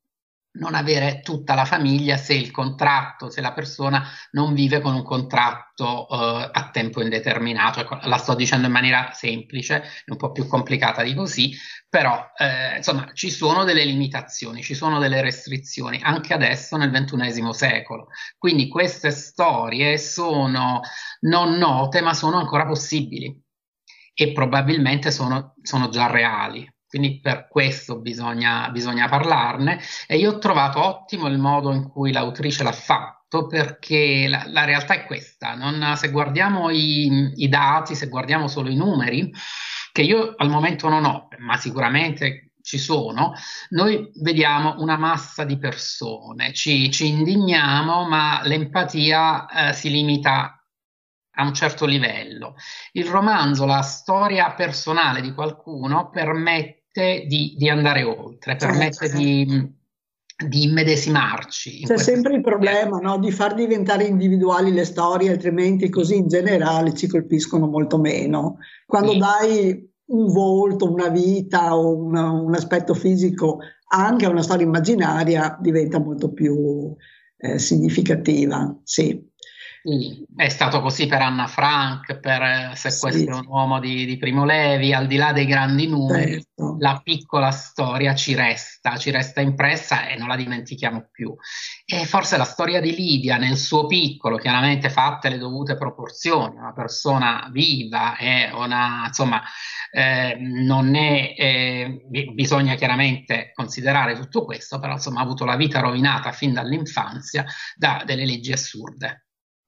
non 0.55 0.74
avere 0.74 1.20
tutta 1.22 1.55
la 1.55 1.64
famiglia 1.64 2.16
se 2.16 2.34
il 2.34 2.50
contratto, 2.50 3.30
se 3.30 3.40
la 3.40 3.53
persona 3.53 4.07
non 4.32 4.53
vive 4.53 4.80
con 4.80 4.94
un 4.94 5.03
contratto 5.03 6.07
eh, 6.09 6.50
a 6.53 6.70
tempo 6.70 7.00
indeterminato. 7.00 7.80
Ecco, 7.80 7.98
la 8.03 8.18
sto 8.18 8.34
dicendo 8.34 8.66
in 8.66 8.72
maniera 8.72 9.12
semplice, 9.12 9.82
un 10.07 10.16
po' 10.16 10.32
più 10.32 10.46
complicata 10.46 11.03
di 11.03 11.14
così, 11.14 11.57
però 11.88 12.30
eh, 12.36 12.76
insomma 12.76 13.11
ci 13.14 13.30
sono 13.30 13.64
delle 13.64 13.84
limitazioni, 13.84 14.62
ci 14.62 14.74
sono 14.74 14.98
delle 14.98 15.22
restrizioni 15.22 16.00
anche 16.03 16.34
adesso 16.34 16.76
nel 16.76 16.90
ventunesimo 16.90 17.53
secolo. 17.53 18.09
Quindi 18.36 18.68
queste 18.68 19.11
storie 19.11 19.96
sono 19.98 20.80
non 21.20 21.57
note, 21.57 22.00
ma 22.03 22.12
sono 22.12 22.38
ancora 22.38 22.66
possibili 22.66 23.34
e 24.14 24.32
probabilmente 24.32 25.11
sono, 25.11 25.55
sono 25.62 25.88
già 25.88 26.09
reali. 26.09 26.70
Quindi 26.93 27.20
per 27.20 27.49
questo 27.49 28.01
bisogna, 28.01 28.68
bisogna 28.68 29.09
parlarne 29.09 29.80
e 30.07 30.18
io 30.18 30.32
ho 30.32 30.38
trovato 30.38 30.84
ottimo 30.84 31.26
il 31.26 31.38
modo 31.38 31.72
in 31.72 31.88
cui 31.88 32.12
l'autrice 32.12 32.62
l'ha 32.62 32.72
fatto 32.72 33.47
perché 33.47 34.26
la, 34.28 34.45
la 34.49 34.66
realtà 34.66 34.93
è 34.93 35.07
questa, 35.07 35.55
non, 35.55 35.97
se 35.97 36.11
guardiamo 36.11 36.68
i, 36.68 37.32
i 37.36 37.49
dati, 37.49 37.95
se 37.95 38.09
guardiamo 38.09 38.47
solo 38.47 38.68
i 38.68 38.76
numeri, 38.76 39.32
che 39.90 40.03
io 40.03 40.34
al 40.36 40.51
momento 40.51 40.90
non 40.90 41.07
ho, 41.07 41.28
ma 41.38 41.57
sicuramente 41.57 42.53
ci 42.61 42.76
sono, 42.76 43.32
noi 43.70 44.11
vediamo 44.20 44.74
una 44.76 44.99
massa 44.99 45.45
di 45.45 45.57
persone, 45.57 46.53
ci, 46.53 46.90
ci 46.90 47.09
indigniamo, 47.09 48.07
ma 48.07 48.43
l'empatia 48.45 49.47
eh, 49.47 49.72
si 49.72 49.88
limita 49.88 50.62
a 51.36 51.43
un 51.43 51.55
certo 51.55 51.86
livello. 51.86 52.57
Il 52.93 53.07
romanzo, 53.07 53.64
la 53.64 53.80
storia 53.80 54.53
personale 54.53 55.22
di 55.22 55.32
qualcuno 55.32 56.11
permette 56.11 56.82
permette 56.93 57.26
di, 57.26 57.55
di 57.57 57.68
andare 57.68 58.03
oltre, 58.03 58.57
permette 58.57 59.09
certo. 59.09 59.18
di, 59.18 59.72
di 60.47 60.64
immedesimarci. 60.64 61.84
C'è 61.84 61.97
sempre 61.97 62.34
il 62.34 62.43
problema 62.43 62.99
no? 62.99 63.18
di 63.18 63.30
far 63.30 63.55
diventare 63.55 64.05
individuali 64.05 64.72
le 64.72 64.84
storie, 64.84 65.30
altrimenti 65.30 65.88
così 65.88 66.16
in 66.16 66.28
generale 66.28 66.95
ci 66.95 67.09
colpiscono 67.09 67.66
molto 67.66 67.99
meno. 67.99 68.59
Quando 68.86 69.12
sì. 69.12 69.18
dai 69.18 69.90
un 70.05 70.26
volto, 70.26 70.93
una 70.93 71.09
vita 71.09 71.74
o 71.76 71.97
una, 71.97 72.30
un 72.30 72.55
aspetto 72.55 72.93
fisico 72.93 73.61
anche 73.95 74.26
a 74.26 74.30
una 74.30 74.43
storia 74.43 74.66
immaginaria 74.66 75.57
diventa 75.61 75.99
molto 75.99 76.32
più 76.32 76.95
eh, 77.38 77.59
significativa. 77.59 78.78
Sì. 78.84 79.30
Sì, 79.85 80.24
è 80.37 80.49
stato 80.49 80.80
così 80.80 81.09
per 81.09 81.20
Anna 81.22 81.49
Frank, 81.49 82.20
per 82.20 82.41
eh, 82.41 82.70
Se 82.76 82.97
questo 83.01 83.28
è 83.28 83.35
un 83.35 83.47
uomo 83.49 83.80
di, 83.80 84.07
di, 84.07 84.16
Primo 84.16 84.45
Levi, 84.45 84.93
al 84.95 85.09
di 85.09 85.16
là 85.16 85.33
dei 85.33 85.45
grandi 85.45 85.89
numeri, 85.89 86.35
certo. 86.35 86.76
la 86.78 87.01
piccola 87.03 87.51
storia 87.51 88.14
ci 88.14 88.37
resta, 88.37 88.97
ci 88.97 89.11
resta 89.11 89.41
impressa 89.41 90.07
e 90.07 90.16
non 90.16 90.28
la 90.28 90.37
dimentichiamo 90.37 91.09
più. 91.11 91.35
E 91.85 92.05
forse 92.05 92.37
la 92.37 92.45
storia 92.45 92.80
di 92.80 92.95
Lidia 92.95 93.39
nel 93.39 93.57
suo 93.57 93.87
piccolo, 93.87 94.37
chiaramente 94.37 94.89
fatte 94.89 95.28
le 95.28 95.39
dovute 95.39 95.76
proporzioni, 95.76 96.57
una 96.57 96.72
persona 96.72 97.49
viva 97.51 98.16
e 98.16 98.53
una, 98.53 99.07
insomma, 99.09 99.43
eh, 99.91 100.37
non 100.39 100.95
è, 100.95 101.35
eh, 101.37 102.07
bisogna 102.33 102.76
chiaramente 102.76 103.51
considerare 103.53 104.14
tutto 104.14 104.45
questo, 104.45 104.78
però 104.78 104.93
insomma 104.93 105.18
ha 105.18 105.24
avuto 105.24 105.45
la 105.45 105.57
vita 105.57 105.80
rovinata 105.80 106.30
fin 106.30 106.53
dall'infanzia 106.53 107.45
da 107.74 108.05
delle 108.07 108.24
leggi 108.24 108.53
assurde. 108.53 109.24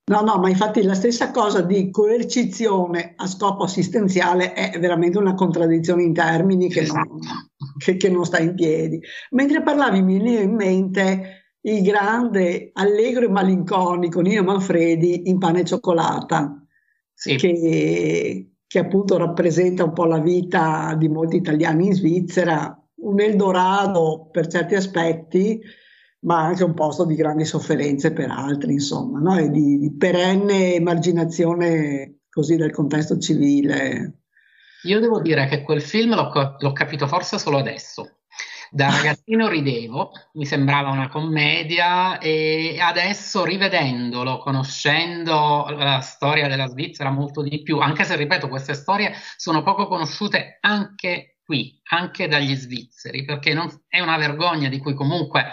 No, 0.06 0.20
no, 0.20 0.36
ma 0.38 0.50
infatti 0.50 0.82
la 0.82 0.92
stessa 0.92 1.30
cosa 1.30 1.62
di 1.62 1.90
coercizione 1.90 3.14
a 3.16 3.26
scopo 3.26 3.64
assistenziale 3.64 4.52
è 4.52 4.78
veramente 4.78 5.16
una 5.16 5.32
contraddizione 5.32 6.02
in 6.02 6.12
termini 6.12 6.68
che, 6.68 6.82
non, 6.82 7.18
esatto. 7.18 7.18
che, 7.78 7.96
che 7.96 8.10
non 8.10 8.26
sta 8.26 8.38
in 8.38 8.54
piedi. 8.54 9.00
Mentre 9.30 9.62
parlavi 9.62 10.02
mi 10.02 10.18
veniva 10.18 10.42
in 10.42 10.54
mente 10.54 11.44
il 11.62 11.82
grande 11.82 12.68
allegro 12.74 13.24
e 13.24 13.30
malinconico 13.30 14.20
Nino 14.20 14.42
Manfredi 14.42 15.30
in 15.30 15.38
Pane 15.38 15.60
e 15.60 15.64
Cioccolata, 15.64 16.62
sì. 17.14 17.36
che, 17.36 18.50
che 18.66 18.78
appunto 18.78 19.16
rappresenta 19.16 19.84
un 19.84 19.94
po' 19.94 20.04
la 20.04 20.20
vita 20.20 20.94
di 20.98 21.08
molti 21.08 21.36
italiani 21.36 21.86
in 21.86 21.94
Svizzera, 21.94 22.78
un 22.96 23.20
Eldorado 23.20 24.28
per 24.30 24.48
certi 24.48 24.74
aspetti, 24.74 25.62
ma 26.24 26.40
anche 26.40 26.64
un 26.64 26.74
posto 26.74 27.04
di 27.04 27.14
grandi 27.14 27.44
sofferenze 27.44 28.12
per 28.12 28.30
altri, 28.30 28.74
insomma, 28.74 29.18
no? 29.20 29.36
e 29.38 29.50
di, 29.50 29.78
di 29.78 29.94
perenne 29.94 30.74
emarginazione 30.74 32.20
così 32.30 32.56
del 32.56 32.72
contesto 32.72 33.18
civile. 33.18 34.20
Io 34.84 35.00
devo 35.00 35.20
dire 35.20 35.46
che 35.46 35.62
quel 35.62 35.80
film 35.80 36.14
l'ho, 36.14 36.56
l'ho 36.58 36.72
capito 36.72 37.06
forse 37.06 37.38
solo 37.38 37.58
adesso. 37.58 38.18
Da 38.70 38.90
ragazzino 38.90 39.48
ridevo, 39.48 40.10
mi 40.32 40.46
sembrava 40.46 40.90
una 40.90 41.08
commedia 41.08 42.18
e 42.18 42.76
adesso 42.80 43.44
rivedendolo, 43.44 44.38
conoscendo 44.38 45.66
la 45.68 46.00
storia 46.00 46.48
della 46.48 46.66
Svizzera 46.66 47.10
molto 47.10 47.40
di 47.40 47.62
più, 47.62 47.78
anche 47.78 48.02
se 48.02 48.16
ripeto, 48.16 48.48
queste 48.48 48.74
storie 48.74 49.12
sono 49.36 49.62
poco 49.62 49.86
conosciute 49.86 50.58
anche 50.60 51.33
qui, 51.44 51.78
anche 51.90 52.26
dagli 52.26 52.54
svizzeri, 52.54 53.24
perché 53.24 53.52
non, 53.52 53.68
è 53.88 54.00
una 54.00 54.16
vergogna 54.16 54.68
di 54.68 54.78
cui 54.78 54.94
comunque 54.94 55.44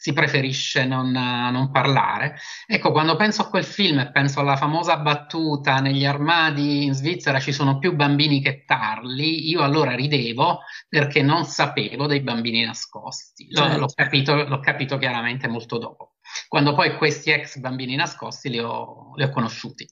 si 0.00 0.14
preferisce 0.14 0.86
non, 0.86 1.10
non, 1.10 1.70
parlare. 1.70 2.38
Ecco, 2.66 2.90
quando 2.90 3.16
penso 3.16 3.42
a 3.42 3.50
quel 3.50 3.64
film 3.64 3.98
e 3.98 4.10
penso 4.10 4.40
alla 4.40 4.56
famosa 4.56 4.96
battuta 4.96 5.80
negli 5.80 6.06
armadi 6.06 6.84
in 6.84 6.94
Svizzera 6.94 7.38
ci 7.38 7.52
sono 7.52 7.78
più 7.78 7.94
bambini 7.94 8.40
che 8.40 8.64
tarli, 8.64 9.50
io 9.50 9.60
allora 9.60 9.94
ridevo 9.94 10.60
perché 10.88 11.20
non 11.20 11.44
sapevo 11.44 12.06
dei 12.06 12.20
bambini 12.20 12.64
nascosti. 12.64 13.48
L- 13.50 13.56
certo. 13.56 13.78
l'ho, 13.78 13.88
capito, 13.94 14.34
l'ho 14.34 14.60
capito 14.60 14.96
chiaramente 14.96 15.48
molto 15.48 15.76
dopo, 15.76 16.14
quando 16.48 16.72
poi 16.74 16.96
questi 16.96 17.30
ex 17.30 17.58
bambini 17.58 17.94
nascosti 17.94 18.48
li 18.48 18.58
ho, 18.58 19.12
li 19.16 19.24
ho 19.24 19.28
conosciuti. 19.28 19.86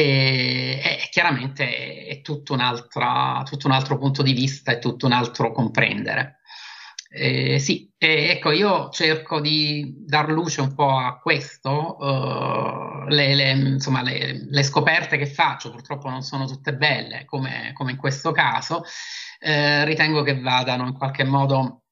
E, 0.00 0.80
e, 0.80 1.08
chiaramente 1.10 2.06
è 2.06 2.20
tutto 2.20 2.52
un, 2.52 2.60
altro, 2.60 3.42
tutto 3.44 3.66
un 3.66 3.72
altro 3.72 3.98
punto 3.98 4.22
di 4.22 4.32
vista, 4.32 4.70
è 4.70 4.78
tutto 4.78 5.06
un 5.06 5.12
altro 5.12 5.50
comprendere. 5.50 6.38
Eh, 7.10 7.58
sì, 7.58 7.90
eh, 7.98 8.30
ecco, 8.30 8.52
io 8.52 8.90
cerco 8.90 9.40
di 9.40 10.04
dar 10.06 10.30
luce 10.30 10.60
un 10.60 10.72
po' 10.74 10.96
a 10.96 11.18
questo, 11.18 11.96
uh, 11.98 13.08
le, 13.08 13.34
le, 13.34 13.50
insomma, 13.50 14.02
le, 14.02 14.46
le, 14.48 14.62
scoperte 14.62 15.16
che 15.16 15.26
faccio 15.26 15.72
purtroppo 15.72 16.08
non 16.08 16.22
sono 16.22 16.46
tutte 16.46 16.76
belle, 16.76 17.24
come, 17.24 17.72
come 17.72 17.90
in 17.90 17.96
questo 17.96 18.30
caso, 18.30 18.84
eh, 19.40 19.84
ritengo 19.84 20.22
che 20.22 20.38
vadano 20.38 20.86
in 20.86 20.92
qualche 20.92 21.24
modo 21.24 21.82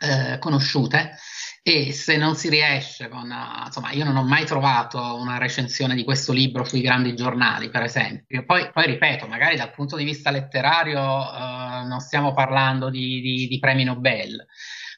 eh, 0.00 0.38
conosciute 0.40 1.16
e 1.62 1.92
se 1.92 2.16
non 2.16 2.36
si 2.36 2.48
riesce 2.48 3.08
con, 3.08 3.30
insomma, 3.64 3.90
io 3.92 4.04
non 4.04 4.16
ho 4.16 4.24
mai 4.24 4.46
trovato 4.46 4.98
una 5.16 5.36
recensione 5.36 5.94
di 5.94 6.04
questo 6.04 6.32
libro 6.32 6.64
sui 6.64 6.80
grandi 6.80 7.14
giornali, 7.14 7.68
per 7.68 7.82
esempio. 7.82 8.44
Poi, 8.46 8.70
poi 8.72 8.86
ripeto, 8.86 9.26
magari 9.26 9.56
dal 9.56 9.72
punto 9.72 9.96
di 9.96 10.04
vista 10.04 10.30
letterario 10.30 10.98
uh, 11.00 11.86
non 11.86 12.00
stiamo 12.00 12.32
parlando 12.32 12.88
di, 12.88 13.20
di, 13.20 13.46
di 13.46 13.58
premi 13.58 13.84
Nobel, 13.84 14.46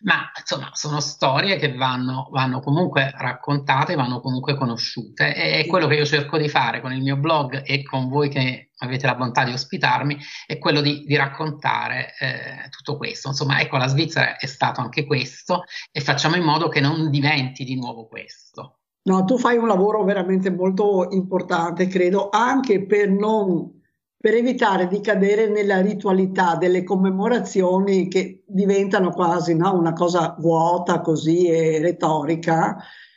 ma 0.03 0.31
insomma 0.39 0.71
sono 0.73 1.01
storie 1.01 1.57
che 1.57 1.75
vanno, 1.75 2.29
vanno, 2.31 2.61
comunque 2.61 3.13
raccontate, 3.15 3.95
vanno 3.95 4.21
comunque 4.21 4.57
conosciute 4.57 5.35
e 5.35 5.61
è 5.61 5.67
quello 5.67 5.87
che 5.87 5.95
io 5.97 6.05
cerco 6.05 6.39
di 6.39 6.49
fare 6.49 6.81
con 6.81 6.93
il 6.93 7.03
mio 7.03 7.17
blog 7.17 7.63
e 7.65 7.83
con 7.83 8.09
voi 8.09 8.29
che 8.29 8.71
avete 8.79 9.07
la 9.07 9.15
bontà 9.15 9.45
di 9.45 9.53
ospitarmi, 9.53 10.19
è 10.47 10.59
quello 10.59 10.81
di, 10.81 11.05
di 11.05 11.17
raccontare 11.17 12.15
eh, 12.19 12.69
tutto 12.71 12.97
questo. 12.97 13.29
Insomma, 13.29 13.61
ecco, 13.61 13.77
la 13.77 13.87
Svizzera 13.87 14.37
è 14.37 14.47
stato 14.47 14.81
anche 14.81 15.07
questo 15.07 15.63
e 15.93 16.01
facciamo 16.01 16.35
in 16.35 16.43
modo 16.43 16.69
che 16.69 16.81
non 16.81 17.09
diventi 17.09 17.63
di 17.65 17.77
nuovo 17.77 18.07
questo. 18.09 18.79
No, 19.05 19.25
tu 19.25 19.39
fai 19.39 19.57
un 19.57 19.67
lavoro 19.67 20.03
veramente 20.05 20.51
molto 20.51 21.09
importante, 21.11 21.87
credo, 21.87 22.29
anche 22.31 22.85
per 22.85 23.11
non 23.11 23.82
per 24.23 24.35
evitare 24.35 24.87
di 24.87 25.01
cadere 25.01 25.49
nella 25.49 25.81
ritualità 25.81 26.55
delle 26.55 26.85
commemorazioni 26.85 28.07
che 28.07 28.45
diventano 28.47 29.11
quasi 29.11 29.57
no, 29.57 29.75
una 29.75 29.93
cosa 29.95 30.37
vuota 30.39 31.01
così 31.01 31.49
e 31.49 31.81
retorica 31.81 32.77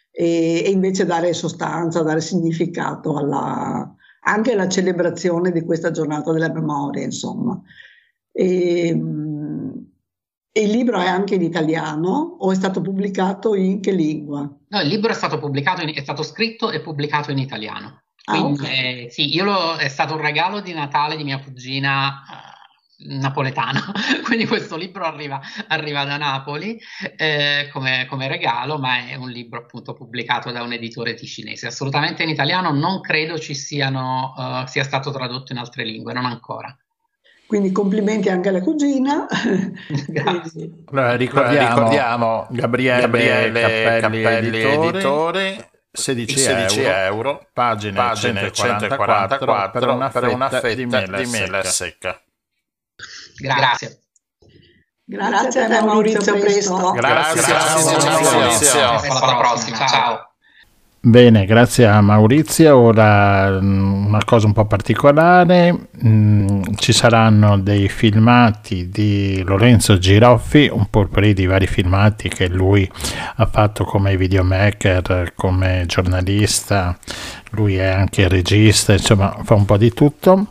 e, 0.10 0.64
e, 0.66 0.70
invece 0.72 1.06
dare 1.06 1.32
sostanza, 1.34 2.02
dare 2.02 2.22
significato 2.22 3.18
alla, 3.18 3.88
anche 4.22 4.54
alla 4.54 4.68
celebrazione 4.68 5.52
di 5.52 5.62
questa 5.62 5.92
giornata 5.92 6.32
della 6.32 6.52
memoria, 6.52 7.04
insomma. 7.04 7.62
E, 8.32 8.88
il 10.58 10.70
libro 10.72 11.00
è 11.00 11.06
anche 11.06 11.36
in 11.36 11.44
italiano 11.44 12.38
o 12.40 12.52
è 12.52 12.56
stato 12.56 12.82
pubblicato 12.82 13.54
in 13.54 13.80
che 13.80 13.92
lingua? 13.92 14.40
No, 14.40 14.82
il 14.82 14.88
libro 14.88 15.12
è 15.12 15.14
stato 15.14 15.40
in, 15.40 15.94
è 15.94 16.02
stato 16.02 16.24
scritto 16.24 16.72
e 16.72 16.82
pubblicato 16.82 17.30
in 17.30 17.38
italiano. 17.38 18.05
Quindi, 18.26 18.60
ah, 18.60 18.64
okay. 18.64 19.06
eh, 19.06 19.10
sì, 19.12 19.34
io 19.36 19.44
lo, 19.44 19.76
è 19.76 19.88
stato 19.88 20.16
un 20.16 20.22
regalo 20.22 20.60
di 20.60 20.74
Natale 20.74 21.16
di 21.16 21.24
mia 21.24 21.40
cugina 21.40 22.24
eh, 22.98 23.08
napoletana, 23.20 23.92
quindi 24.26 24.48
questo 24.48 24.76
libro 24.78 25.06
arriva, 25.06 25.40
arriva 25.68 26.04
da 26.06 26.18
Napoli 26.18 26.80
eh, 27.18 27.70
come, 27.72 28.08
come, 28.10 28.28
regalo, 28.28 28.80
ma 28.80 29.06
è 29.08 29.14
un 29.14 29.30
libro 29.30 29.60
appunto 29.60 29.94
pubblicato 29.94 30.50
da 30.50 30.64
un 30.64 30.74
editore 30.74 31.14
ticinese, 31.14 31.68
assolutamente 31.68 32.24
in 32.24 32.30
italiano, 32.30 32.72
non 32.72 33.00
credo 33.00 33.38
ci 33.38 33.54
siano, 33.54 34.34
uh, 34.36 34.68
sia 34.68 34.84
stato 34.84 35.12
tradotto 35.12 35.52
in 35.52 35.60
altre 35.60 35.84
lingue, 35.84 36.14
non 36.14 36.26
ancora. 36.26 36.76
Quindi 37.46 37.72
complimenti 37.72 38.28
anche 38.30 38.50
alla 38.50 38.62
cugina. 38.62 39.28
Grazie. 40.08 40.72
Allora, 40.86 41.16
ricordiamo, 41.16 41.76
ricordiamo 41.76 42.48
Gabriele, 42.50 43.02
Gabriele 43.02 43.62
Cappelli, 43.62 44.22
Cappelli 44.24 44.48
editore, 44.48 44.88
editore 44.90 45.70
16, 45.96 46.38
16 46.40 46.80
euro, 46.82 46.98
euro, 46.98 47.48
pagine, 47.54 47.96
pagine 47.96 48.52
144, 48.52 49.38
144 49.38 49.80
per 49.80 49.90
una 49.90 50.10
fetta, 50.10 50.20
per 50.20 50.34
una 50.36 50.50
fetta 50.50 50.74
di, 50.74 50.86
mela 50.86 51.18
di 51.18 51.26
mela 51.26 51.64
secca. 51.64 52.22
Grazie. 53.38 54.00
Grazie, 55.08 55.66
a 55.66 55.84
Maurizio, 55.84 56.34
presto. 56.40 56.92
Grazie, 56.92 57.42
grazie, 57.42 57.96
grazie 57.96 58.32
Maurizio. 58.32 58.90
Alla 58.90 59.38
prossima, 59.38 59.88
ciao. 59.88 60.35
Bene, 61.08 61.46
grazie 61.46 61.86
a 61.86 62.02
Maurizio. 62.02 62.76
Ora 62.78 63.62
mm, 63.62 64.08
una 64.08 64.24
cosa 64.26 64.48
un 64.48 64.54
po' 64.54 64.66
particolare, 64.66 65.90
mm, 66.04 66.64
ci 66.78 66.94
saranno 66.94 67.60
dei 67.60 67.90
filmati 67.90 68.90
di 68.90 69.44
Lorenzo 69.46 70.00
Giroffi, 70.00 70.68
un 70.74 70.88
po' 70.90 71.08
di 71.08 71.46
vari 71.46 71.68
filmati 71.68 72.28
che 72.28 72.48
lui 72.48 72.90
ha 73.36 73.46
fatto 73.46 73.84
come 73.84 74.18
videomaker, 74.18 75.34
come 75.36 75.84
giornalista, 75.86 76.98
lui 77.56 77.78
è 77.78 77.88
anche 77.88 78.28
regista, 78.28 78.94
insomma 78.94 79.38
fa 79.44 79.56
un 79.56 79.66
po' 79.66 79.78
di 79.78 79.94
tutto 79.94 80.48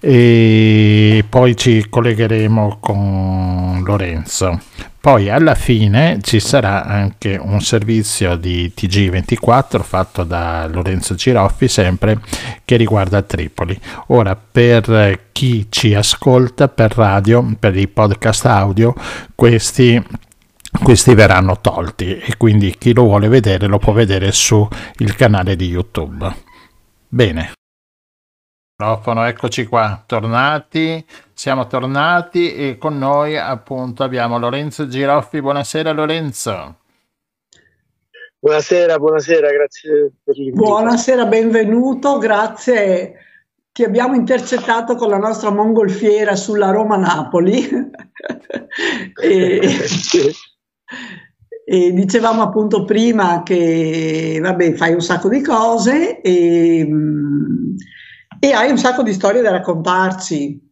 e 0.00 1.24
poi 1.28 1.56
ci 1.56 1.86
collegheremo 1.88 2.78
con 2.80 3.82
Lorenzo. 3.84 4.60
Poi 5.06 5.30
alla 5.30 5.54
fine 5.54 6.18
ci 6.20 6.40
sarà 6.40 6.84
anche 6.84 7.38
un 7.40 7.60
servizio 7.60 8.34
di 8.34 8.72
TG24 8.76 9.80
fatto 9.82 10.24
da 10.24 10.66
Lorenzo 10.68 11.14
Giroffi 11.14 11.68
sempre 11.68 12.18
che 12.64 12.74
riguarda 12.74 13.22
Tripoli. 13.22 13.78
Ora 14.08 14.34
per 14.34 15.28
chi 15.30 15.66
ci 15.68 15.94
ascolta 15.94 16.66
per 16.66 16.96
radio, 16.96 17.54
per 17.56 17.76
i 17.76 17.86
podcast 17.86 18.46
audio, 18.46 18.94
questi 19.36 20.02
questi 20.82 21.14
verranno 21.14 21.60
tolti 21.60 22.18
e 22.18 22.36
quindi 22.36 22.76
chi 22.76 22.92
lo 22.92 23.02
vuole 23.02 23.28
vedere 23.28 23.66
lo 23.66 23.78
può 23.78 23.92
vedere 23.92 24.32
sul 24.32 24.68
canale 25.16 25.56
di 25.56 25.68
YouTube. 25.68 26.34
Bene. 27.08 27.52
Microfono, 28.78 29.24
eccoci 29.24 29.64
qua, 29.66 30.02
tornati, 30.04 31.02
siamo 31.32 31.66
tornati 31.66 32.54
e 32.54 32.76
con 32.78 32.98
noi 32.98 33.38
appunto 33.38 34.02
abbiamo 34.02 34.38
Lorenzo 34.38 34.86
Giroffi. 34.86 35.40
Buonasera 35.40 35.92
Lorenzo. 35.92 36.76
Buonasera, 38.38 38.98
buonasera, 38.98 39.50
grazie 39.50 40.12
per 40.22 40.36
l'invito. 40.36 40.62
Buonasera, 40.62 41.24
benvenuto, 41.24 42.18
grazie. 42.18 43.14
Ti 43.72 43.82
abbiamo 43.82 44.14
intercettato 44.14 44.94
con 44.94 45.08
la 45.08 45.18
nostra 45.18 45.50
mongolfiera 45.50 46.36
sulla 46.36 46.70
Roma-Napoli. 46.70 47.68
e, 49.22 49.60
e 51.64 51.92
dicevamo 51.92 52.42
appunto 52.42 52.84
prima 52.84 53.42
che 53.42 54.38
vabbè, 54.40 54.74
fai 54.74 54.92
un 54.94 55.00
sacco 55.00 55.28
di 55.28 55.42
cose 55.42 56.20
e 56.20 56.88
e 58.38 58.52
hai 58.52 58.70
un 58.70 58.78
sacco 58.78 59.02
di 59.02 59.12
storie 59.12 59.42
da 59.42 59.50
raccontarci. 59.50 60.64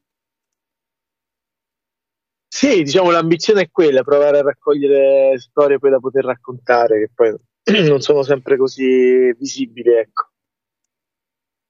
Sì, 2.47 2.83
diciamo 2.83 3.11
l'ambizione 3.11 3.63
è 3.63 3.71
quella, 3.71 4.05
provare 4.05 4.39
a 4.39 4.43
raccogliere 4.43 5.39
storie 5.39 5.79
poi 5.79 5.91
da 5.91 5.99
poter 5.99 6.25
raccontare, 6.25 7.01
che 7.01 7.11
poi 7.13 7.35
non 7.89 8.01
sono 8.01 8.23
sempre 8.23 8.57
così 8.57 9.33
visibili, 9.37 9.91
ecco. 9.91 10.29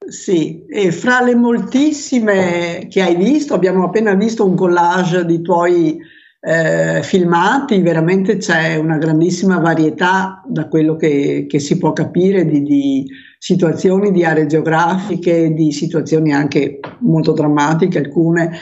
Sì, 0.07 0.67
e 0.67 0.93
fra 0.93 1.23
le 1.23 1.35
moltissime 1.35 2.87
che 2.91 3.01
hai 3.01 3.17
visto, 3.17 3.55
abbiamo 3.55 3.85
appena 3.85 4.13
visto 4.15 4.45
un 4.45 4.55
collage 4.55 5.25
di 5.25 5.41
tuoi 5.41 5.99
eh, 6.47 7.03
filmati, 7.03 7.81
veramente 7.81 8.37
c'è 8.37 8.77
una 8.77 8.99
grandissima 8.99 9.59
varietà 9.59 10.43
da 10.47 10.69
quello 10.69 10.95
che, 10.95 11.47
che 11.49 11.59
si 11.59 11.79
può 11.79 11.95
capire 11.95 12.45
di, 12.45 12.63
di 12.63 13.07
situazioni 13.39 14.13
di 14.13 14.25
aree 14.25 14.45
geografiche, 14.45 15.55
di 15.55 15.73
situazioni 15.73 16.35
anche 16.35 16.81
molto 17.01 17.33
drammatiche 17.33 17.99
alcune. 17.99 18.59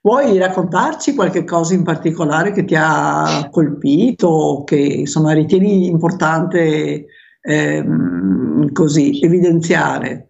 Vuoi 0.00 0.38
raccontarci 0.38 1.14
qualche 1.14 1.44
cosa 1.44 1.74
in 1.74 1.82
particolare 1.82 2.52
che 2.52 2.64
ti 2.64 2.74
ha 2.74 3.48
colpito, 3.50 4.62
che 4.64 4.76
insomma 4.76 5.32
ritieni 5.32 5.88
importante 5.88 7.06
ehm, 7.42 8.72
così 8.72 9.20
evidenziare? 9.20 10.25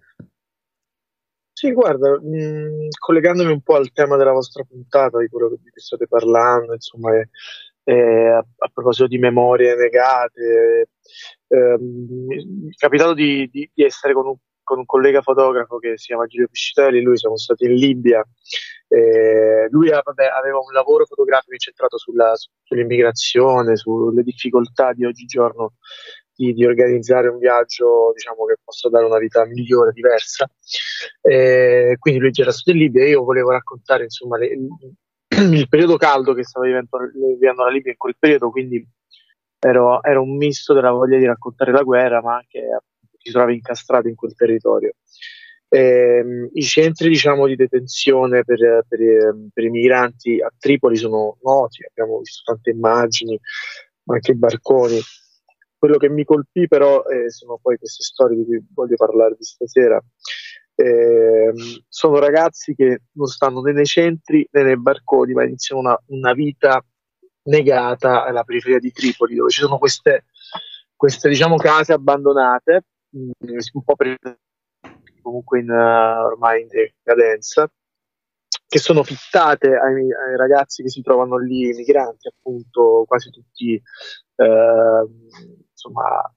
Sì, 1.66 1.72
guarda, 1.72 2.16
mh, 2.20 2.26
mm, 2.28 2.88
collegandomi 2.96 3.50
un 3.50 3.60
po' 3.60 3.74
al 3.74 3.90
tema 3.92 4.16
della 4.16 4.30
vostra 4.30 4.62
puntata, 4.62 5.18
di 5.18 5.26
quello 5.26 5.48
di 5.48 5.56
cui 5.56 5.70
state 5.74 6.06
parlando, 6.06 6.74
insomma, 6.74 7.18
eh, 7.18 7.28
eh, 7.82 8.28
a, 8.28 8.38
a, 8.38 8.70
proposito 8.72 9.08
di 9.08 9.18
memorie 9.18 9.74
negate, 9.74 10.90
ehm, 11.48 12.06
mi 12.28 12.68
è 12.68 12.74
capitato 12.76 13.14
di, 13.14 13.48
di, 13.50 13.68
di 13.74 13.82
essere 13.82 14.12
con 14.12 14.26
un, 14.28 14.36
con 14.62 14.78
un, 14.78 14.84
collega 14.84 15.22
fotografo 15.22 15.78
che 15.78 15.98
si 15.98 16.06
chiama 16.06 16.26
Giulio 16.26 16.46
Piscitelli, 16.46 17.02
lui 17.02 17.16
siamo 17.16 17.36
stati 17.36 17.64
in 17.64 17.74
Libia, 17.74 18.24
eh, 18.88 19.66
lui 19.70 19.88
vabbè, 19.88 20.24
aveva 20.24 20.58
un 20.58 20.72
lavoro 20.72 21.04
fotografico 21.04 21.52
incentrato 21.52 21.98
sulla, 21.98 22.32
sull'immigrazione, 22.62 23.74
sulle 23.76 24.22
difficoltà 24.22 24.92
di 24.92 25.04
oggigiorno 25.04 25.74
di, 26.36 26.52
di, 26.52 26.64
organizzare 26.64 27.28
un 27.28 27.38
viaggio 27.38 28.12
diciamo, 28.14 28.44
che 28.44 28.56
possa 28.62 28.88
dare 28.88 29.06
una 29.06 29.18
vita 29.18 29.44
migliore, 29.46 29.92
diversa. 29.92 30.48
Eh, 31.22 31.96
quindi 31.98 32.20
lui 32.20 32.30
era 32.34 32.52
stato 32.52 32.70
in 32.70 32.78
Libia 32.78 33.04
e 33.04 33.08
io 33.10 33.24
volevo 33.24 33.50
raccontare 33.50 34.04
insomma, 34.04 34.36
le, 34.36 34.56
il 35.28 35.68
periodo 35.68 35.96
caldo 35.96 36.34
che 36.34 36.44
stava 36.44 36.66
vivendo 36.66 37.64
la 37.64 37.70
Libia 37.70 37.90
in 37.90 37.98
quel 37.98 38.16
periodo, 38.18 38.50
quindi 38.50 38.86
ero, 39.58 40.02
ero, 40.02 40.22
un 40.22 40.36
misto 40.36 40.74
della 40.74 40.90
voglia 40.90 41.18
di 41.18 41.26
raccontare 41.26 41.72
la 41.72 41.82
guerra, 41.82 42.20
ma 42.20 42.36
anche 42.36 42.82
si 43.18 43.30
trovava 43.30 43.52
incastrato 43.52 44.08
in 44.08 44.14
quel 44.14 44.34
territorio. 44.34 44.92
E, 45.68 45.80
ehm, 45.80 46.50
I 46.52 46.62
centri 46.62 47.08
diciamo, 47.08 47.46
di 47.46 47.56
detenzione 47.56 48.44
per, 48.44 48.84
per, 48.86 48.98
per, 49.52 49.64
i 49.64 49.70
migranti 49.70 50.40
a 50.40 50.52
Tripoli 50.56 50.96
sono 50.96 51.38
noti, 51.42 51.84
abbiamo 51.84 52.18
visto 52.18 52.42
tante 52.44 52.70
immagini, 52.70 53.38
ma 54.04 54.14
anche 54.14 54.34
barconi. 54.34 54.98
Quello 55.86 56.00
che 56.00 56.08
mi 56.08 56.24
colpì 56.24 56.66
però 56.66 57.04
eh, 57.04 57.30
sono 57.30 57.60
poi 57.62 57.78
queste 57.78 58.02
storie 58.02 58.36
di 58.36 58.44
cui 58.44 58.66
voglio 58.74 58.96
parlarvi 58.96 59.44
stasera. 59.44 60.02
Eh, 60.74 61.52
sono 61.88 62.18
ragazzi 62.18 62.74
che 62.74 63.02
non 63.12 63.28
stanno 63.28 63.60
né 63.60 63.70
nei 63.70 63.84
centri 63.84 64.44
né 64.50 64.64
nei 64.64 64.76
barconi, 64.76 65.32
ma 65.32 65.44
iniziano 65.44 65.82
una, 65.82 66.02
una 66.06 66.32
vita 66.32 66.84
negata 67.44 68.24
alla 68.24 68.42
periferia 68.42 68.80
di 68.80 68.90
Tripoli, 68.90 69.36
dove 69.36 69.50
ci 69.50 69.60
sono 69.60 69.78
queste, 69.78 70.24
queste 70.96 71.28
diciamo, 71.28 71.54
case 71.54 71.92
abbandonate, 71.92 72.86
mm, 73.16 73.30
un 73.74 73.84
po' 73.84 73.94
per, 73.94 74.18
comunque 75.22 75.60
in, 75.60 75.70
uh, 75.70 76.24
ormai 76.24 76.62
in 76.62 76.66
decadenza, 76.66 77.70
che 78.66 78.78
sono 78.80 79.04
fittate 79.04 79.68
ai, 79.68 80.12
ai, 80.12 80.36
ragazzi 80.36 80.82
che 80.82 80.88
si 80.88 81.00
trovano 81.00 81.38
lì, 81.38 81.72
migranti 81.72 82.26
appunto, 82.26 83.04
quasi 83.06 83.30
tutti 83.30 83.80
eh, 84.36 85.06
insomma, 85.76 86.32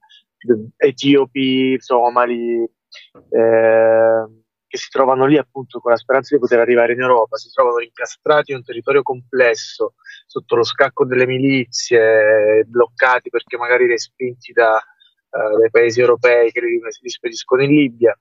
etiopi, 0.76 1.80
somali, 1.80 2.62
eh, 2.62 4.24
che 4.66 4.76
si 4.76 4.88
trovano 4.90 5.26
lì 5.26 5.36
appunto 5.36 5.80
con 5.80 5.90
la 5.90 5.96
speranza 5.96 6.34
di 6.34 6.40
poter 6.40 6.60
arrivare 6.60 6.92
in 6.92 7.00
Europa, 7.00 7.36
si 7.36 7.50
trovano 7.50 7.80
incastrati 7.80 8.52
in 8.52 8.58
un 8.58 8.64
territorio 8.64 9.02
complesso, 9.02 9.94
sotto 10.26 10.54
lo 10.54 10.62
scacco 10.62 11.04
delle 11.04 11.26
milizie, 11.26 12.64
bloccati 12.66 13.30
perché 13.30 13.56
magari 13.56 13.88
respinti 13.88 14.52
da, 14.52 14.74
uh, 14.74 15.58
dai 15.58 15.70
paesi 15.70 16.00
europei 16.00 16.52
che 16.52 16.60
li, 16.60 16.78
li 16.78 17.08
spediscono 17.08 17.62
in 17.62 17.70
Libia. 17.70 18.16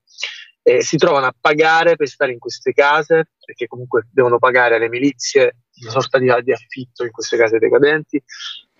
eh, 0.63 0.81
si 0.81 0.97
trovano 0.97 1.27
a 1.27 1.35
pagare 1.39 1.95
per 1.95 2.07
stare 2.07 2.31
in 2.31 2.39
queste 2.39 2.73
case, 2.73 3.31
perché 3.45 3.67
comunque 3.67 4.07
devono 4.11 4.39
pagare 4.39 4.75
alle 4.75 4.89
milizie 4.89 5.57
una 5.81 5.91
sorta 5.91 6.17
di, 6.17 6.31
di 6.43 6.51
affitto 6.51 7.03
in 7.05 7.11
queste 7.11 7.37
case 7.37 7.59
decadenti, 7.59 8.21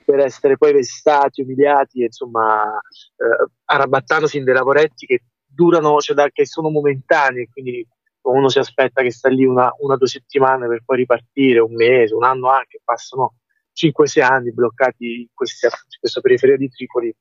per 0.10 0.22
essere 0.22 0.57
poi 0.57 0.74
vessati, 0.74 1.43
umiliati, 1.43 2.01
insomma, 2.01 2.66
eh, 2.80 3.51
arrabattandosi 3.66 4.38
in 4.38 4.43
dei 4.43 4.55
lavoretti 4.55 5.05
che 5.05 5.26
durano, 5.45 5.99
cioè 5.99 6.16
da, 6.16 6.28
che 6.32 6.47
sono 6.47 6.72
momentanei, 6.72 7.47
quindi 7.47 7.88
uno 8.22 8.49
si 8.49 8.57
aspetta 8.57 9.03
che 9.03 9.12
sta 9.12 9.30
lì 9.30 9.45
una 9.45 9.70
o 9.70 9.97
due 9.97 10.07
settimane 10.07 10.68
per 10.68 10.82
poi 10.84 10.97
ripartire, 10.97 11.60
un 11.60 11.76
mese, 11.76 12.16
un 12.16 12.24
anno 12.24 12.49
anche, 12.49 12.82
passano 12.84 13.36
5-6 13.76 14.24
anni 14.24 14.51
bloccati 14.51 15.22
in, 15.22 15.28
questi, 15.32 15.68
in 15.68 15.99
questa 15.99 16.22
periferia 16.22 16.57
di 16.57 16.70
Tripoli 16.70 17.16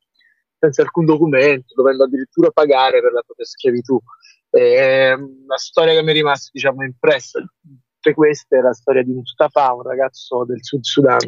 senza 0.59 0.81
alcun 0.81 1.05
documento, 1.05 1.75
dovendo 1.75 2.05
addirittura 2.05 2.51
pagare 2.51 3.03
per 3.03 3.13
la 3.13 3.21
propria 3.21 3.45
schiavitù. 3.45 4.01
È 4.49 5.13
una 5.13 5.59
storia 5.59 5.93
che 5.93 6.03
mi 6.03 6.11
è 6.11 6.15
rimasta 6.15 6.49
diciamo, 6.51 6.85
impressa. 6.85 7.39
Tutte 7.39 8.15
queste 8.15 8.57
è 8.57 8.61
la 8.63 8.73
storia 8.73 9.03
di 9.03 9.13
Mustafa, 9.13 9.75
un 9.75 9.83
ragazzo 9.83 10.47
del 10.47 10.65
Sud 10.65 10.83
Sudan, 10.83 11.19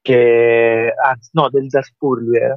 che, 0.00 0.92
anzi 1.04 1.30
no, 1.32 1.48
del 1.50 1.68
Darfur 1.68 2.20
lui 2.20 2.36
era, 2.36 2.56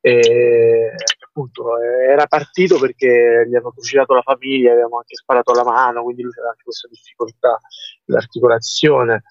e, 0.00 0.92
appunto 1.26 1.80
era 1.80 2.26
partito 2.26 2.78
perché 2.78 3.46
gli 3.48 3.56
hanno 3.56 3.72
fucilato 3.72 4.12
la 4.12 4.20
famiglia, 4.20 4.72
avevano 4.72 4.98
anche 4.98 5.16
sparato 5.16 5.52
la 5.52 5.64
mano, 5.64 6.02
quindi 6.02 6.22
lui 6.22 6.32
aveva 6.32 6.50
anche 6.50 6.62
questa 6.64 6.88
difficoltà 6.88 7.58
dell'articolazione. 8.04 9.22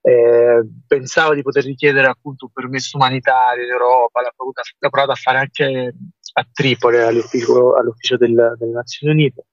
Eh, 0.00 0.66
pensava 0.86 1.34
di 1.34 1.42
poter 1.42 1.64
richiedere 1.64 2.08
appunto 2.08 2.46
un 2.46 2.52
permesso 2.52 2.96
umanitario 2.96 3.64
in 3.64 3.70
Europa, 3.70 4.22
l'ha 4.22 4.32
provato, 4.34 4.62
l'ha 4.78 4.88
provato 4.88 5.12
a 5.12 5.16
fare 5.16 5.38
anche 5.38 5.94
a 6.34 6.46
Tripoli, 6.50 6.98
all'ufficio, 6.98 7.76
all'ufficio 7.76 8.16
del, 8.16 8.54
delle 8.58 8.72
Nazioni 8.72 9.12
Unite, 9.12 9.44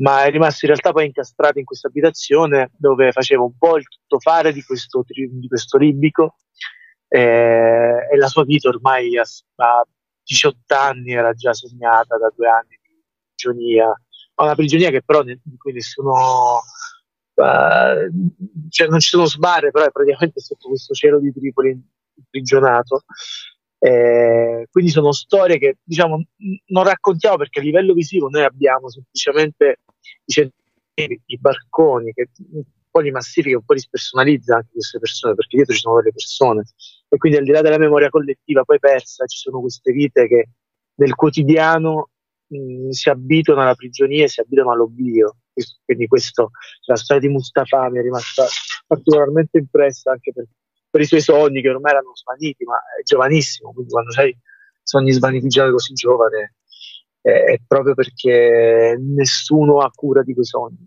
ma 0.00 0.24
è 0.24 0.30
rimasto 0.30 0.64
in 0.64 0.72
realtà 0.72 0.92
poi 0.92 1.06
incastrato 1.06 1.58
in 1.58 1.64
questa 1.64 1.88
abitazione 1.88 2.70
dove 2.76 3.12
faceva 3.12 3.42
un 3.42 3.56
po' 3.56 3.76
il 3.76 3.86
tuttofare 3.86 4.52
di 4.52 4.62
questo, 4.62 5.04
di 5.06 5.48
questo 5.48 5.78
libico 5.78 6.36
eh, 7.08 8.06
e 8.10 8.16
la 8.16 8.28
sua 8.28 8.44
vita 8.44 8.68
ormai 8.68 9.16
a, 9.18 9.24
a 9.56 9.86
18 10.22 10.74
anni 10.74 11.12
era 11.12 11.32
già 11.32 11.52
segnata 11.52 12.16
da 12.16 12.32
due 12.34 12.48
anni 12.48 12.78
di 12.82 13.02
prigionia, 13.34 13.92
una 14.36 14.54
prigionia 14.54 14.90
che 14.90 15.02
però 15.02 15.22
di 15.22 15.38
cui 15.58 15.72
nessuno 15.72 16.60
uh, 17.34 18.68
cioè 18.68 18.88
non 18.88 19.00
ci 19.00 19.08
sono 19.08 19.26
sbarre, 19.26 19.70
però 19.70 19.86
è 19.86 19.90
praticamente 19.90 20.40
sotto 20.40 20.68
questo 20.68 20.94
cielo 20.94 21.18
di 21.18 21.32
Tripoli 21.32 21.78
imprigionato. 22.14 23.04
Eh, 23.82 24.66
quindi 24.70 24.90
sono 24.90 25.10
storie 25.10 25.56
che 25.56 25.78
diciamo 25.82 26.22
non 26.66 26.84
raccontiamo 26.84 27.38
perché 27.38 27.60
a 27.60 27.62
livello 27.62 27.94
visivo 27.94 28.28
noi 28.28 28.44
abbiamo 28.44 28.90
semplicemente 28.90 29.78
i, 30.26 31.20
i 31.24 31.38
barconi 31.38 32.12
che 32.12 32.28
un 32.52 32.62
po' 32.90 33.00
li 33.00 33.10
massifica, 33.10 33.56
un 33.56 33.64
po' 33.64 33.72
li 33.72 33.80
spersonalizza 33.80 34.56
anche 34.56 34.72
queste 34.72 34.98
persone 34.98 35.34
perché 35.34 35.56
dietro 35.56 35.74
ci 35.74 35.80
sono 35.80 35.96
delle 35.96 36.12
persone. 36.12 36.64
E 37.08 37.16
quindi 37.16 37.38
al 37.38 37.44
di 37.44 37.50
là 37.50 37.62
della 37.62 37.78
memoria 37.78 38.10
collettiva 38.10 38.64
poi 38.64 38.78
persa 38.78 39.24
ci 39.26 39.38
sono 39.38 39.60
queste 39.60 39.92
vite 39.92 40.28
che 40.28 40.48
nel 40.96 41.14
quotidiano 41.14 42.10
mh, 42.48 42.90
si 42.90 43.08
abituano 43.08 43.62
alla 43.62 43.74
prigionia 43.74 44.24
e 44.24 44.28
si 44.28 44.40
abituano 44.40 44.72
all'oblio. 44.72 45.36
Quindi 45.84 46.06
questo, 46.06 46.50
la 46.86 46.96
storia 46.96 47.26
di 47.26 47.32
Mustafa 47.32 47.88
mi 47.90 47.98
è 47.98 48.02
rimasta 48.02 48.44
particolarmente 48.86 49.58
impressa 49.58 50.12
anche 50.12 50.32
per, 50.32 50.46
per 50.90 51.00
i 51.00 51.06
suoi 51.06 51.20
sogni 51.20 51.62
che 51.62 51.70
ormai 51.70 51.92
erano 51.92 52.14
svaniti, 52.14 52.64
ma 52.64 52.76
è 52.76 53.02
giovanissimo, 53.02 53.72
quindi 53.72 53.92
quando 53.92 54.10
hai 54.16 54.36
sogni 54.82 55.12
svaniti 55.12 55.48
già 55.48 55.70
così 55.70 55.92
giovane 55.94 56.54
è 57.22 57.58
proprio 57.66 57.94
perché 57.94 58.96
nessuno 58.98 59.80
ha 59.80 59.90
cura 59.94 60.22
di 60.22 60.32
quei 60.32 60.44
sogni. 60.44 60.86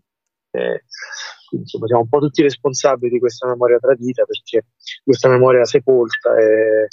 Quindi 0.50 1.66
insomma 1.68 1.88
siamo 1.88 2.02
un 2.04 2.10
po' 2.10 2.20
tutti 2.20 2.42
responsabili 2.42 3.12
di 3.12 3.20
questa 3.20 3.48
memoria 3.48 3.78
tradita 3.78 4.24
perché 4.26 4.68
questa 5.04 5.30
memoria 5.30 5.66
sepolta 5.66 6.36
e, 6.38 6.88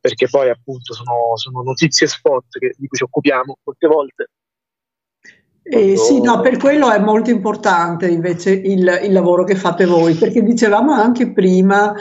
perché 0.00 0.28
poi 0.28 0.48
appunto 0.50 0.94
sono, 0.94 1.36
sono 1.36 1.62
notizie 1.62 2.06
spot 2.06 2.58
che, 2.58 2.74
di 2.76 2.86
cui 2.86 2.96
ci 2.96 3.04
occupiamo 3.04 3.58
molte 3.62 3.86
volte 3.86 4.30
eh, 5.66 5.96
sì, 5.96 6.20
no, 6.20 6.40
per 6.40 6.58
quello 6.58 6.90
è 6.90 6.98
molto 6.98 7.30
importante 7.30 8.06
invece 8.06 8.50
il, 8.50 9.00
il, 9.02 9.12
lavoro 9.12 9.44
che 9.44 9.54
fate 9.54 9.86
voi, 9.86 10.14
perché 10.14 10.42
dicevamo 10.42 10.92
anche 10.92 11.32
prima, 11.32 11.94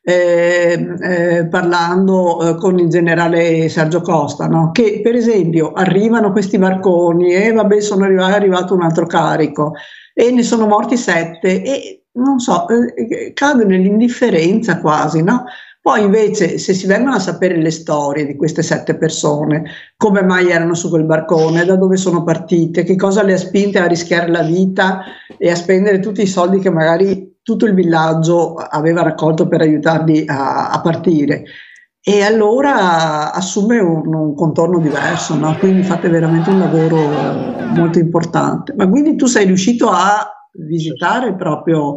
eh, 0.00 0.86
eh, 1.02 1.48
parlando 1.48 2.40
eh, 2.40 2.54
con 2.56 2.78
il 2.78 2.88
generale 2.88 3.68
Sergio 3.68 4.02
Costa, 4.02 4.46
no? 4.46 4.70
che 4.70 5.00
per 5.02 5.16
esempio 5.16 5.72
arrivano 5.72 6.30
questi 6.30 6.58
barconi 6.58 7.34
e 7.34 7.50
vabbè 7.52 7.80
sono 7.80 8.04
arrivato, 8.04 8.30
è 8.30 8.36
arrivato 8.36 8.74
un 8.74 8.82
altro 8.82 9.06
carico 9.06 9.72
e 10.14 10.30
ne 10.30 10.44
sono 10.44 10.66
morti 10.66 10.96
sette 10.96 11.62
e 11.62 12.04
non 12.12 12.38
so, 12.38 12.66
eh, 12.68 13.32
cade 13.34 13.64
nell'indifferenza 13.64 14.80
quasi, 14.80 15.22
no? 15.22 15.44
Poi 15.88 16.02
invece 16.02 16.58
se 16.58 16.74
si 16.74 16.86
vengono 16.86 17.14
a 17.14 17.18
sapere 17.18 17.56
le 17.56 17.70
storie 17.70 18.26
di 18.26 18.36
queste 18.36 18.62
sette 18.62 18.98
persone, 18.98 19.64
come 19.96 20.22
mai 20.22 20.50
erano 20.50 20.74
su 20.74 20.90
quel 20.90 21.06
barcone, 21.06 21.64
da 21.64 21.76
dove 21.76 21.96
sono 21.96 22.24
partite, 22.24 22.84
che 22.84 22.94
cosa 22.94 23.22
le 23.22 23.32
ha 23.32 23.38
spinte 23.38 23.78
a 23.78 23.86
rischiare 23.86 24.30
la 24.30 24.42
vita 24.42 25.00
e 25.38 25.50
a 25.50 25.54
spendere 25.54 25.98
tutti 25.98 26.20
i 26.20 26.26
soldi 26.26 26.58
che 26.58 26.68
magari 26.68 27.38
tutto 27.42 27.64
il 27.64 27.72
villaggio 27.72 28.52
aveva 28.56 29.00
raccolto 29.00 29.48
per 29.48 29.62
aiutarli 29.62 30.24
a, 30.26 30.68
a 30.68 30.78
partire. 30.82 31.44
E 32.02 32.22
allora 32.22 33.32
assume 33.32 33.78
un, 33.78 34.14
un 34.14 34.34
contorno 34.34 34.80
diverso, 34.80 35.36
no? 35.36 35.56
quindi 35.56 35.82
fate 35.84 36.10
veramente 36.10 36.50
un 36.50 36.58
lavoro 36.58 36.98
molto 37.74 37.98
importante. 37.98 38.74
Ma 38.76 38.86
quindi 38.86 39.16
tu 39.16 39.24
sei 39.24 39.46
riuscito 39.46 39.88
a 39.88 40.50
visitare 40.52 41.34
proprio 41.34 41.96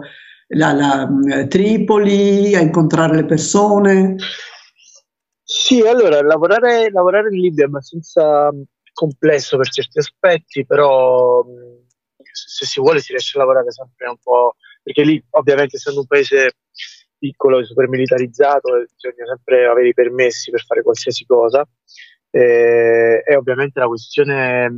la, 0.53 0.73
la 0.73 1.07
mm, 1.07 1.47
Tripoli, 1.47 2.55
a 2.55 2.59
incontrare 2.59 3.15
le 3.15 3.25
persone? 3.25 4.15
Sì, 5.43 5.81
allora 5.81 6.21
lavorare, 6.21 6.89
lavorare 6.91 7.29
in 7.29 7.39
Libia 7.39 7.65
è 7.65 7.67
abbastanza 7.67 8.51
mm, 8.51 8.61
complesso 8.93 9.57
per 9.57 9.69
certi 9.69 9.99
aspetti, 9.99 10.65
però 10.65 11.43
mm, 11.43 11.81
se 12.31 12.65
si 12.65 12.79
vuole 12.79 12.99
si 12.99 13.11
riesce 13.11 13.37
a 13.37 13.41
lavorare 13.41 13.71
sempre 13.71 14.09
un 14.09 14.17
po', 14.21 14.55
perché 14.81 15.03
lì 15.03 15.23
ovviamente 15.31 15.75
essendo 15.75 15.99
un 15.99 16.07
paese 16.07 16.55
piccolo 17.17 17.59
e 17.59 17.65
super 17.65 17.87
militarizzato 17.87 18.71
bisogna 18.71 19.27
sempre 19.27 19.67
avere 19.67 19.89
i 19.89 19.93
permessi 19.93 20.49
per 20.49 20.63
fare 20.63 20.81
qualsiasi 20.81 21.23
cosa 21.25 21.63
eh, 22.31 23.21
e 23.23 23.35
ovviamente 23.35 23.79
la 23.79 23.87
questione 23.87 24.71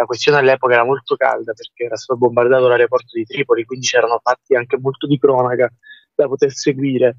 la 0.00 0.06
questione 0.06 0.38
all'epoca 0.38 0.72
era 0.72 0.84
molto 0.84 1.14
calda 1.14 1.52
perché 1.52 1.84
era 1.84 1.96
stato 1.96 2.18
bombardato 2.18 2.68
l'aeroporto 2.68 3.16
di 3.16 3.24
Tripoli, 3.24 3.64
quindi 3.64 3.86
c'erano 3.86 4.18
fatti 4.22 4.54
anche 4.54 4.78
molto 4.78 5.06
di 5.06 5.18
cronaca 5.18 5.70
da 6.14 6.26
poter 6.26 6.52
seguire. 6.52 7.18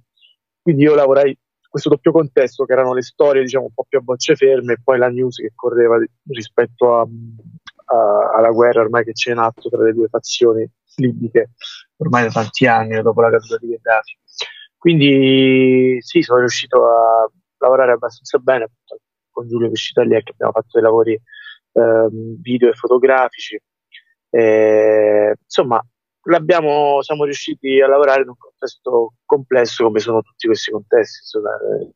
Quindi 0.62 0.84
io 0.84 0.96
lavorai 0.96 1.30
in 1.30 1.70
questo 1.70 1.90
doppio 1.90 2.12
contesto, 2.12 2.66
che 2.66 2.74
erano 2.74 2.94
le 2.94 3.04
storie 3.04 3.44
diciamo 3.44 3.66
un 3.66 3.74
po' 3.74 3.86
più 3.88 4.00
a 4.00 4.02
bocce 4.02 4.36
ferme, 4.36 4.74
e 4.74 4.82
poi 4.84 4.98
la 4.98 5.10
news 5.10 5.38
che 5.38 5.52
correva 5.54 5.98
rispetto 6.28 6.98
a, 6.98 7.02
a, 7.02 8.32
alla 8.38 8.50
guerra 8.50 8.82
ormai 8.82 9.04
che 9.04 9.12
c'è 9.12 9.32
in 9.32 9.38
atto 9.38 9.70
tra 9.70 9.84
le 9.84 9.94
due 9.94 10.08
fazioni 10.08 10.68
libiche 10.96 11.52
ormai 11.98 12.24
da 12.24 12.32
tanti 12.32 12.66
anni 12.66 13.02
dopo 13.02 13.22
la 13.22 13.30
caduta 13.30 13.58
di 13.58 13.68
Gheddafi. 13.68 14.18
Quindi 14.76 15.98
sì, 16.00 16.24
sono 16.24 16.40
riuscito 16.40 16.84
a 16.86 17.32
lavorare 17.60 17.92
abbastanza 17.92 18.40
bene 18.40 18.72
con 19.30 19.48
Giulio 19.48 19.70
Pescitaglia 19.70 20.20
che 20.22 20.32
abbiamo 20.32 20.52
fatto 20.52 20.70
dei 20.74 20.82
lavori 20.82 21.22
video 21.74 22.70
e 22.70 22.74
fotografici. 22.74 23.60
E, 24.30 25.36
insomma, 25.44 25.84
siamo 27.02 27.24
riusciti 27.24 27.82
a 27.82 27.88
lavorare 27.88 28.22
in 28.22 28.30
un 28.30 28.38
contesto 28.38 29.14
complesso 29.26 29.86
come 29.86 30.00
sono 30.00 30.22
tutti 30.22 30.48
questi 30.48 30.72
contesti. 30.72 31.20
Insomma, 31.22 31.50
eh. 31.56 31.90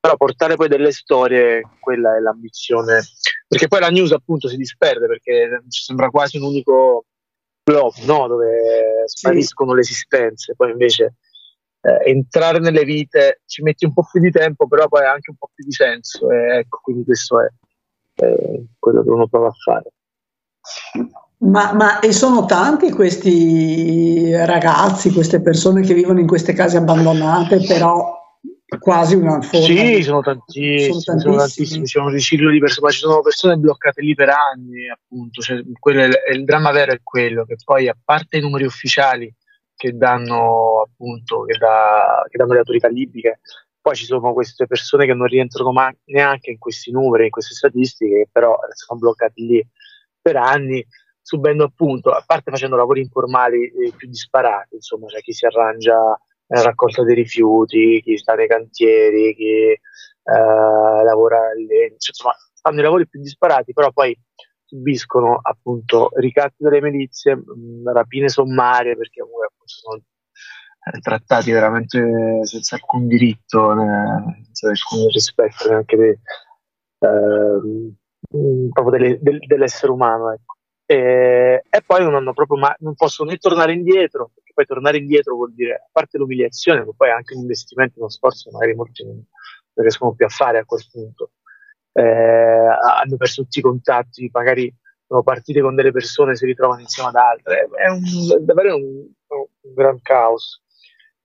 Però 0.00 0.16
portare 0.16 0.56
poi 0.56 0.68
delle 0.68 0.92
storie, 0.92 1.62
quella 1.78 2.16
è 2.16 2.20
l'ambizione, 2.20 3.02
perché 3.46 3.68
poi 3.68 3.80
la 3.80 3.90
news 3.90 4.12
appunto 4.12 4.48
si 4.48 4.56
disperde 4.56 5.06
perché 5.06 5.62
ci 5.68 5.82
sembra 5.82 6.08
quasi 6.08 6.38
un 6.38 6.44
unico 6.44 7.04
blog 7.62 7.92
no? 8.04 8.26
dove 8.26 9.02
spariscono 9.04 9.70
sì. 9.70 9.74
le 9.76 9.80
esistenze, 9.82 10.54
poi 10.56 10.70
invece 10.70 11.16
eh, 11.82 12.10
entrare 12.10 12.60
nelle 12.60 12.84
vite 12.84 13.42
ci 13.44 13.62
metti 13.62 13.84
un 13.84 13.92
po' 13.92 14.06
più 14.10 14.20
di 14.20 14.30
tempo, 14.30 14.66
però 14.66 14.88
poi 14.88 15.04
ha 15.04 15.12
anche 15.12 15.30
un 15.30 15.36
po' 15.36 15.50
più 15.54 15.64
di 15.64 15.72
senso. 15.72 16.30
E 16.30 16.58
ecco, 16.60 16.80
quindi 16.82 17.04
questo 17.04 17.42
è 17.42 17.48
eh, 18.20 18.66
quello 18.78 19.02
che 19.02 19.10
uno 19.10 19.28
prova 19.28 19.48
a 19.48 19.54
fare. 19.64 19.92
Ma, 21.38 21.72
ma, 21.72 22.00
e 22.00 22.12
sono 22.12 22.44
tanti 22.44 22.90
questi 22.90 24.34
ragazzi, 24.34 25.12
queste 25.12 25.40
persone 25.40 25.80
che 25.80 25.94
vivono 25.94 26.20
in 26.20 26.26
queste 26.26 26.52
case 26.52 26.76
abbandonate, 26.76 27.64
però 27.66 28.18
quasi 28.78 29.14
una 29.14 29.40
forma. 29.40 29.66
Sì, 29.66 30.02
sono 30.02 30.20
tantissimi, 30.20 31.00
sono, 31.00 31.18
sono 31.18 31.36
tantissimi, 31.36 31.84
c'è 31.84 31.98
un 31.98 32.10
riciclo 32.10 32.50
di 32.50 32.58
persone, 32.58 32.86
ma 32.86 32.92
ci 32.92 32.98
sono 32.98 33.20
persone 33.22 33.56
bloccate 33.56 34.02
lì 34.02 34.14
per 34.14 34.28
anni, 34.28 34.88
appunto. 34.88 35.40
Cioè, 35.40 35.56
è, 35.56 36.32
il 36.32 36.44
dramma 36.44 36.70
vero 36.72 36.92
è 36.92 37.00
quello, 37.02 37.44
che 37.44 37.56
poi 37.64 37.88
a 37.88 37.96
parte 38.02 38.36
i 38.36 38.40
numeri 38.40 38.64
ufficiali 38.64 39.32
che 39.74 39.96
danno 39.96 40.82
appunto, 40.82 41.44
che, 41.44 41.56
da, 41.56 42.22
che 42.28 42.36
danno 42.36 42.52
le 42.52 42.58
autorità 42.58 42.88
libiche, 42.88 43.40
poi 43.80 43.94
ci 43.94 44.04
sono 44.04 44.32
queste 44.32 44.66
persone 44.66 45.06
che 45.06 45.14
non 45.14 45.26
rientrano 45.26 45.72
ma- 45.72 45.94
neanche 46.04 46.50
in 46.50 46.58
questi 46.58 46.90
numeri, 46.90 47.24
in 47.24 47.30
queste 47.30 47.54
statistiche, 47.54 48.14
che 48.14 48.28
però 48.30 48.58
sono 48.74 48.98
bloccati 48.98 49.46
lì 49.46 49.66
per 50.20 50.36
anni, 50.36 50.84
subendo 51.20 51.64
appunto, 51.64 52.10
a 52.10 52.22
parte 52.26 52.50
facendo 52.50 52.76
lavori 52.76 53.00
informali 53.00 53.66
eh, 53.66 53.92
più 53.96 54.08
disparati, 54.08 54.74
insomma, 54.74 55.06
c'è 55.06 55.20
chi 55.20 55.32
si 55.32 55.46
arrangia 55.46 55.96
nella 56.46 56.64
raccolta 56.64 57.04
dei 57.04 57.14
rifiuti, 57.14 58.02
chi 58.02 58.18
sta 58.18 58.34
nei 58.34 58.48
cantieri, 58.48 59.34
chi 59.34 59.52
eh, 59.70 59.78
lavora 60.24 61.52
lì, 61.54 61.92
insomma, 61.92 62.34
fanno 62.60 62.80
i 62.80 62.82
lavori 62.82 63.08
più 63.08 63.20
disparati, 63.20 63.72
però 63.72 63.90
poi 63.92 64.18
subiscono 64.64 65.38
appunto 65.42 66.10
ricatti 66.14 66.62
dalle 66.62 66.80
milizie, 66.80 67.36
mh, 67.36 67.92
rapine 67.92 68.28
sommarie, 68.28 68.96
perché 68.96 69.20
comunque 69.20 69.46
appunto 69.46 69.72
sono 69.72 69.96
eh, 69.96 70.02
trattati 71.00 71.52
veramente 71.52 72.44
senza 72.44 72.76
alcun 72.76 73.06
diritto, 73.06 73.74
né, 73.74 74.40
senza 74.52 74.68
alcun 74.68 75.08
rispetto 75.08 75.68
neanche 75.68 75.96
de, 75.96 76.18
eh, 77.00 78.70
proprio 78.72 78.98
delle, 78.98 79.18
del, 79.20 79.38
dell'essere 79.46 79.92
umano. 79.92 80.32
Ecco. 80.32 80.56
E, 80.86 81.62
e, 81.68 81.82
poi 81.86 82.02
non, 82.02 82.14
hanno 82.14 82.32
proprio 82.32 82.58
ma- 82.58 82.74
non 82.80 82.94
possono 82.94 83.30
né 83.30 83.36
tornare 83.36 83.72
indietro, 83.72 84.30
perché 84.34 84.52
poi 84.52 84.66
tornare 84.66 84.98
indietro 84.98 85.36
vuol 85.36 85.52
dire, 85.54 85.74
a 85.74 85.88
parte 85.92 86.18
l'umiliazione, 86.18 86.84
ma 86.84 86.92
poi 86.96 87.10
anche 87.10 87.34
un 87.34 87.42
investimento, 87.42 88.00
uno 88.00 88.08
sforzo, 88.08 88.50
magari 88.50 88.74
molti 88.74 89.04
non, 89.04 89.22
riescono 89.74 90.14
più 90.14 90.26
a 90.26 90.28
fare 90.28 90.58
a 90.58 90.64
quel 90.64 90.84
punto. 90.90 91.32
Eh, 91.92 92.02
hanno 92.02 93.16
perso 93.16 93.42
tutti 93.42 93.58
i 93.58 93.62
contatti, 93.62 94.28
magari 94.32 94.72
sono 95.06 95.22
partite 95.22 95.60
con 95.60 95.74
delle 95.74 95.90
persone, 95.90 96.36
si 96.36 96.46
ritrovano 96.46 96.80
insieme 96.80 97.08
ad 97.08 97.16
altre, 97.16 97.68
è, 97.76 97.88
un, 97.88 98.02
è 98.36 98.40
davvero 98.40 98.76
un, 98.76 99.08
un, 99.26 99.74
gran 99.74 100.00
caos. 100.02 100.62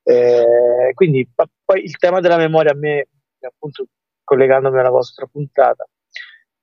Eh, 0.08 0.92
quindi 0.94 1.28
poi 1.34 1.84
il 1.84 1.98
tema 1.98 2.20
della 2.20 2.38
memoria 2.38 2.74
a 2.74 2.76
me, 2.76 3.08
appunto 3.40 3.88
collegandomi 4.24 4.80
alla 4.80 4.90
vostra 4.90 5.26
puntata, 5.26 5.88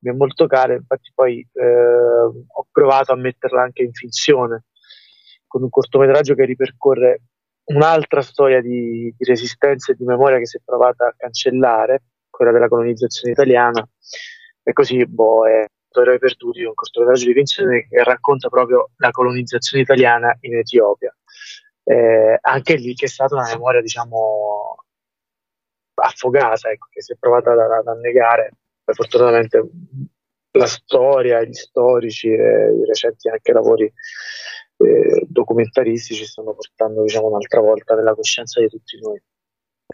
mi 0.03 0.11
è 0.11 0.15
molto 0.15 0.47
caro, 0.47 0.75
infatti 0.75 1.11
poi 1.15 1.47
eh, 1.53 1.65
ho 1.65 2.67
provato 2.71 3.13
a 3.13 3.17
metterla 3.17 3.63
anche 3.63 3.83
in 3.83 3.93
finzione 3.93 4.65
con 5.47 5.63
un 5.63 5.69
cortometraggio 5.69 6.35
che 6.35 6.45
ripercorre 6.45 7.23
un'altra 7.65 8.23
storia 8.23 8.61
di, 8.61 9.15
di 9.17 9.25
resistenza 9.25 9.93
e 9.93 9.97
di 9.97 10.05
memoria 10.05 10.39
che 10.39 10.47
si 10.47 10.57
è 10.57 10.61
provata 10.65 11.07
a 11.07 11.15
cancellare, 11.17 12.05
quella 12.31 12.53
della 12.53 12.69
colonizzazione 12.69 13.33
italiana, 13.33 13.87
e 14.63 14.73
così 14.73 15.05
boh, 15.07 15.47
è 15.47 15.67
Eroi 16.01 16.19
Perduti, 16.19 16.63
un 16.65 16.75
cortometraggio 16.75 17.27
di 17.27 17.35
finzione 17.35 17.87
che 17.89 18.03
racconta 18.03 18.49
proprio 18.49 18.91
la 18.97 19.11
colonizzazione 19.11 19.83
italiana 19.83 20.35
in 20.41 20.57
Etiopia. 20.57 21.15
Eh, 21.85 22.39
anche 22.41 22.75
lì 22.77 22.95
che 22.95 23.07
è 23.07 23.09
stata 23.09 23.35
una 23.35 23.49
memoria, 23.49 23.81
diciamo, 23.81 24.77
affogata, 25.95 26.71
ecco, 26.71 26.87
che 26.91 27.03
si 27.03 27.13
è 27.13 27.17
provata 27.19 27.53
a, 27.53 27.91
a 27.91 27.95
negare 27.95 28.57
poi 28.85 28.95
fortunatamente 28.95 29.71
la 30.53 30.67
storia, 30.67 31.43
gli 31.43 31.55
storici 31.55 32.29
e 32.29 32.75
i 32.75 32.85
recenti 32.85 33.29
anche 33.29 33.53
lavori 33.53 33.85
eh, 33.85 35.27
documentaristici 35.27 36.25
stanno 36.25 36.55
portando 36.55 37.03
diciamo 37.03 37.29
un'altra 37.29 37.61
volta 37.61 37.95
nella 37.95 38.15
coscienza 38.15 38.61
di 38.61 38.69
tutti 38.69 38.99
noi. 39.01 39.23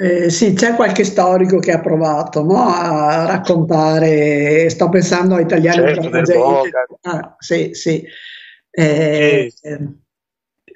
Eh, 0.00 0.30
sì, 0.30 0.54
c'è 0.54 0.74
qualche 0.74 1.04
storico 1.04 1.58
che 1.58 1.72
ha 1.72 1.80
provato 1.80 2.42
no? 2.42 2.56
a 2.56 3.26
raccontare, 3.26 4.68
sto 4.70 4.88
pensando 4.88 5.34
a 5.34 5.40
italiani 5.40 5.94
certo, 5.94 6.98
ah, 7.02 7.36
sì, 7.38 7.74
sì. 7.74 8.06
Eh, 8.70 9.52
sì. 9.52 10.06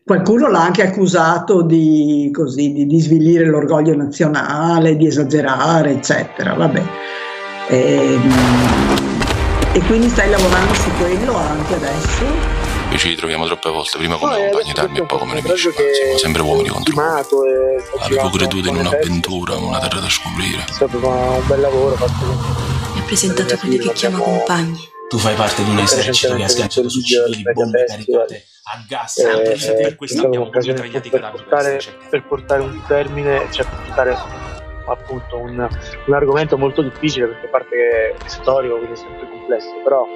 Eh, 0.02 0.04
qualcuno 0.04 0.48
l'ha 0.48 0.62
anche 0.62 0.82
accusato 0.82 1.62
di, 1.62 2.30
così, 2.32 2.72
di, 2.72 2.86
di 2.86 3.00
svilire 3.00 3.44
l'orgoglio 3.46 3.94
nazionale, 3.94 4.96
di 4.96 5.06
esagerare, 5.06 5.92
eccetera. 5.92 6.54
Vabbè. 6.54 6.82
E, 7.68 8.14
ehm, 8.14 8.32
e 9.72 9.80
quindi 9.82 10.08
stai 10.08 10.28
lavorando 10.28 10.74
su 10.74 10.90
quello 10.98 11.36
anche 11.36 11.74
adesso? 11.74 12.24
Noi 12.88 12.98
ci 12.98 13.08
ritroviamo 13.08 13.46
troppe 13.46 13.70
volte, 13.70 13.96
prima 13.96 14.16
come 14.16 14.36
no, 14.36 14.50
compagni 14.50 14.72
d'armi 14.74 14.98
e 14.98 15.06
poi 15.06 15.18
come 15.18 15.34
nemici, 15.34 15.68
ma 15.68 15.72
siamo 15.72 16.18
sempre 16.18 16.42
uomini 16.42 16.68
contro 16.68 16.94
uomini. 16.94 17.82
Avevo 18.00 18.28
creduto 18.28 18.68
in 18.68 18.76
un'avventura, 18.76 19.56
una 19.56 19.78
terra 19.78 20.00
da 20.00 20.10
scoprire. 20.10 20.64
È 20.68 20.72
stato 20.72 20.98
un 20.98 21.46
bel 21.46 21.60
lavoro 21.60 21.94
fatto 21.94 22.26
Mi 22.92 23.00
ha 23.00 23.02
presentato 23.04 23.56
quelli 23.56 23.78
che 23.78 23.92
chiama 23.92 24.18
compagni. 24.18 24.90
Tu 25.12 25.18
fai 25.18 25.34
parte 25.34 25.62
di 25.62 25.68
un 25.68 25.78
esercito 25.78 26.34
che 26.36 26.44
ha 26.44 26.48
schiacciato 26.48 26.88
su 26.88 27.02
civili, 27.02 27.42
bombe 27.52 27.84
caricate 27.84 28.46
a 28.72 28.82
gas. 28.88 29.18
Eh, 29.18 29.42
pensate 29.42 29.84
a 29.84 29.94
questo 29.94 30.24
abbiamo 30.24 30.48
per 30.48 31.30
portare, 31.30 31.80
per 32.08 32.24
portare 32.26 32.62
un 32.62 32.82
termine, 32.86 33.46
cioè 33.50 33.66
per 33.66 33.78
portare 33.84 34.16
appunto 34.86 35.36
un, 35.36 35.68
un, 36.06 36.14
argomento 36.14 36.56
molto 36.56 36.80
difficile 36.80 37.26
perché 37.26 37.46
a 37.46 37.50
parte 37.50 37.68
che 37.76 38.24
è 38.24 38.28
storico, 38.28 38.76
quindi 38.78 38.94
è 38.94 38.96
sempre 38.96 39.28
complesso, 39.28 39.68
però 39.84 40.06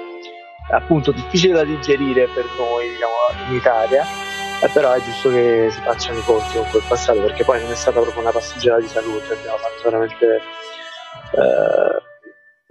è 0.67 0.73
appunto 0.73 1.11
difficile 1.11 1.53
da 1.53 1.63
digerire 1.63 2.27
per 2.33 2.45
noi 2.57 2.89
diciamo, 2.89 3.49
in 3.49 3.55
Italia, 3.55 4.03
eh, 4.63 4.69
però 4.73 4.93
è 4.93 5.01
giusto 5.03 5.29
che 5.29 5.67
si 5.69 5.79
facciano 5.81 6.17
i 6.17 6.23
conti 6.23 6.57
con 6.57 6.67
quel 6.71 6.83
passato 6.87 7.21
perché 7.21 7.43
poi 7.43 7.61
non 7.61 7.71
è 7.71 7.75
stata 7.75 7.99
proprio 7.99 8.23
una 8.23 8.31
passeggera 8.31 8.79
di 8.79 8.87
salute, 8.87 9.31
abbiamo 9.31 9.57
fatto 9.57 9.91
veramente 9.91 10.41
eh, 11.33 12.05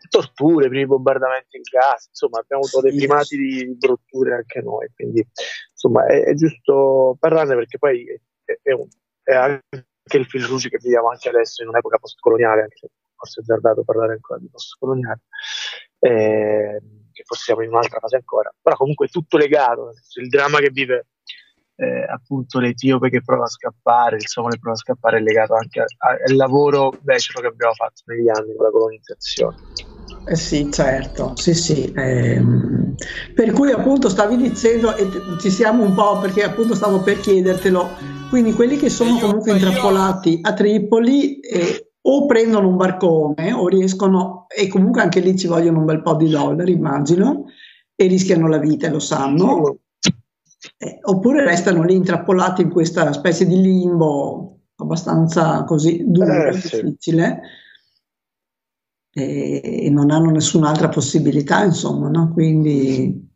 torture, 0.08 0.68
primi 0.68 0.86
bombardamenti 0.86 1.56
in 1.56 1.62
gas, 1.62 2.06
insomma 2.08 2.40
abbiamo 2.40 2.62
avuto 2.62 2.80
dei 2.80 2.96
primati 2.96 3.36
di 3.36 3.76
brutture 3.76 4.34
anche 4.34 4.60
noi, 4.60 4.88
quindi 4.94 5.26
insomma 5.70 6.06
è, 6.06 6.24
è 6.24 6.34
giusto 6.34 7.16
parlarne 7.18 7.54
perché 7.54 7.78
poi 7.78 8.04
è, 8.44 8.58
è, 8.62 8.72
un, 8.72 8.86
è 9.22 9.34
anche 9.34 9.86
che 10.06 10.18
il 10.18 10.26
fil 10.26 10.44
rouge 10.44 10.68
che 10.68 10.78
viviamo 10.80 11.08
anche 11.08 11.28
adesso 11.28 11.62
in 11.62 11.68
un'epoca 11.68 11.98
postcoloniale, 11.98 12.62
anche 12.62 12.76
se 12.76 12.88
forse 13.14 13.40
è 13.40 13.42
azzardato 13.42 13.82
parlare 13.82 14.12
ancora 14.12 14.38
di 14.38 14.48
postcoloniale, 14.48 15.22
eh, 15.98 16.80
che 17.12 17.22
forse 17.24 17.44
siamo 17.44 17.62
in 17.62 17.70
un'altra 17.70 17.98
fase 17.98 18.16
ancora, 18.16 18.52
però 18.60 18.76
comunque 18.76 19.06
è 19.06 19.10
tutto 19.10 19.36
legato, 19.36 19.92
il 20.20 20.28
dramma 20.28 20.58
che 20.58 20.70
vive 20.70 21.08
eh, 21.76 22.06
appunto 22.08 22.58
l'Etiope 22.58 23.10
che 23.10 23.22
prova 23.22 23.44
a 23.44 23.48
scappare, 23.48 24.16
il 24.16 24.28
Somalo 24.28 24.54
che 24.54 24.60
prova 24.60 24.76
a 24.76 24.80
scappare 24.80 25.18
è 25.18 25.20
legato 25.20 25.54
anche 25.54 25.80
al 25.80 26.36
lavoro 26.36 26.92
becero 27.00 27.40
che 27.40 27.48
abbiamo 27.48 27.74
fatto 27.74 28.02
negli 28.06 28.28
anni 28.28 28.54
con 28.54 28.64
la 28.64 28.70
colonizzazione. 28.70 29.56
Eh 30.28 30.34
sì, 30.34 30.68
certo, 30.72 31.32
sì, 31.36 31.54
sì. 31.54 31.92
Ehm, 31.94 32.94
per 33.32 33.52
cui 33.52 33.70
appunto 33.70 34.08
stavi 34.08 34.36
dicendo, 34.36 34.96
e 34.96 35.08
ci 35.38 35.50
siamo 35.50 35.84
un 35.84 35.94
po' 35.94 36.18
perché 36.18 36.42
appunto 36.42 36.74
stavo 36.74 37.00
per 37.00 37.20
chiedertelo, 37.20 37.88
quindi 38.28 38.52
quelli 38.52 38.76
che 38.76 38.90
sono 38.90 39.18
comunque 39.18 39.52
intrappolati 39.52 40.40
a 40.42 40.52
Tripoli 40.52 41.38
eh, 41.38 41.92
o 42.00 42.26
prendono 42.26 42.68
un 42.68 42.76
barcone 42.76 43.52
o 43.52 43.68
riescono, 43.68 44.46
e 44.48 44.66
comunque 44.66 45.00
anche 45.00 45.20
lì 45.20 45.36
ci 45.36 45.46
vogliono 45.46 45.78
un 45.78 45.84
bel 45.84 46.02
po' 46.02 46.16
di 46.16 46.28
dollari, 46.28 46.72
immagino, 46.72 47.44
e 47.94 48.06
rischiano 48.08 48.48
la 48.48 48.58
vita, 48.58 48.90
lo 48.90 48.98
sanno, 48.98 49.78
eh, 50.78 50.98
oppure 51.02 51.44
restano 51.44 51.84
lì 51.84 51.94
intrappolati 51.94 52.62
in 52.62 52.70
questa 52.70 53.12
specie 53.12 53.46
di 53.46 53.60
limbo 53.60 54.58
abbastanza 54.76 55.62
così 55.62 56.02
duro, 56.04 56.48
eh, 56.48 56.50
difficile. 56.50 57.26
E, 57.26 57.40
e 59.18 59.88
non 59.90 60.10
hanno 60.10 60.30
nessun'altra 60.30 60.88
possibilità, 60.88 61.64
insomma, 61.64 62.08
no? 62.08 62.32
Quindi 62.32 63.26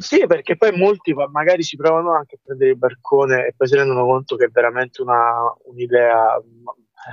sì, 0.00 0.26
perché 0.26 0.56
poi 0.56 0.76
molti 0.76 1.12
magari 1.12 1.62
ci 1.62 1.76
provano 1.76 2.14
anche 2.14 2.36
a 2.36 2.38
prendere 2.42 2.70
il 2.70 2.78
barcone 2.78 3.46
e 3.46 3.54
poi 3.54 3.68
si 3.68 3.76
rendono 3.76 4.04
conto 4.04 4.34
che 4.36 4.46
è 4.46 4.48
veramente 4.48 5.02
una, 5.02 5.54
un'idea, 5.64 6.42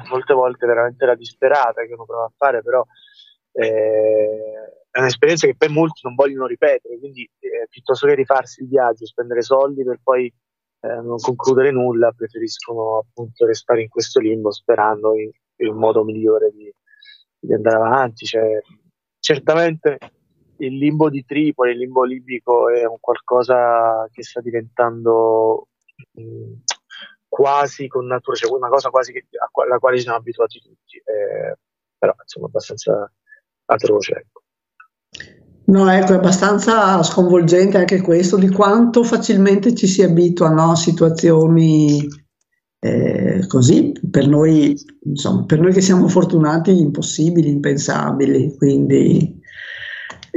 molte 0.09 0.33
volte 0.33 0.65
veramente 0.65 1.05
la 1.05 1.15
disperata 1.15 1.85
che 1.85 1.93
uno 1.93 2.05
prova 2.05 2.23
a 2.23 2.33
fare, 2.35 2.63
però 2.63 2.83
eh, 3.51 4.83
è 4.89 4.99
un'esperienza 4.99 5.47
che 5.47 5.55
poi 5.57 5.69
molti 5.69 5.99
non 6.03 6.15
vogliono 6.15 6.47
ripetere, 6.47 6.97
quindi 6.97 7.29
eh, 7.39 7.67
piuttosto 7.69 8.07
che 8.07 8.15
rifarsi 8.15 8.61
il 8.61 8.69
viaggio, 8.69 9.05
spendere 9.05 9.41
soldi 9.41 9.83
per 9.83 9.99
poi 10.01 10.33
eh, 10.79 10.87
non 10.87 11.17
concludere 11.17 11.71
nulla, 11.71 12.13
preferiscono 12.15 12.99
appunto 12.99 13.45
restare 13.45 13.81
in 13.81 13.89
questo 13.89 14.21
limbo 14.21 14.51
sperando 14.51 15.13
in, 15.13 15.29
in 15.57 15.75
modo 15.75 16.05
migliore 16.05 16.51
di, 16.51 16.73
di 17.45 17.53
andare 17.53 17.75
avanti. 17.77 18.25
Cioè, 18.25 18.61
certamente 19.19 19.97
il 20.57 20.77
limbo 20.77 21.09
di 21.09 21.25
Tripoli, 21.25 21.71
il 21.71 21.79
limbo 21.79 22.03
libico 22.03 22.69
è 22.69 22.85
un 22.85 22.97
qualcosa 22.99 24.07
che 24.11 24.23
sta 24.23 24.41
diventando 24.41 25.67
mh, 26.11 26.21
mm, 26.21 26.53
quasi 27.27 27.87
con 27.87 28.05
natura, 28.05 28.37
cioè 28.37 28.51
una 28.51 28.69
cosa 28.69 28.89
quasi 28.89 29.11
che, 29.11 29.25
alla 29.63 29.77
quale 29.77 29.99
siamo 29.99 30.17
abituati 30.17 30.61
tutti, 30.61 30.97
eh, 30.97 31.57
però 31.97 32.13
insomma 32.21 32.47
abbastanza 32.47 33.11
atroce. 33.65 34.13
Ecco. 34.13 34.41
No, 35.67 35.89
ecco, 35.91 36.13
è 36.13 36.15
abbastanza 36.15 37.01
sconvolgente 37.01 37.77
anche 37.77 37.99
questo 38.01 38.37
di 38.37 38.49
quanto 38.49 39.03
facilmente 39.03 39.73
ci 39.73 39.87
si 39.87 40.03
abitua 40.03 40.49
no, 40.49 40.71
a 40.71 40.75
situazioni 40.75 42.07
eh, 42.85 43.47
così, 43.47 43.93
per 44.11 44.27
noi, 44.27 44.75
insomma, 45.03 45.43
per 45.45 45.59
noi 45.59 45.73
che 45.73 45.81
siamo 45.81 46.07
fortunati, 46.07 46.77
impossibili, 46.79 47.49
impensabili, 47.49 48.55
quindi 48.57 49.43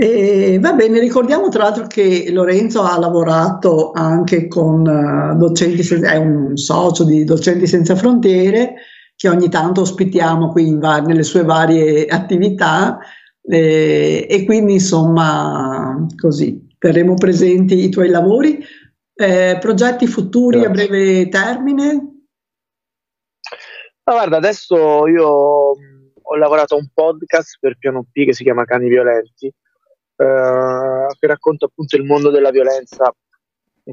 e 0.01 0.61
va 0.61 0.75
bene, 0.75 1.01
ricordiamo 1.01 1.49
tra 1.49 1.65
l'altro 1.65 1.89
che 1.89 2.29
Lorenzo 2.31 2.83
ha 2.83 2.97
lavorato 3.01 3.91
anche 3.93 4.47
con 4.47 4.87
uh, 4.87 5.37
docenti, 5.37 5.83
è 6.05 6.15
un 6.15 6.57
socio 6.57 7.03
di 7.03 7.25
Docenti 7.25 7.67
Senza 7.67 7.97
Frontiere 7.97 8.75
che 9.17 9.29
ogni 9.29 9.49
tanto 9.49 9.81
ospitiamo 9.81 10.53
qui 10.53 10.79
va- 10.79 11.01
nelle 11.01 11.25
sue 11.25 11.43
varie 11.43 12.07
attività 12.07 13.01
eh, 13.43 14.25
e 14.31 14.45
quindi 14.45 14.75
insomma 14.75 16.07
così 16.15 16.69
terremo 16.79 17.15
presenti 17.15 17.83
i 17.83 17.89
tuoi 17.89 18.11
lavori. 18.11 18.65
Eh, 19.15 19.59
progetti 19.61 20.07
futuri 20.07 20.61
Grazie. 20.61 20.85
a 20.85 20.87
breve 20.87 21.29
termine? 21.29 22.18
Ma 24.09 24.15
guarda, 24.15 24.39
adesso 24.39 25.07
io 25.07 25.29
ho 25.29 26.37
lavorato 26.39 26.75
a 26.75 26.79
un 26.79 26.89
podcast 26.95 27.59
per 27.61 27.77
Piano 27.77 28.07
P 28.11 28.25
che 28.25 28.33
si 28.33 28.43
chiama 28.43 28.65
Cani 28.65 28.89
Violenti, 28.89 29.49
eh, 29.49 31.07
che 31.19 31.27
racconta 31.27 31.67
appunto 31.67 31.95
il 31.95 32.05
mondo 32.05 32.31
della 32.31 32.51
violenza 32.51 33.15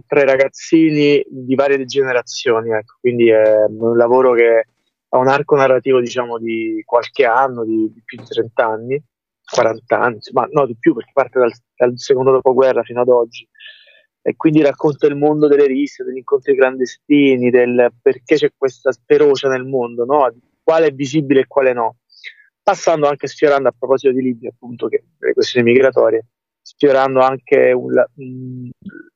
tra 0.07 0.21
i 0.21 0.25
ragazzini 0.25 1.21
di 1.27 1.53
varie 1.55 1.83
generazioni. 1.83 2.71
Ecco. 2.71 2.95
Quindi 3.01 3.27
è 3.27 3.65
un 3.67 3.97
lavoro 3.97 4.31
che 4.31 4.67
ha 5.09 5.17
un 5.17 5.27
arco 5.27 5.57
narrativo 5.57 5.99
diciamo 5.99 6.39
di 6.39 6.81
qualche 6.85 7.25
anno, 7.25 7.65
di, 7.65 7.91
di 7.91 8.01
più 8.01 8.17
di 8.17 8.23
30 8.25 8.65
anni, 8.65 9.03
40 9.43 9.99
anni, 9.99 10.19
ma 10.31 10.47
no 10.49 10.65
di 10.65 10.77
più 10.79 10.93
perché 10.93 11.11
parte 11.13 11.39
dal, 11.39 11.51
dal 11.75 11.91
secondo 11.99 12.31
dopoguerra 12.31 12.83
fino 12.83 13.01
ad 13.01 13.09
oggi 13.09 13.45
e 14.27 14.35
quindi 14.35 14.64
racconta 14.64 15.06
il 15.06 15.15
mondo 15.15 15.47
delle 15.47 15.68
risse, 15.68 16.03
degli 16.03 16.18
incontri 16.18 16.56
clandestini, 16.56 17.52
del 17.52 17.93
perché 18.02 18.38
c'è 18.38 18.52
questa 18.57 18.91
ferocia 19.06 19.49
nel 19.49 19.65
mondo, 19.65 20.03
no? 20.03 20.34
quale 20.64 20.88
è 20.88 20.91
visibile 20.91 21.41
e 21.41 21.47
quale 21.47 21.73
no. 21.73 21.97
Passando 22.64 23.07
anche 23.07 23.27
sfiorando 23.27 23.69
a 23.69 23.76
proposito 23.77 24.11
di 24.11 24.23
Libia, 24.23 24.49
appunto, 24.49 24.88
che 24.88 25.03
le 25.19 25.34
questioni 25.34 25.72
migratorie, 25.72 26.26
sfiorando 26.60 27.19
anche 27.19 27.72
un, 27.72 28.03
un, 28.15 28.69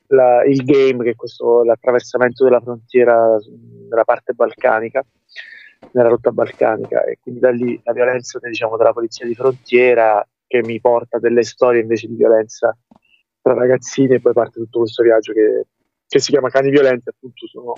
la, 0.10 0.44
il 0.46 0.64
game, 0.64 1.04
che 1.04 1.10
è 1.10 1.16
questo, 1.16 1.64
l'attraversamento 1.64 2.44
della 2.44 2.62
frontiera 2.62 3.36
della 3.90 4.04
parte 4.04 4.34
balcanica, 4.34 5.04
nella 5.94 6.10
rotta 6.10 6.32
balcanica, 6.32 7.04
e 7.06 7.18
quindi 7.20 7.40
da 7.40 7.50
lì 7.50 7.82
la 7.84 7.94
violenza 7.94 8.38
diciamo, 8.40 8.78
della 8.78 8.94
polizia 8.94 9.26
di 9.26 9.34
frontiera 9.34 10.24
che 10.46 10.62
mi 10.62 10.80
porta 10.80 11.18
delle 11.18 11.42
storie 11.42 11.82
invece 11.82 12.06
di 12.06 12.16
violenza 12.16 12.78
tra 13.50 13.54
ragazzini 13.54 14.16
e 14.16 14.22
poi 14.22 14.34
parte 14.34 14.60
tutto 14.60 14.80
questo 14.80 15.02
viaggio 15.04 15.34
che, 15.34 15.66
che 16.08 16.20
si 16.20 16.32
chiama 16.32 16.50
Cani 16.50 16.70
Violenti, 16.70 17.10
appunto 17.10 17.48
sono, 17.48 17.74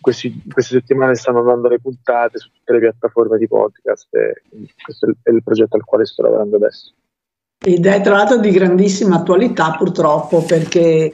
questi, 0.00 0.42
queste 0.52 0.78
settimane 0.78 1.14
stanno 1.14 1.40
andando 1.40 1.68
le 1.68 1.80
puntate 1.80 2.38
su 2.38 2.50
tutte 2.50 2.72
le 2.74 2.80
piattaforme 2.80 3.38
di 3.38 3.48
podcast 3.48 4.14
e 4.14 4.42
questo 4.82 5.06
è 5.22 5.30
il, 5.30 5.42
progetto 5.42 5.76
al 5.76 5.84
quale 5.84 6.04
sto 6.04 6.22
lavorando 6.22 6.56
adesso. 6.56 6.92
Ed 7.64 7.86
è 7.86 8.00
tra 8.02 8.16
l'altro 8.16 8.38
di 8.38 8.50
grandissima 8.50 9.16
attualità 9.16 9.74
purtroppo 9.76 10.42
perché 10.42 11.12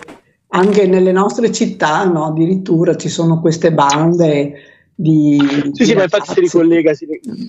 anche 0.54 0.86
nelle 0.86 1.12
nostre 1.12 1.52
città 1.52 2.04
no, 2.04 2.26
addirittura 2.26 2.96
ci 2.96 3.08
sono 3.08 3.40
queste 3.40 3.72
bande 3.72 4.54
di... 4.94 5.38
Sì, 5.72 5.84
sì, 5.84 5.94
ma 5.94 6.02
infatti 6.02 6.32
si 6.32 6.40
ricollega, 6.40 6.92
si, 6.92 7.06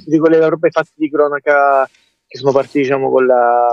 ricollega 0.08 0.48
proprio 0.48 0.70
ai 0.72 0.72
fatti 0.72 0.94
di 0.96 1.10
cronaca 1.10 1.90
che 2.34 2.40
sono 2.40 2.52
partiti 2.52 2.80
diciamo, 2.80 3.12
con 3.12 3.28
la, 3.28 3.68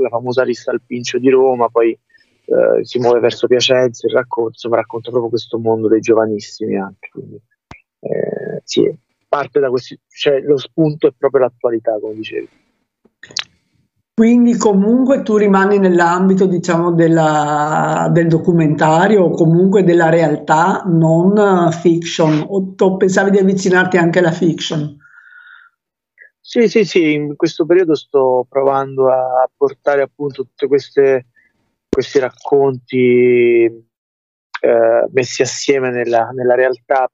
la 0.00 0.08
famosa 0.08 0.42
lista 0.42 0.72
al 0.72 0.82
Pincio 0.84 1.20
di 1.20 1.30
Roma, 1.30 1.68
poi 1.68 1.92
eh, 1.92 2.84
si 2.84 2.98
muove 2.98 3.20
verso 3.20 3.46
Piacenza, 3.46 4.08
il 4.08 4.12
racconto, 4.12 4.50
insomma 4.54 4.74
racconta 4.74 5.10
proprio 5.10 5.30
questo 5.30 5.56
mondo 5.60 5.86
dei 5.86 6.00
giovanissimi 6.00 6.76
anche. 6.76 7.08
Quindi, 7.12 7.40
eh, 8.00 8.60
sì, 8.64 8.92
parte 9.28 9.60
da 9.60 9.70
questi, 9.70 9.96
cioè 10.08 10.40
lo 10.40 10.58
spunto 10.58 11.06
è 11.06 11.12
proprio 11.16 11.42
l'attualità, 11.42 11.96
come 12.00 12.14
dicevi. 12.14 12.48
Quindi 14.14 14.56
comunque 14.56 15.22
tu 15.22 15.36
rimani 15.36 15.78
nell'ambito 15.78 16.46
diciamo 16.46 16.90
della, 16.90 18.08
del 18.10 18.26
documentario 18.26 19.22
o 19.22 19.30
comunque 19.30 19.84
della 19.84 20.08
realtà, 20.08 20.82
non 20.86 21.70
fiction, 21.70 22.44
o 22.48 22.96
pensavi 22.96 23.30
di 23.30 23.38
avvicinarti 23.38 23.96
anche 23.96 24.18
alla 24.18 24.32
fiction? 24.32 25.04
Sì, 26.48 26.68
sì, 26.68 26.84
sì, 26.84 27.12
in 27.12 27.34
questo 27.34 27.66
periodo 27.66 27.96
sto 27.96 28.46
provando 28.48 29.10
a 29.10 29.50
portare 29.56 30.02
appunto 30.02 30.44
tutti 30.44 30.68
questi 30.68 32.20
racconti 32.20 33.64
eh, 33.64 35.08
messi 35.10 35.42
assieme 35.42 35.90
nella, 35.90 36.28
nella 36.28 36.54
realtà, 36.54 37.10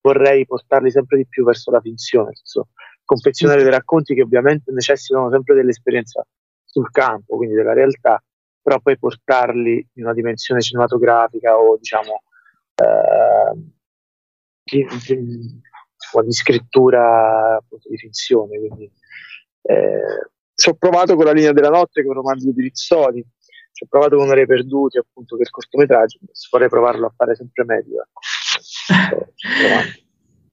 vorrei 0.00 0.46
portarli 0.46 0.90
sempre 0.90 1.18
di 1.18 1.26
più 1.28 1.44
verso 1.44 1.70
la 1.70 1.82
finzione, 1.82 2.34
senso, 2.34 2.68
confezionare 3.04 3.60
dei 3.60 3.70
racconti 3.70 4.14
che 4.14 4.22
ovviamente 4.22 4.72
necessitano 4.72 5.30
sempre 5.30 5.54
dell'esperienza 5.54 6.26
sul 6.64 6.90
campo, 6.90 7.36
quindi 7.36 7.56
della 7.56 7.74
realtà, 7.74 8.24
però 8.62 8.80
poi 8.80 8.98
portarli 8.98 9.86
in 9.96 10.04
una 10.04 10.14
dimensione 10.14 10.62
cinematografica 10.62 11.58
o 11.58 11.76
diciamo 11.76 12.22
eh, 12.76 13.52
di, 16.12 16.26
di, 16.26 16.32
scrittura 16.32 17.56
appunto, 17.56 17.88
di 17.88 17.96
finzione. 17.96 18.58
Quindi, 18.58 18.90
eh, 19.62 20.30
ci 20.54 20.68
ho 20.68 20.74
provato 20.74 21.16
con 21.16 21.24
la 21.24 21.32
linea 21.32 21.52
della 21.52 21.68
notte, 21.68 22.04
con 22.04 22.14
romanzi 22.14 22.50
di 22.52 22.62
Rizzoli, 22.62 23.24
ci 23.72 23.84
ho 23.84 23.86
provato 23.88 24.16
con 24.16 24.28
Ore 24.28 24.46
Perduti, 24.46 24.98
appunto, 24.98 25.36
è 25.36 25.40
il 25.40 25.50
cortometraggio, 25.50 26.18
vorrei 26.50 26.68
provarlo 26.68 27.06
a 27.06 27.12
fare 27.14 27.34
sempre 27.34 27.64
meglio. 27.64 28.06
Ecco. 28.88 29.32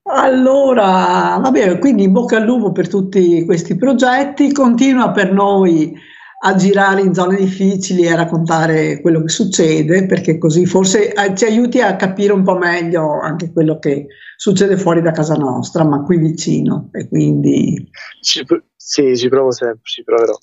Allora, 0.05 1.39
va 1.41 1.49
bene, 1.49 1.79
quindi 1.79 2.03
in 2.03 2.11
bocca 2.11 2.35
al 2.35 2.43
lupo 2.43 2.73
per 2.73 2.89
tutti 2.89 3.45
questi 3.45 3.77
progetti, 3.77 4.51
continua 4.51 5.11
per 5.11 5.31
noi 5.31 5.97
a 6.45 6.55
girare 6.55 7.01
in 7.01 7.13
zone 7.13 7.37
difficili 7.37 8.03
e 8.03 8.11
a 8.11 8.15
raccontare 8.15 8.99
quello 8.99 9.21
che 9.21 9.29
succede, 9.29 10.05
perché 10.05 10.37
così 10.37 10.65
forse 10.65 11.13
eh, 11.13 11.35
ci 11.35 11.45
aiuti 11.45 11.79
a 11.81 11.95
capire 11.95 12.33
un 12.33 12.43
po' 12.43 12.57
meglio 12.57 13.19
anche 13.21 13.51
quello 13.53 13.79
che 13.79 14.07
succede 14.35 14.75
fuori 14.75 15.01
da 15.01 15.11
casa 15.11 15.35
nostra, 15.35 15.85
ma 15.85 16.03
qui 16.03 16.17
vicino. 16.17 16.89
E 16.91 17.07
quindi... 17.07 17.89
Ci, 18.21 18.45
sì, 18.75 19.15
ci 19.15 19.29
provo 19.29 19.51
sempre, 19.51 19.81
ci 19.83 20.03
proverò. 20.03 20.33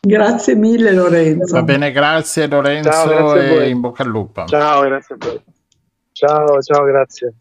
Grazie 0.00 0.54
mille 0.54 0.92
Lorenzo. 0.92 1.54
Va 1.54 1.62
bene, 1.64 1.90
grazie 1.90 2.46
Lorenzo 2.46 2.90
ciao, 2.90 3.32
grazie 3.32 3.64
e 3.64 3.68
in 3.68 3.80
bocca 3.80 4.04
al 4.04 4.08
lupo. 4.08 4.44
Ciao, 4.44 4.82
grazie 4.82 5.14
a 5.16 5.18
voi. 5.18 5.42
Ciao, 6.12 6.60
ciao, 6.60 6.84
grazie. 6.84 7.34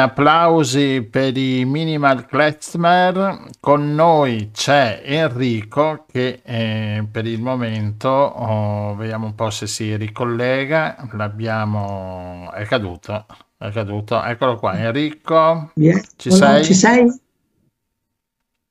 Applausi 0.00 1.02
per 1.02 1.36
i 1.36 1.64
Minimal 1.64 2.26
Klezmer. 2.26 3.50
Con 3.60 3.94
noi 3.94 4.50
c'è 4.52 5.02
Enrico 5.04 6.06
che 6.10 6.40
eh, 6.42 7.06
per 7.10 7.26
il 7.26 7.40
momento 7.40 8.08
oh, 8.08 8.94
vediamo 8.96 9.26
un 9.26 9.34
po' 9.34 9.50
se 9.50 9.66
si 9.66 9.94
ricollega. 9.96 10.96
L'abbiamo. 11.12 12.50
è 12.52 12.64
caduto. 12.64 13.26
È 13.56 13.70
caduto. 13.70 14.22
Eccolo 14.22 14.56
qua, 14.56 14.78
Enrico. 14.78 15.72
Yeah. 15.74 16.00
Ci 16.16 16.30
sei? 16.30 16.64
Ci 16.64 16.74
sei? 16.74 17.20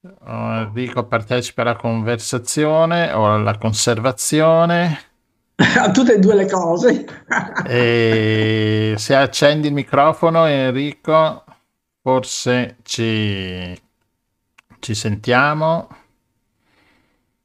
Oh, 0.02 0.54
Enrico 0.56 1.06
partecipa 1.06 1.62
alla 1.62 1.76
conversazione 1.76 3.12
o 3.12 3.34
alla 3.34 3.58
conservazione. 3.58 5.09
a 5.78 5.92
tutte 5.92 6.16
e 6.16 6.20
due 6.20 6.36
le 6.36 6.48
cose. 6.48 7.06
e 7.68 8.94
se 8.98 9.16
accendi 9.16 9.68
il 9.68 9.74
microfono, 9.74 10.46
Enrico, 10.46 11.44
forse 12.02 12.78
ci, 12.84 13.78
ci 14.80 14.96
sentiamo. 14.96 15.90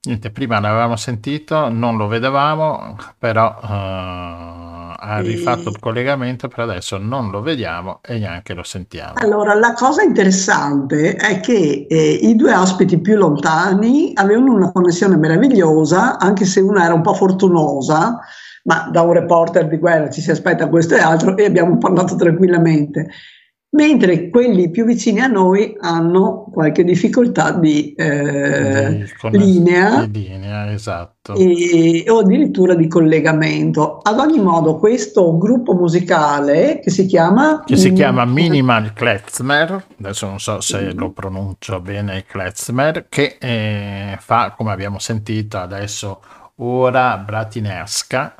Niente, 0.03 0.31
prima 0.31 0.61
l'avevamo 0.61 0.97
sentito, 0.97 1.69
non 1.70 1.97
lo 1.97 2.07
vedevamo, 2.07 2.97
però 3.19 3.59
uh, 3.62 4.74
ha 5.06 5.20
rifatto 5.20 5.68
il 5.68 5.78
collegamento, 5.78 6.48
per 6.48 6.60
adesso 6.60 6.97
non 6.97 7.31
lo 7.31 7.43
vediamo 7.43 8.01
e 8.02 8.18
neanche 8.18 8.55
lo 8.55 8.62
sentiamo. 8.62 9.14
Allora, 9.16 9.55
la 9.55 9.74
cosa 9.74 10.02
interessante 10.02 11.14
è 11.16 11.40
che 11.40 11.86
eh, 11.89 12.18
i 12.22 12.35
due 12.35 12.55
ospiti 12.55 12.98
più 12.98 13.16
lontani 13.16 14.12
avevano 14.14 14.55
una 14.55 14.72
connessione 14.72 15.16
meravigliosa, 15.16 16.18
anche 16.18 16.47
se 16.47 16.60
una 16.60 16.85
era 16.85 16.94
un 16.94 17.02
po' 17.02 17.14
fortunosa, 17.14 18.18
ma 18.64 18.89
da 18.90 19.02
un 19.02 19.12
reporter 19.12 19.68
di 19.68 19.76
guerra 19.76 20.09
ci 20.09 20.22
si 20.22 20.31
aspetta 20.31 20.68
questo 20.68 20.94
e 20.94 21.01
altro 21.01 21.36
e 21.36 21.44
abbiamo 21.44 21.76
parlato 21.76 22.16
tranquillamente 22.16 23.09
mentre 23.75 24.31
quelli 24.31 24.71
più 24.71 24.85
vicini 24.85 25.21
a 25.21 25.27
noi 25.27 25.77
hanno 25.81 26.47
qualche 26.53 26.85
difficoltà 26.85 27.51
di, 27.51 27.93
eh, 27.95 29.05
di 29.31 29.39
linea, 29.39 30.07
di 30.07 30.29
linea 30.29 30.71
esatto. 30.71 31.35
e, 31.35 32.05
o 32.09 32.21
addirittura 32.21 32.75
di 32.75 32.87
collegamento. 32.87 33.99
Ad 34.01 34.19
ogni 34.19 34.41
modo, 34.41 34.77
questo 34.77 35.37
gruppo 35.37 35.75
musicale 35.75 36.79
che 36.81 36.91
si 36.91 37.07
chiama... 37.07 37.63
Che 37.65 37.77
si 37.77 37.93
chiama 37.93 38.25
Minimal 38.25 38.93
Klezmer, 38.93 39.85
adesso 39.99 40.27
non 40.27 40.39
so 40.39 40.61
se 40.61 40.93
lo 40.93 41.11
pronuncio 41.11 41.81
bene 41.81 42.25
Klezmer, 42.25 43.07
che 43.09 43.37
eh, 43.41 44.17
fa, 44.21 44.55
come 44.57 44.71
abbiamo 44.71 45.01
sentito 45.01 45.59
adesso, 45.59 46.21
ora 46.57 47.17
Bratinesca, 47.17 48.37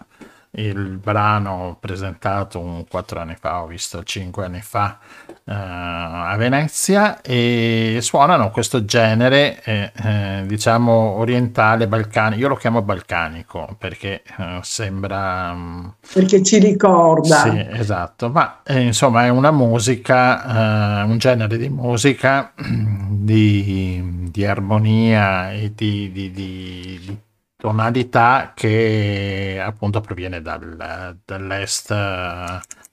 il 0.57 0.99
brano 0.99 1.77
presentato 1.81 2.61
un 2.61 2.85
quattro 2.89 3.19
anni 3.19 3.37
fa, 3.39 3.63
ho 3.63 3.67
visto 3.67 4.05
cinque 4.05 4.45
anni 4.45 4.61
fa 4.61 4.99
uh, 5.45 5.53
a 5.53 6.35
Venezia 6.37 7.21
e 7.21 7.99
suonano 8.01 8.51
questo 8.51 8.85
genere 8.85 9.63
eh, 9.63 9.93
eh, 9.95 10.43
diciamo 10.47 10.93
orientale, 10.93 11.87
balcanico, 11.87 12.41
io 12.41 12.49
lo 12.49 12.57
chiamo 12.57 12.83
balcanico 12.83 13.77
perché 13.79 14.23
uh, 14.37 14.61
sembra... 14.63 15.51
Um, 15.53 15.95
perché 16.13 16.43
ci 16.43 16.59
ricorda. 16.59 17.43
Sì, 17.43 17.67
esatto, 17.71 18.31
ma 18.31 18.63
eh, 18.65 18.81
insomma 18.81 19.25
è 19.25 19.29
una 19.29 19.51
musica, 19.51 21.03
uh, 21.05 21.09
un 21.09 21.19
genere 21.19 21.57
di 21.57 21.69
musica 21.69 22.53
di, 22.57 24.29
di 24.31 24.45
armonia 24.47 25.53
e 25.53 25.73
di, 25.75 26.11
di, 26.13 26.31
di 26.31 27.19
tonalità 27.57 28.53
che 28.55 29.61
appunto 29.65 30.01
proviene 30.01 30.43
dal, 30.43 31.17
dall'est, 31.25 31.95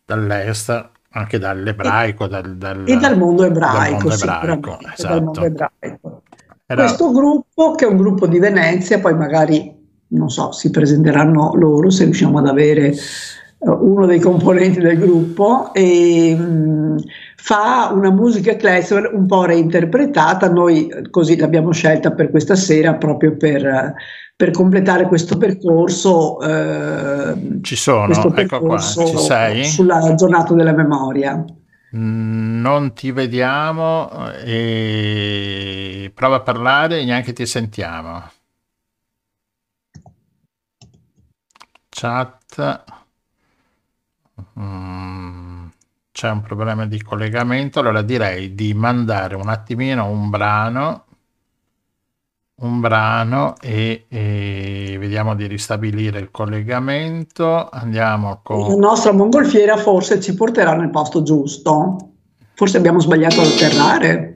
dall'est, 0.05 0.89
anche 1.11 1.39
dall'ebraico 1.39 2.27
dal, 2.27 2.55
dal, 2.55 2.83
e 2.87 2.95
dal 2.97 3.17
mondo 3.17 3.43
ebraico, 3.43 4.07
dal 4.07 4.27
mondo 4.27 4.53
ebraico, 4.53 4.79
esatto. 4.93 5.13
dal 5.13 5.23
mondo 5.23 5.45
ebraico. 5.45 6.21
Era... 6.65 6.83
Questo 6.83 7.11
gruppo, 7.11 7.75
che 7.75 7.85
è 7.85 7.87
un 7.87 7.97
gruppo 7.97 8.27
di 8.27 8.39
Venezia, 8.39 8.99
poi 8.99 9.13
magari, 9.15 9.75
non 10.07 10.29
so, 10.29 10.51
si 10.51 10.69
presenteranno 10.69 11.53
loro 11.55 11.89
se 11.89 12.05
riusciamo 12.05 12.39
ad 12.39 12.47
avere 12.47 12.93
uno 13.63 14.05
dei 14.07 14.19
componenti 14.19 14.79
del 14.79 14.97
gruppo 14.97 15.71
e 15.73 16.35
mh, 16.35 17.03
fa 17.35 17.91
una 17.93 18.09
musica 18.09 18.55
classical 18.55 19.11
un 19.13 19.27
po' 19.27 19.45
reinterpretata, 19.45 20.49
noi 20.49 20.89
così 21.11 21.37
l'abbiamo 21.37 21.71
scelta 21.71 22.11
per 22.11 22.31
questa 22.31 22.55
sera 22.55 22.95
proprio 22.95 23.35
per, 23.35 23.93
per 24.41 24.49
completare 24.49 25.05
questo 25.05 25.37
percorso. 25.37 26.41
Eh, 26.41 27.59
ci 27.61 27.75
sono, 27.75 28.35
ecco 28.35 28.59
qua, 28.59 28.79
ci 28.79 29.15
sei? 29.15 29.63
Sulla 29.65 30.15
giornata 30.15 30.55
della 30.55 30.73
memoria. 30.73 31.45
Mm, 31.95 32.59
non 32.59 32.91
ti 32.93 33.11
vediamo 33.11 34.09
e 34.43 36.11
prova 36.15 36.37
a 36.37 36.39
parlare 36.39 37.01
e 37.01 37.05
neanche 37.05 37.33
ti 37.33 37.45
sentiamo. 37.45 38.23
Chat. 41.89 42.83
Mm, 44.59 45.67
c'è 46.11 46.31
un 46.31 46.41
problema 46.41 46.87
di 46.87 46.99
collegamento, 47.03 47.79
allora 47.79 48.01
direi 48.01 48.55
di 48.55 48.73
mandare 48.73 49.35
un 49.35 49.49
attimino 49.49 50.09
un 50.09 50.31
brano 50.31 51.05
un 52.61 52.79
brano 52.79 53.55
e, 53.61 54.05
e, 54.07 54.97
vediamo 54.99 55.35
di 55.35 55.47
ristabilire 55.47 56.19
il 56.19 56.31
collegamento. 56.31 57.69
Andiamo 57.69 58.39
con... 58.43 58.67
La 58.67 58.75
nostra 58.75 59.11
mongolfiera 59.11 59.77
forse 59.77 60.19
ci 60.19 60.33
porterà 60.33 60.75
nel 60.75 60.89
posto 60.89 61.23
giusto. 61.23 61.95
Forse 62.53 62.77
abbiamo 62.77 62.99
sbagliato 62.99 63.41
ad 63.41 63.47
atterrare. 63.47 64.30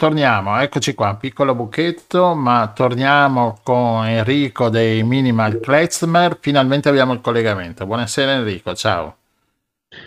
Torniamo, 0.00 0.58
eccoci 0.58 0.94
qua, 0.94 1.14
piccolo 1.20 1.54
buchetto, 1.54 2.34
ma 2.34 2.72
torniamo 2.74 3.58
con 3.62 4.06
Enrico 4.06 4.70
dei 4.70 5.02
Minimal 5.02 5.60
Klezmer. 5.60 6.38
Finalmente 6.40 6.88
abbiamo 6.88 7.12
il 7.12 7.20
collegamento. 7.20 7.84
Buonasera 7.84 8.32
Enrico, 8.32 8.74
ciao. 8.74 9.16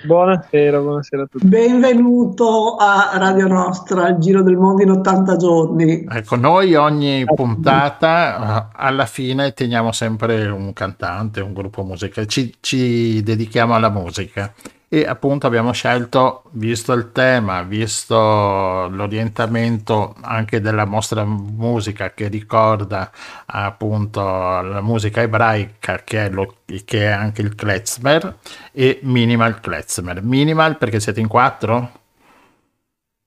Buonasera, 0.03 0.79
buonasera 0.79 1.21
a 1.21 1.25
tutti. 1.27 1.45
Benvenuto 1.45 2.75
a 2.75 3.11
Radio 3.19 3.45
Nostra, 3.45 4.07
il 4.07 4.17
Giro 4.17 4.41
del 4.41 4.55
Mondo 4.55 4.81
in 4.81 4.89
80 4.89 5.35
giorni. 5.35 6.07
Ecco, 6.09 6.37
noi 6.37 6.73
ogni 6.73 7.23
puntata 7.25 8.71
alla 8.73 9.05
fine 9.05 9.53
teniamo 9.53 9.91
sempre 9.91 10.47
un 10.47 10.73
cantante, 10.73 11.39
un 11.39 11.53
gruppo 11.53 11.83
musicale, 11.83 12.25
ci, 12.25 12.51
ci 12.61 13.21
dedichiamo 13.21 13.75
alla 13.75 13.89
musica 13.91 14.51
e 14.93 15.05
appunto 15.07 15.47
abbiamo 15.47 15.71
scelto, 15.71 16.43
visto 16.51 16.93
il 16.93 17.11
tema, 17.11 17.63
visto 17.63 18.15
l'orientamento 18.15 20.13
anche 20.21 20.61
della 20.61 20.83
nostra 20.83 21.25
musica 21.25 22.11
che 22.11 22.27
ricorda 22.27 23.09
appunto 23.47 24.21
la 24.21 24.81
musica 24.81 25.23
ebraica 25.23 26.03
che 26.03 26.27
è, 26.27 26.29
lo, 26.29 26.57
che 26.85 27.05
è 27.05 27.07
anche 27.07 27.41
il 27.41 27.55
klezmer 27.55 28.35
e 28.71 28.99
minimal 29.01 29.59
klezmer. 29.59 30.21
Minimal 30.21 30.77
perché 30.77 30.99
siete 30.99 31.19
in 31.19 31.27
quattro? 31.27 31.91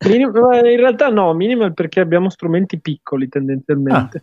Minimal, 0.07 0.71
in 0.71 0.77
realtà 0.77 1.09
no, 1.09 1.35
minimal 1.35 1.75
perché 1.75 1.99
abbiamo 1.99 2.31
strumenti 2.31 2.79
piccoli 2.79 3.29
tendenzialmente. 3.29 4.23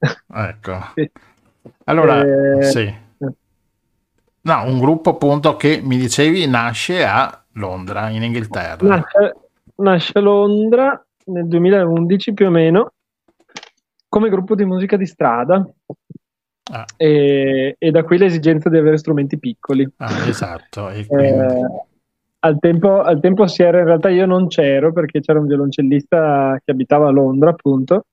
Ah. 0.00 0.48
Ecco. 0.48 0.88
sì. 0.94 1.10
Allora, 1.84 2.22
eh... 2.58 2.62
sì. 2.64 3.06
No, 4.48 4.64
un 4.64 4.78
gruppo 4.78 5.10
appunto 5.10 5.56
che 5.56 5.78
mi 5.82 5.98
dicevi 5.98 6.46
nasce 6.46 7.04
a 7.04 7.44
Londra, 7.52 8.08
in 8.08 8.22
Inghilterra. 8.22 8.78
Nasce, 8.80 9.36
nasce 9.74 10.12
a 10.14 10.20
Londra 10.22 11.06
nel 11.26 11.46
2011 11.46 12.32
più 12.32 12.46
o 12.46 12.50
meno 12.50 12.92
come 14.08 14.30
gruppo 14.30 14.54
di 14.54 14.64
musica 14.64 14.96
di 14.96 15.04
strada. 15.04 15.68
Ah. 16.70 16.86
E, 16.96 17.76
e, 17.78 17.90
da 17.90 18.02
qui 18.04 18.16
l'esigenza 18.16 18.70
di 18.70 18.78
avere 18.78 18.96
strumenti 18.96 19.38
piccoli. 19.38 19.86
Ah, 19.98 20.26
esatto. 20.26 20.88
Eh, 20.88 21.46
al, 22.38 22.58
tempo, 22.58 23.02
al 23.02 23.20
tempo 23.20 23.46
si 23.46 23.62
era, 23.62 23.80
in 23.80 23.84
realtà 23.84 24.08
io 24.08 24.24
non 24.24 24.48
c'ero 24.48 24.94
perché 24.94 25.20
c'era 25.20 25.40
un 25.40 25.46
violoncellista 25.46 26.58
che 26.64 26.70
abitava 26.70 27.08
a 27.08 27.12
Londra, 27.12 27.50
appunto, 27.50 28.06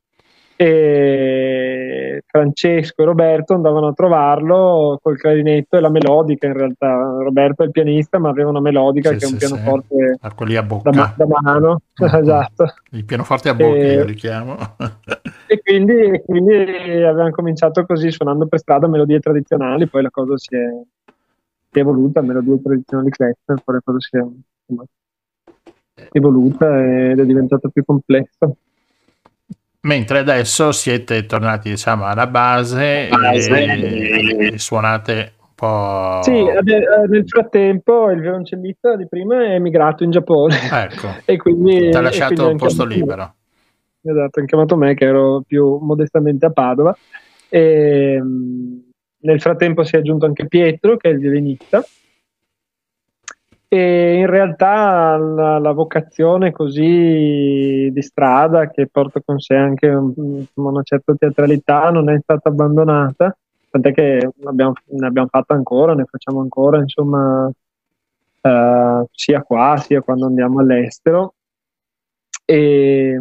e 0.58 2.24
Francesco 2.26 3.02
e 3.02 3.06
Roberto 3.06 3.54
andavano 3.54 3.88
a 3.88 3.94
trovarlo 3.94 4.98
col 5.02 5.18
clarinetto 5.18 5.76
e 5.76 5.82
la 5.82 5.90
melodica 5.90 6.48
in 6.48 6.54
realtà 6.54 7.18
Roberto 7.20 7.64
è 7.64 7.66
il 7.66 7.72
pianista 7.72 8.20
ma 8.20 8.30
aveva 8.30 8.50
una 8.50 8.62
melodica 8.62 9.10
sì, 9.12 9.18
che 9.18 9.26
è 9.26 9.28
un 9.28 9.38
pianoforte 9.38 10.18
sì. 10.18 10.56
a 10.56 10.64
bocca. 10.64 10.90
Da, 10.92 11.14
da 11.16 11.26
mano 11.28 11.82
uh-huh. 11.98 12.06
esatto 12.20 12.74
il 12.92 13.04
pianoforte 13.04 13.50
a 13.50 13.54
bocca 13.54 13.76
e, 13.76 13.94
io 13.94 14.06
li 14.06 14.14
chiamo 14.14 14.56
e 15.48 15.62
quindi, 15.62 16.22
quindi 16.26 16.54
avevano 16.54 17.32
cominciato 17.32 17.86
così 17.86 18.10
suonando 18.10 18.48
per 18.48 18.60
strada 18.60 18.88
melodie 18.88 19.20
tradizionali 19.20 19.88
poi 19.88 20.04
la 20.04 20.10
cosa 20.10 20.38
si 20.38 20.56
è, 20.56 20.70
si 21.70 21.78
è 21.78 21.80
evoluta 21.80 22.22
melodie 22.22 22.62
tradizionali 22.62 23.10
Klezmer 23.10 23.62
poi 23.62 23.76
la 23.76 23.82
cosa 23.84 24.00
si 24.00 24.18
è 24.18 24.20
insomma, 24.20 24.88
evoluta 26.14 27.10
ed 27.12 27.20
è 27.20 27.26
diventata 27.26 27.68
più 27.68 27.84
complessa 27.84 28.50
Mentre 29.86 30.20
adesso 30.20 30.72
siete 30.72 31.28
tornati 31.28 31.70
diciamo 31.70 32.06
alla 32.06 32.26
base, 32.26 33.08
base 33.08 33.66
e, 33.66 34.54
e, 34.54 34.58
suonate 34.58 35.34
un 35.40 35.48
po'. 35.54 36.20
Sì, 36.24 36.32
eh, 36.32 37.08
nel 37.08 37.24
frattempo 37.28 38.10
il 38.10 38.20
violoncellista 38.20 38.96
di 38.96 39.08
prima 39.08 39.46
è 39.46 39.54
emigrato 39.54 40.04
in 40.04 40.10
Giappone. 40.10 40.56
Ecco. 40.72 41.10
e 41.26 41.38
quindi. 41.38 41.92
Ti 41.92 41.98
ha 41.98 42.02
lasciato 42.02 42.50
un 42.50 42.58
posto 42.58 42.84
libero. 42.84 43.36
Esatto, 44.02 44.40
hanno 44.40 44.48
chiamato 44.48 44.76
me 44.76 44.96
che 44.96 45.06
ero 45.06 45.44
più 45.46 45.78
modestamente 45.78 46.48
a 46.48 46.52
Padova. 46.52 46.98
E, 47.48 48.20
nel 48.20 49.42
frattempo 49.42 49.84
si 49.84 49.96
è 49.96 50.00
aggiunto 50.00 50.26
anche 50.26 50.48
Pietro, 50.48 50.98
che 50.98 51.10
è 51.10 51.12
il 51.12 51.20
violinista 51.20 51.86
e 53.78 54.16
in 54.20 54.28
realtà 54.28 55.18
la, 55.18 55.60
la, 55.60 55.72
vocazione 55.74 56.52
così 56.52 57.90
di 57.92 58.02
strada 58.02 58.70
che 58.70 58.88
porta 58.88 59.22
con 59.24 59.40
sé 59.40 59.56
anche 59.56 59.88
un, 59.88 60.46
una 60.54 60.82
certa 60.84 61.14
teatralità 61.16 61.90
non 61.90 62.10
è 62.10 62.18
stata 62.22 62.50
abbandonata, 62.50 63.36
tant'è 63.70 63.92
che 63.92 64.32
abbiamo, 64.46 64.74
ne 64.86 65.08
abbiamo 65.08 65.28
fatto 65.30 65.54
ancora, 65.54 65.94
ne 65.94 66.06
facciamo 66.06 66.42
ancora, 66.42 66.80
insomma, 66.80 67.52
eh, 68.42 69.06
sia 69.12 69.42
qua 69.42 69.78
sia 69.78 70.02
quando 70.02 70.28
andiamo 70.28 70.60
all'estero. 70.62 71.34
E, 72.46 73.20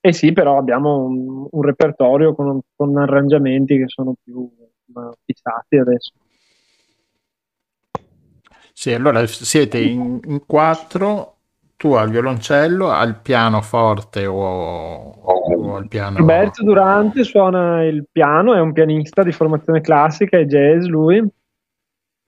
e 0.00 0.12
sì, 0.12 0.32
però 0.32 0.58
abbiamo 0.58 1.04
un, 1.04 1.46
un 1.50 1.62
repertorio 1.62 2.34
con, 2.34 2.60
con, 2.76 2.96
arrangiamenti 2.98 3.78
che 3.78 3.88
sono 3.88 4.14
più 4.22 4.48
fissati 5.24 5.76
adesso. 5.76 6.12
Sì, 8.78 8.94
allora 8.94 9.26
siete 9.26 9.80
in, 9.80 10.20
in 10.24 10.46
quattro, 10.46 11.38
tu 11.76 11.94
al 11.94 12.10
violoncello, 12.10 12.90
al 12.90 13.18
pianoforte 13.20 14.24
o, 14.24 14.36
o 15.20 15.74
al 15.74 15.88
piano... 15.88 16.18
Roberto 16.18 16.62
Durante 16.62 17.24
suona 17.24 17.82
il 17.82 18.06
piano, 18.08 18.54
è 18.54 18.60
un 18.60 18.72
pianista 18.72 19.24
di 19.24 19.32
formazione 19.32 19.80
classica 19.80 20.38
e 20.38 20.46
jazz 20.46 20.86
lui, 20.86 21.26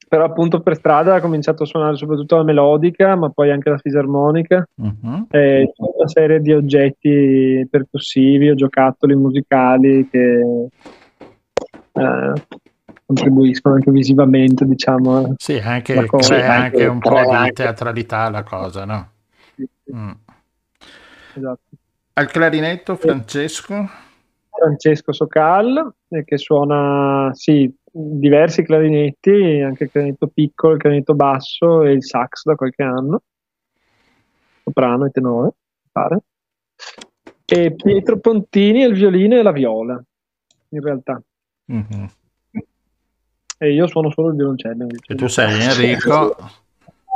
però 0.08 0.24
appunto 0.24 0.60
per 0.60 0.74
strada 0.74 1.14
ha 1.14 1.20
cominciato 1.20 1.62
a 1.62 1.66
suonare 1.66 1.94
soprattutto 1.94 2.38
la 2.38 2.42
melodica, 2.42 3.14
ma 3.14 3.28
poi 3.28 3.52
anche 3.52 3.70
la 3.70 3.78
fisarmonica, 3.78 4.68
uh-huh. 4.74 5.26
e 5.30 5.72
una 5.76 6.08
serie 6.08 6.40
di 6.40 6.52
oggetti 6.52 7.64
percussivi 7.70 8.50
o 8.50 8.56
giocattoli 8.56 9.14
musicali 9.14 10.08
che... 10.10 10.68
Eh, 11.92 12.32
contribuiscono 13.10 13.74
anche 13.74 13.90
visivamente, 13.90 14.64
diciamo. 14.64 15.34
Sì, 15.36 15.58
anche, 15.58 16.06
crea 16.06 16.54
anche 16.54 16.86
un 16.86 17.00
po' 17.00 17.18
di 17.42 17.52
teatralità 17.52 18.30
la 18.30 18.44
cosa, 18.44 18.84
no? 18.84 19.10
Sì, 19.56 19.68
sì. 19.84 19.92
Mm. 19.92 20.10
Esatto. 21.34 21.60
Al 22.12 22.26
clarinetto 22.26 22.94
Francesco? 22.94 23.88
Francesco 24.48 25.12
Socal, 25.12 25.92
eh, 26.08 26.22
che 26.24 26.38
suona, 26.38 27.30
sì, 27.32 27.72
diversi 27.90 28.62
clarinetti, 28.62 29.60
anche 29.60 29.84
il 29.84 29.90
clarinetto 29.90 30.28
piccolo, 30.28 30.74
il 30.74 30.80
clarinetto 30.80 31.14
basso 31.14 31.82
e 31.82 31.92
il 31.92 32.04
sax 32.04 32.44
da 32.44 32.54
qualche 32.54 32.82
anno, 32.82 33.22
soprano 34.62 35.06
e 35.06 35.10
tenore, 35.10 35.50
pare. 35.90 36.20
E 37.44 37.74
Pietro 37.74 38.20
Pontini 38.20 38.82
il 38.82 38.94
violino 38.94 39.36
e 39.36 39.42
la 39.42 39.52
viola, 39.52 40.00
in 40.68 40.80
realtà. 40.80 41.20
Mm-hmm. 41.72 42.04
E 43.62 43.74
io 43.74 43.86
suono 43.86 44.10
solo 44.10 44.28
il 44.28 44.36
violoncello. 44.36 44.86
E 45.06 45.14
tu 45.14 45.26
sei 45.26 45.60
Enrico. 45.60 46.34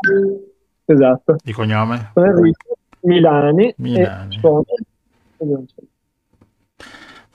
esatto. 0.84 1.36
Di 1.42 1.52
cognome? 1.52 2.10
Sono 2.12 2.26
Enrico 2.26 2.76
Milani. 3.00 3.72
Milani. 3.78 4.38
suono 4.38 4.64
il 4.68 4.84
violoncello. 5.38 5.88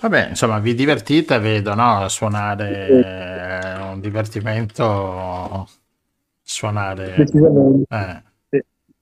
Vabbè, 0.01 0.27
insomma, 0.29 0.59
vi 0.59 0.75
divertite, 0.75 1.39
vedo, 1.39 1.73
no? 1.73 2.07
Suonare 2.07 2.85
è 2.85 3.81
un 3.81 3.99
divertimento. 3.99 5.67
Suonare. 6.43 7.15
Eh. 7.89 8.27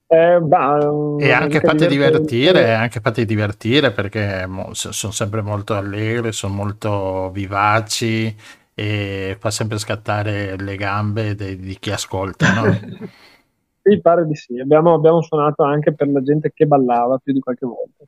Eh, 0.09 0.39
bah, 0.39 0.79
e 1.19 1.31
anche 1.33 1.59
fate 1.59 1.85
divertire, 1.85 2.73
anche 2.73 3.01
fate 3.01 3.25
divertire 3.25 3.91
perché 3.91 4.47
sono 4.71 5.11
sempre 5.11 5.41
molto 5.41 5.75
allegri, 5.75 6.31
sono 6.31 6.53
molto 6.53 7.29
vivaci 7.29 8.33
e 8.79 9.35
fa 9.39 9.49
sempre 9.49 9.79
scattare 9.79 10.55
le 10.55 10.75
gambe 10.75 11.33
de- 11.33 11.57
di 11.57 11.79
chi 11.79 11.89
ascolta, 11.89 12.53
no? 12.53 12.71
sì, 13.81 13.99
pare 13.99 14.27
di 14.27 14.35
sì. 14.35 14.59
Abbiamo, 14.59 14.93
abbiamo 14.93 15.23
suonato 15.23 15.63
anche 15.63 15.95
per 15.95 16.07
la 16.09 16.21
gente 16.21 16.51
che 16.53 16.67
ballava 16.67 17.17
più 17.17 17.33
di 17.33 17.39
qualche 17.39 17.65
volta. 17.65 18.03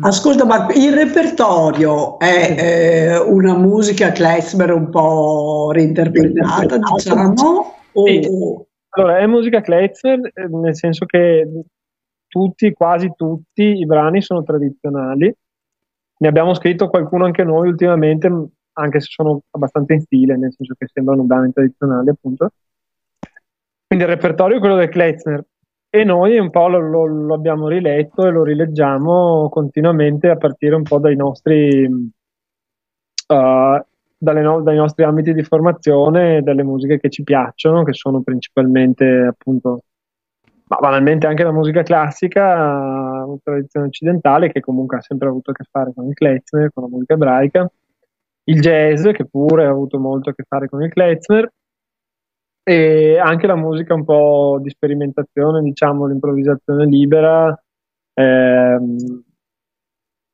Ascolta, 0.00 0.44
ma 0.44 0.66
il 0.74 0.92
repertorio 0.92 2.18
è 2.18 2.56
eh, 2.58 3.18
una 3.18 3.56
musica 3.56 4.10
klezmer 4.10 4.72
un 4.72 4.90
po' 4.90 5.70
reinterpretata, 5.72 6.76
diciamo? 6.78 7.34
O... 7.92 8.66
Allora, 8.88 9.18
è 9.18 9.26
musica 9.26 9.60
klezmer 9.60 10.32
eh, 10.34 10.48
nel 10.48 10.74
senso 10.74 11.06
che 11.06 11.48
tutti, 12.26 12.72
quasi 12.72 13.12
tutti 13.14 13.62
i 13.62 13.86
brani 13.86 14.22
sono 14.22 14.42
tradizionali. 14.42 15.32
Ne 16.18 16.28
abbiamo 16.28 16.52
scritto 16.54 16.88
qualcuno 16.88 17.24
anche 17.24 17.44
noi 17.44 17.68
ultimamente, 17.68 18.28
anche 18.78 19.00
se 19.00 19.08
sono 19.10 19.42
abbastanza 19.50 19.94
in 19.94 20.00
stile, 20.00 20.36
nel 20.36 20.52
senso 20.52 20.74
che 20.78 20.86
sembrano 20.92 21.22
brani 21.24 21.52
tradizionali, 21.52 22.08
appunto. 22.08 22.50
Quindi 23.86 24.04
il 24.04 24.10
repertorio 24.10 24.56
è 24.56 24.60
quello 24.60 24.76
del 24.76 24.88
Kletzner 24.88 25.44
e 25.88 26.04
noi 26.04 26.38
un 26.38 26.50
po' 26.50 26.68
lo, 26.68 26.80
lo, 26.80 27.06
lo, 27.06 27.34
abbiamo 27.34 27.68
riletto 27.68 28.26
e 28.26 28.30
lo 28.30 28.42
rileggiamo 28.42 29.48
continuamente 29.48 30.28
a 30.28 30.36
partire 30.36 30.74
un 30.74 30.82
po' 30.82 30.98
dai 30.98 31.16
nostri, 31.16 31.84
uh, 31.86 33.34
no, 34.18 34.60
dai 34.62 34.76
nostri 34.76 35.04
ambiti 35.04 35.32
di 35.32 35.42
formazione 35.42 36.42
dalle 36.42 36.64
musiche 36.64 36.98
che 36.98 37.10
ci 37.10 37.22
piacciono, 37.22 37.84
che 37.84 37.92
sono 37.92 38.22
principalmente 38.22 39.04
appunto 39.06 39.82
ma 40.68 40.78
banalmente 40.78 41.26
anche 41.26 41.44
la 41.44 41.52
musica 41.52 41.82
classica, 41.82 43.24
una 43.24 43.38
tradizione 43.42 43.86
occidentale 43.86 44.50
che 44.50 44.60
comunque 44.60 44.96
ha 44.96 45.00
sempre 45.00 45.28
avuto 45.28 45.52
a 45.52 45.54
che 45.54 45.64
fare 45.70 45.92
con 45.94 46.06
il 46.06 46.14
klezmer, 46.14 46.72
con 46.72 46.84
la 46.84 46.88
musica 46.88 47.14
ebraica, 47.14 47.70
il 48.48 48.60
jazz 48.60 49.08
che 49.08 49.26
pure 49.26 49.66
ha 49.66 49.70
avuto 49.70 49.98
molto 49.98 50.30
a 50.30 50.34
che 50.34 50.44
fare 50.46 50.68
con 50.68 50.82
il 50.82 50.90
klezmer 50.90 51.50
e 52.68 53.18
anche 53.18 53.46
la 53.46 53.54
musica 53.56 53.94
un 53.94 54.04
po' 54.04 54.58
di 54.60 54.70
sperimentazione, 54.70 55.62
diciamo 55.62 56.06
l'improvvisazione 56.06 56.84
libera, 56.86 57.56
ehm, 58.14 58.96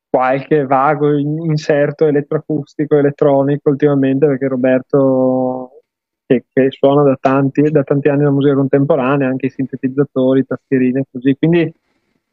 qualche 0.08 0.64
vago 0.66 1.16
inserto 1.16 2.06
elettroacustico, 2.06 2.96
elettronico 2.96 3.70
ultimamente 3.70 4.26
perché 4.26 4.48
Roberto 4.48 5.82
che, 6.26 6.44
che 6.52 6.68
suona 6.70 7.02
da 7.02 7.16
tanti, 7.20 7.62
da 7.70 7.82
tanti, 7.82 8.08
anni 8.08 8.24
la 8.24 8.30
musica 8.30 8.54
contemporanea, 8.54 9.28
anche 9.28 9.46
i 9.46 9.50
sintetizzatori, 9.50 10.46
tastierine 10.46 11.04
così. 11.10 11.36
Quindi 11.38 11.72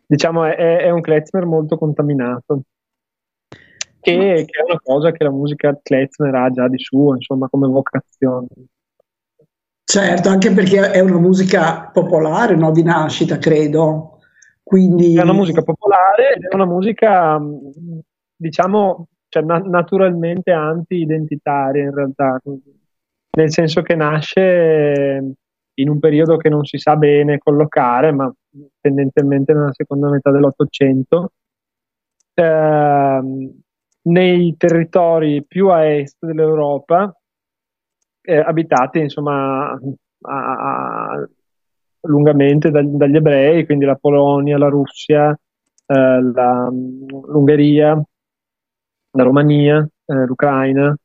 diciamo 0.05 0.45
è, 0.45 0.55
è 0.55 0.89
un 0.89 1.01
klezmer 1.01 1.45
molto 1.45 1.77
contaminato. 1.77 2.61
E 4.01 4.45
che 4.45 4.59
è 4.59 4.63
una 4.63 4.79
cosa 4.81 5.11
che 5.11 5.23
la 5.23 5.31
musica 5.31 5.77
klezmer 5.81 6.33
ha 6.33 6.49
già 6.49 6.67
di 6.67 6.79
suo, 6.79 7.15
insomma, 7.15 7.47
come 7.49 7.67
vocazione. 7.67 8.47
Certo, 9.83 10.29
anche 10.29 10.51
perché 10.51 10.91
è 10.91 10.99
una 10.99 11.19
musica 11.19 11.89
popolare, 11.91 12.55
no? 12.55 12.71
di 12.71 12.83
nascita, 12.83 13.37
credo. 13.37 14.19
Quindi... 14.61 15.17
È 15.17 15.23
una 15.23 15.33
musica 15.33 15.63
popolare 15.63 16.33
è 16.33 16.53
una 16.53 16.65
musica, 16.65 17.41
diciamo, 18.35 19.07
cioè, 19.27 19.43
na- 19.43 19.63
naturalmente 19.65 20.51
anti-identitaria 20.51 21.83
in 21.83 21.93
realtà 21.93 22.39
nel 23.31 23.51
senso 23.51 23.81
che 23.81 23.95
nasce 23.95 25.33
in 25.73 25.89
un 25.89 25.99
periodo 25.99 26.37
che 26.37 26.49
non 26.49 26.65
si 26.65 26.77
sa 26.77 26.95
bene 26.95 27.37
collocare, 27.37 28.11
ma 28.11 28.31
tendenzialmente 28.81 29.53
nella 29.53 29.73
seconda 29.73 30.09
metà 30.09 30.31
dell'Ottocento, 30.31 31.31
eh, 32.33 33.21
nei 34.03 34.55
territori 34.57 35.43
più 35.45 35.69
a 35.69 35.85
est 35.85 36.17
dell'Europa, 36.19 37.13
eh, 38.21 38.37
abitati 38.37 38.99
insomma 38.99 39.71
a, 39.71 39.79
a, 40.21 41.29
lungamente 42.01 42.71
da, 42.71 42.81
dagli 42.83 43.15
ebrei, 43.15 43.65
quindi 43.65 43.85
la 43.85 43.95
Polonia, 43.95 44.57
la 44.57 44.69
Russia, 44.69 45.31
eh, 45.31 46.21
la, 46.21 46.69
l'Ungheria, 46.69 48.01
la 49.11 49.23
Romania, 49.23 49.87
eh, 50.05 50.25
l'Ucraina, 50.25 50.95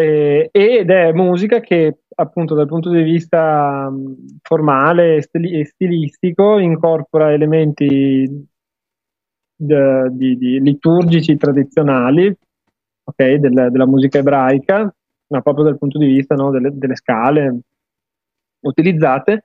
ed 0.00 0.90
è 0.90 1.12
musica 1.12 1.58
che 1.58 2.02
appunto 2.14 2.54
dal 2.54 2.68
punto 2.68 2.90
di 2.90 3.02
vista 3.02 3.90
formale 4.42 5.16
e 5.16 5.64
stilistico 5.64 6.58
incorpora 6.58 7.32
elementi 7.32 8.48
di, 9.58 10.38
di, 10.38 10.60
liturgici 10.60 11.36
tradizionali 11.36 12.32
okay, 13.02 13.40
del, 13.40 13.68
della 13.70 13.86
musica 13.86 14.18
ebraica, 14.18 14.94
ma 15.28 15.40
proprio 15.40 15.64
dal 15.64 15.78
punto 15.78 15.98
di 15.98 16.06
vista 16.06 16.34
no, 16.36 16.50
delle, 16.50 16.70
delle, 16.72 16.94
scale 16.94 17.58
utilizzate, 18.60 19.42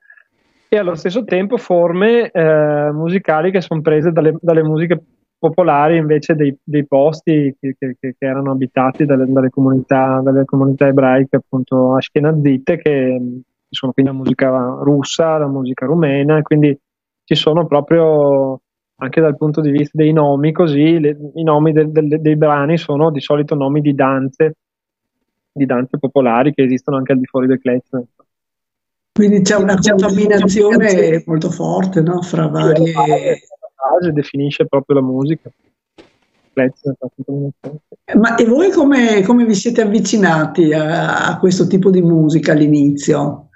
e 0.69 0.77
allo 0.77 0.95
stesso 0.95 1.23
tempo 1.23 1.57
forme 1.57 2.29
eh, 2.29 2.91
musicali 2.91 3.51
che 3.51 3.61
sono 3.61 3.81
prese 3.81 4.11
dalle, 4.11 4.35
dalle 4.39 4.63
musiche 4.63 5.01
popolari 5.37 5.97
invece 5.97 6.35
dei, 6.35 6.55
dei 6.63 6.87
posti 6.87 7.55
che, 7.59 7.75
che, 7.77 7.95
che, 7.99 8.15
erano 8.17 8.51
abitati 8.51 9.05
dalle, 9.05 9.25
dalle, 9.27 9.49
comunità, 9.49 10.21
dalle 10.23 10.45
comunità 10.45 10.87
ebraiche 10.87 11.35
appunto 11.35 11.95
ashkenazite 11.95 12.77
che 12.77 13.21
sono 13.69 13.91
quindi 13.91 14.11
la 14.11 14.17
musica 14.17 14.77
russa, 14.81 15.37
la 15.37 15.47
musica 15.47 15.85
rumena 15.85 16.41
quindi 16.41 16.77
ci 17.25 17.35
sono 17.35 17.65
proprio 17.65 18.61
anche 18.97 19.21
dal 19.21 19.37
punto 19.37 19.61
di 19.61 19.71
vista 19.71 19.91
dei 19.93 20.13
nomi 20.13 20.51
così 20.51 20.99
le, 20.99 21.17
i 21.35 21.43
nomi 21.43 21.71
de, 21.73 21.91
de, 21.91 22.19
dei 22.19 22.35
brani 22.35 22.77
sono 22.77 23.11
di 23.11 23.21
solito 23.21 23.55
nomi 23.55 23.81
di 23.81 23.93
danze 23.93 24.55
di 25.51 25.65
danze 25.65 25.97
popolari 25.97 26.53
che 26.53 26.63
esistono 26.63 26.97
anche 26.97 27.11
al 27.11 27.19
di 27.19 27.25
fuori 27.25 27.47
del 27.47 27.59
klezmer 27.59 28.03
quindi 29.11 29.41
c'è 29.41 29.55
una 29.55 29.77
contaminazione 29.77 31.23
molto 31.25 31.49
forte 31.51 32.01
no? 32.01 32.21
fra 32.21 32.47
varie 32.47 32.93
base 33.83 34.11
definisce 34.11 34.65
proprio 34.65 34.99
la 34.99 35.05
musica. 35.05 35.51
Ma 38.15 38.35
e 38.35 38.45
voi 38.45 38.71
come, 38.71 39.23
come 39.23 39.45
vi 39.45 39.55
siete 39.55 39.81
avvicinati 39.81 40.71
a, 40.71 41.25
a, 41.25 41.37
questo 41.39 41.67
tipo 41.67 41.89
di 41.89 42.01
musica 42.01 42.51
all'inizio? 42.51 43.49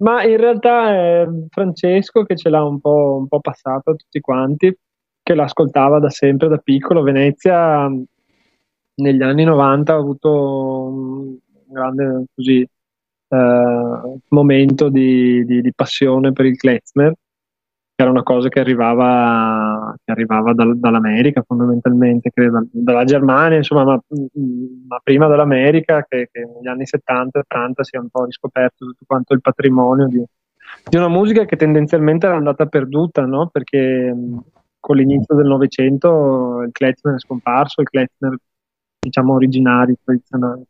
Ma 0.00 0.24
in 0.24 0.36
realtà 0.38 0.90
è 0.90 1.26
Francesco 1.50 2.24
che 2.24 2.36
ce 2.36 2.48
l'ha 2.48 2.64
un 2.64 2.80
po', 2.80 3.18
un 3.20 3.28
po 3.28 3.40
passato 3.40 3.90
a 3.90 3.94
tutti 3.94 4.20
quanti, 4.20 4.74
che 5.22 5.34
l'ascoltava 5.34 5.98
da 5.98 6.08
sempre, 6.08 6.48
da 6.48 6.58
piccolo. 6.58 7.02
Venezia 7.02 7.86
negli 8.94 9.22
anni 9.22 9.44
90 9.44 9.92
ha 9.92 9.96
avuto 9.96 10.30
un 10.30 11.38
grande 11.66 12.24
così, 12.34 12.60
eh, 12.60 14.18
momento 14.28 14.88
di, 14.88 15.44
di, 15.44 15.60
di 15.60 15.72
passione 15.74 16.32
per 16.32 16.46
il 16.46 16.56
klezmer 16.56 17.14
era 18.02 18.10
una 18.10 18.22
cosa 18.22 18.48
che 18.48 18.60
arrivava, 18.60 19.94
che 20.04 20.12
arrivava 20.12 20.52
dal, 20.52 20.78
dall'America 20.78 21.42
fondamentalmente, 21.46 22.30
credo, 22.30 22.66
dalla 22.70 23.04
Germania, 23.04 23.58
insomma, 23.58 23.84
ma, 23.84 24.00
ma 24.88 25.00
prima 25.02 25.26
dall'America 25.26 26.04
che, 26.08 26.28
che, 26.30 26.44
negli 26.44 26.68
anni 26.68 26.86
70 26.86 27.38
e 27.38 27.42
80 27.42 27.84
si 27.84 27.96
è 27.96 27.98
un 27.98 28.08
po' 28.08 28.24
riscoperto 28.24 28.86
tutto 28.86 29.04
quanto 29.06 29.34
il 29.34 29.40
patrimonio 29.40 30.06
di, 30.06 30.22
di 30.88 30.96
una 30.96 31.08
musica 31.08 31.44
che 31.44 31.56
tendenzialmente 31.56 32.26
era 32.26 32.36
andata 32.36 32.66
perduta, 32.66 33.24
no? 33.24 33.48
perché 33.48 34.14
con 34.78 34.96
l'inizio 34.96 35.34
del 35.34 35.46
Novecento 35.46 36.62
il 36.62 36.72
klezmer 36.72 37.14
è 37.16 37.18
scomparso, 37.18 37.80
il 37.80 37.88
klezmer 37.88 38.36
diciamo 38.98 39.34
originario, 39.34 39.96
tradizionale 40.02 40.64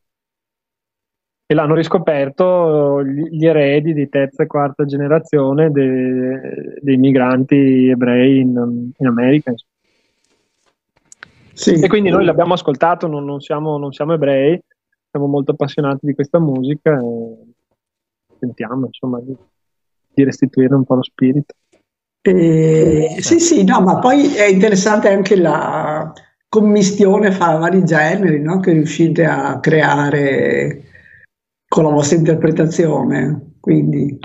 e 1.50 1.54
l'hanno 1.54 1.74
riscoperto 1.74 3.02
gli, 3.02 3.44
eredi 3.44 3.92
di 3.92 4.08
terza 4.08 4.44
e 4.44 4.46
quarta 4.46 4.84
generazione 4.84 5.72
de, 5.72 6.78
dei 6.80 6.96
migranti 6.96 7.88
ebrei 7.88 8.38
in, 8.38 8.92
in 8.96 9.06
America. 9.08 9.52
Sì. 11.52 11.72
E 11.72 11.88
quindi 11.88 12.10
noi 12.10 12.24
l'abbiamo 12.24 12.54
ascoltato, 12.54 13.08
non, 13.08 13.24
non, 13.24 13.40
siamo, 13.40 13.78
non, 13.78 13.90
siamo, 13.90 14.12
ebrei, 14.12 14.62
siamo 15.10 15.26
molto 15.26 15.50
appassionati 15.50 16.06
di 16.06 16.14
questa 16.14 16.38
musica 16.38 16.96
e 16.96 17.36
sentiamo 18.38 18.86
insomma 18.86 19.18
di, 19.18 19.34
di 20.14 20.22
restituire 20.22 20.72
un 20.72 20.84
po' 20.84 20.94
lo 20.94 21.02
spirito. 21.02 21.52
Eh, 22.22 23.16
sì, 23.18 23.40
sì, 23.40 23.64
no, 23.64 23.80
ma 23.80 23.98
poi 23.98 24.36
è 24.36 24.46
interessante 24.46 25.08
anche 25.08 25.34
la 25.34 26.12
commistione 26.48 27.32
fra 27.32 27.56
vari 27.56 27.82
generi 27.84 28.40
no? 28.40 28.60
che 28.60 28.70
riuscite 28.70 29.24
a 29.24 29.58
creare 29.58 30.84
con 31.70 31.84
la 31.84 31.90
vostra 31.90 32.16
interpretazione. 32.16 33.52
Quindi. 33.60 34.18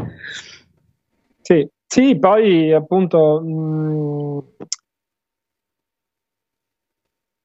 Sì, 1.41 1.69
sì 1.85 2.17
poi 2.17 2.73
appunto 2.73 3.39
mh, 3.39 4.43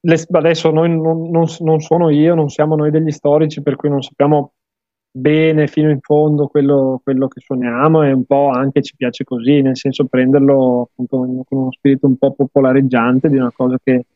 le, 0.00 0.26
adesso 0.30 0.70
noi 0.70 0.88
non, 0.88 1.28
non, 1.30 1.44
non, 1.58 1.80
sono 1.80 2.08
io, 2.08 2.34
non 2.34 2.48
siamo 2.48 2.76
noi 2.76 2.90
degli 2.90 3.10
storici, 3.10 3.60
per 3.60 3.76
cui 3.76 3.90
non 3.90 4.00
sappiamo 4.00 4.52
bene 5.12 5.66
fino 5.66 5.90
in 5.90 6.00
fondo 6.00 6.46
quello, 6.46 6.98
quello 7.04 7.28
che 7.28 7.40
suoniamo 7.40 8.02
e 8.02 8.12
un 8.12 8.24
po' 8.24 8.48
anche 8.48 8.80
ci 8.80 8.96
piace 8.96 9.24
così, 9.24 9.60
nel 9.60 9.76
senso 9.76 10.06
prenderlo 10.06 10.88
appunto 10.90 11.44
con 11.46 11.58
uno 11.58 11.72
spirito 11.72 12.06
un 12.06 12.16
po' 12.16 12.32
popolareggiante 12.32 13.28
di 13.28 13.36
una 13.36 13.52
cosa 13.54 13.76
che, 13.84 14.06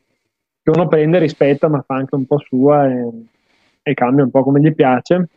che 0.63 0.69
uno 0.71 0.87
prende, 0.87 1.19
rispetta, 1.19 1.67
ma 1.67 1.83
fa 1.85 1.93
anche 1.93 2.15
un 2.15 2.25
po' 2.25 2.39
sua 2.39 2.89
e, 2.89 3.07
e 3.83 3.93
cambia 3.93 4.23
un 4.23 4.31
po' 4.31 4.41
come 4.41 4.61
gli 4.61 4.73
piace 4.73 5.29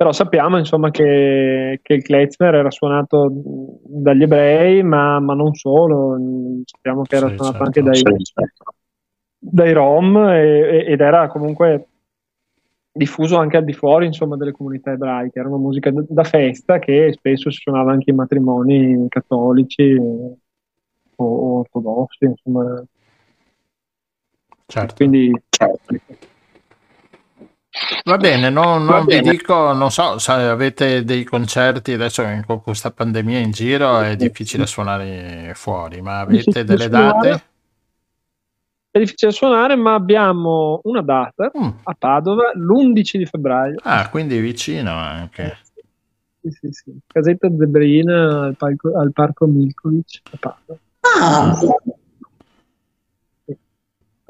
però 0.00 0.12
sappiamo 0.12 0.56
insomma 0.56 0.90
che, 0.90 1.80
che 1.82 1.92
il 1.92 2.02
klezmer 2.02 2.54
era 2.54 2.70
suonato 2.70 3.30
dagli 3.84 4.22
ebrei 4.22 4.82
ma, 4.82 5.20
ma 5.20 5.34
non 5.34 5.52
solo 5.52 6.16
sappiamo 6.64 7.02
che 7.02 7.16
era 7.16 7.28
sì, 7.28 7.34
suonato 7.34 7.58
certo, 7.58 7.66
anche 7.66 7.82
dai, 7.82 8.22
certo. 8.22 8.64
dai 9.38 9.72
rom 9.74 10.16
e, 10.16 10.86
ed 10.86 11.00
era 11.02 11.28
comunque 11.28 11.88
diffuso 12.90 13.36
anche 13.36 13.58
al 13.58 13.64
di 13.64 13.74
fuori 13.74 14.06
insomma, 14.06 14.38
delle 14.38 14.52
comunità 14.52 14.90
ebraiche 14.92 15.38
era 15.38 15.48
una 15.48 15.58
musica 15.58 15.92
da 15.92 16.24
festa 16.24 16.78
che 16.78 17.12
spesso 17.12 17.50
si 17.50 17.58
suonava 17.60 17.92
anche 17.92 18.08
in 18.08 18.16
matrimoni 18.16 19.06
cattolici 19.06 19.98
o, 20.00 20.34
o 21.16 21.58
ortodossi 21.58 22.24
insomma 22.24 22.82
certo. 24.64 24.94
quindi 24.94 25.30
certo. 25.50 25.94
Va 28.04 28.16
bene, 28.16 28.50
no, 28.50 28.78
non 28.78 29.04
vi 29.04 29.20
dico, 29.20 29.72
non 29.72 29.92
so 29.92 30.18
se 30.18 30.32
avete 30.32 31.04
dei 31.04 31.22
concerti 31.22 31.92
adesso 31.92 32.24
con 32.44 32.60
questa 32.62 32.90
pandemia 32.90 33.38
in 33.38 33.52
giro 33.52 34.00
è 34.00 34.16
difficile 34.16 34.66
suonare 34.66 35.52
fuori, 35.54 36.00
ma 36.00 36.20
avete 36.20 36.64
delle 36.64 36.88
date? 36.88 37.44
È 38.90 38.98
difficile 38.98 39.30
suonare, 39.30 39.76
ma 39.76 39.94
abbiamo 39.94 40.80
una 40.82 41.00
data 41.00 41.48
mm. 41.56 41.68
a 41.84 41.94
Padova 41.96 42.50
l'11 42.54 43.16
di 43.18 43.26
febbraio. 43.26 43.76
Ah, 43.84 44.08
quindi 44.10 44.40
vicino 44.40 44.90
anche. 44.90 45.58
Sì, 46.40 46.50
sì, 46.50 46.68
sì. 46.72 46.98
Casetta 47.06 47.48
Zebrina 47.56 48.52
al, 48.58 48.76
al 48.96 49.12
Parco 49.12 49.46
Milkovic 49.46 50.22
a 50.32 50.36
Padova. 50.40 50.80
Ah! 51.02 51.58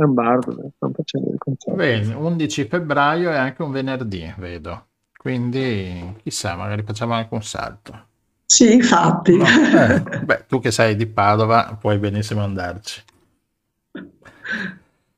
È 0.00 0.04
un 0.04 0.14
bardo, 0.14 0.70
stanno 0.76 0.92
facendo 0.96 1.30
il 1.30 1.36
concerto. 1.36 1.76
Bene, 1.76 2.14
11 2.14 2.64
febbraio 2.64 3.30
è 3.30 3.36
anche 3.36 3.62
un 3.62 3.70
venerdì, 3.70 4.32
vedo. 4.38 4.86
Quindi, 5.12 6.16
chissà, 6.22 6.56
magari 6.56 6.82
facciamo 6.84 7.12
anche 7.12 7.34
un 7.34 7.42
salto. 7.42 8.06
Sì, 8.46 8.72
infatti. 8.72 9.36
No, 9.36 9.44
eh, 9.44 10.00
beh, 10.24 10.46
tu 10.48 10.58
che 10.58 10.70
sei 10.70 10.96
di 10.96 11.06
Padova 11.06 11.76
puoi 11.78 11.98
benissimo 11.98 12.42
andarci. 12.42 13.02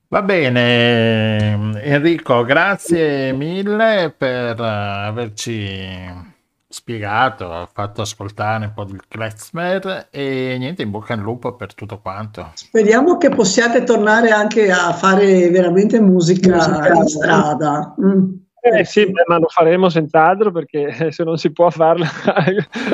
Va 0.08 0.22
bene, 0.22 1.80
Enrico, 1.80 2.42
grazie 2.42 3.32
mille 3.32 4.12
per 4.18 4.60
averci 4.60 6.31
spiegato, 6.72 7.68
fatto 7.72 8.02
ascoltare 8.02 8.64
un 8.64 8.72
po' 8.72 8.84
del 8.84 9.02
klezmer 9.06 10.08
e 10.10 10.56
niente, 10.58 10.82
in 10.82 10.90
bocca 10.90 11.12
al 11.12 11.20
lupo 11.20 11.54
per 11.54 11.74
tutto 11.74 12.00
quanto. 12.00 12.52
Speriamo 12.54 13.18
che 13.18 13.28
possiate 13.28 13.84
tornare 13.84 14.30
anche 14.30 14.70
a 14.70 14.92
fare 14.92 15.50
veramente 15.50 16.00
musica, 16.00 16.56
musica 16.56 16.92
in 16.94 17.06
strada. 17.06 17.94
Mm. 18.00 18.34
Eh 18.64 18.84
sì, 18.84 19.10
beh, 19.10 19.24
ma 19.26 19.38
lo 19.38 19.48
faremo 19.48 19.88
senz'altro 19.88 20.52
perché 20.52 20.92
se 21.12 21.24
non 21.24 21.36
si 21.36 21.50
può 21.52 21.68
farlo 21.68 22.06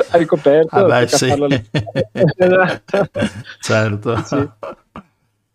al 0.09 0.25
coperto. 0.25 0.75
Ah 0.75 0.83
beh, 0.83 1.07
sì. 1.07 1.31
esatto. 2.37 3.09
certo. 3.61 4.15
Sì. 4.23 4.49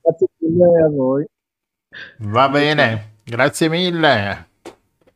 Grazie 0.01 0.27
mille 0.39 0.83
a 0.83 0.89
voi. 0.89 1.27
Va 2.19 2.49
bene, 2.49 3.17
grazie 3.25 3.69
mille. 3.69 4.53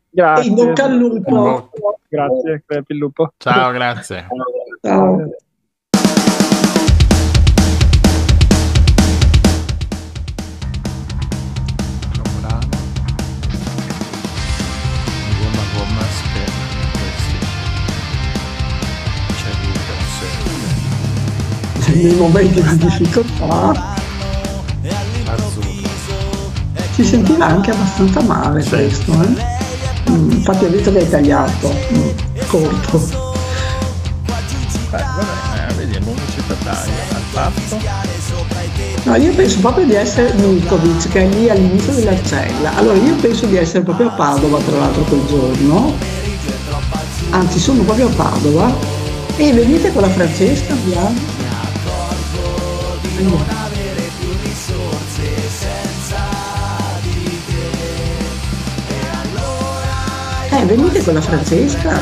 Grazie. 0.09 0.49
In 0.49 0.55
bocca 0.55 0.83
al 0.85 0.95
lupo. 0.95 1.69
Grazie, 2.07 2.63
crepi 2.65 2.93
il 2.93 2.97
lupo. 2.97 3.33
Ciao, 3.37 3.71
grazie. 3.71 4.27
Ciao. 4.81 5.29
nei 21.91 22.15
momenti 22.15 22.61
di 22.61 22.77
difficoltà 22.77 23.97
si 26.91 27.03
sentiva 27.03 27.45
anche 27.45 27.71
abbastanza 27.71 28.21
male 28.21 28.61
sì. 28.61 28.69
questo 28.69 29.11
eh? 29.21 29.58
Mm, 30.09 30.31
infatti 30.31 30.65
ho 30.65 30.69
visto 30.69 30.91
che 30.91 30.97
hai 30.99 31.09
tagliato 31.09 31.71
mm, 31.93 32.09
corto 32.47 32.97
beh 34.89 34.97
vabbè 34.97 35.69
eh, 35.69 35.73
vediamo 35.75 36.05
come 36.07 36.21
ci 36.33 36.41
taglia 36.47 36.73
al 36.73 37.21
fatto 37.31 38.17
No, 39.03 39.15
io 39.15 39.33
penso 39.33 39.59
proprio 39.59 39.85
di 39.85 39.95
essere 39.95 40.33
Milkovic, 40.33 41.07
che 41.09 41.21
è 41.21 41.27
lì 41.27 41.49
all'inizio 41.49 41.93
dell'Arcella. 41.93 42.75
Allora, 42.75 42.97
io 42.97 43.15
penso 43.15 43.45
di 43.45 43.55
essere 43.55 43.83
proprio 43.83 44.07
a 44.07 44.11
Padova, 44.11 44.59
tra 44.59 44.77
l'altro, 44.77 45.03
quel 45.03 45.25
giorno. 45.25 45.95
Anzi, 47.29 47.59
sono 47.59 47.81
proprio 47.83 48.07
a 48.07 48.11
Padova. 48.11 48.71
E 49.37 49.53
venite 49.53 49.91
con 49.93 50.01
la 50.01 50.09
Francesca, 50.09 50.73
andiamo. 50.73 51.15
Andiamo. 53.17 53.68
Eh, 60.51 60.65
venite 60.65 61.03
con 61.03 61.13
la 61.13 61.21
Francesca. 61.21 61.99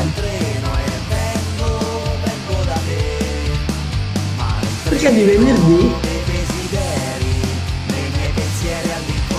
Perché 4.88 5.12
di 5.12 5.22
venerdì 5.22 5.92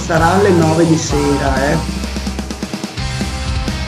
sarà 0.05 0.33
alle 0.33 0.49
9 0.49 0.87
di 0.87 0.97
sera, 0.97 1.71
eh. 1.71 1.77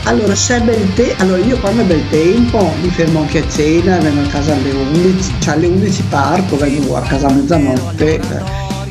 Allora, 0.05 0.33
se 0.33 0.57
è 0.57 0.61
bel 0.61 0.93
tempo, 0.95 1.21
allora 1.21 1.43
io 1.43 1.59
quando 1.59 1.83
è 1.83 1.85
bel 1.85 2.09
tempo 2.09 2.73
mi 2.81 2.89
fermo 2.89 3.19
anche 3.19 3.39
a 3.39 3.49
cena, 3.49 3.97
vengo 3.99 4.21
a 4.21 4.27
casa 4.27 4.53
alle 4.53 4.71
11, 4.71 5.33
cioè 5.39 5.53
alle 5.53 5.67
11 5.67 6.03
parto, 6.09 6.57
vengo 6.57 6.95
a 6.95 7.01
casa 7.01 7.27
a 7.27 7.31
mezzanotte, 7.31 8.19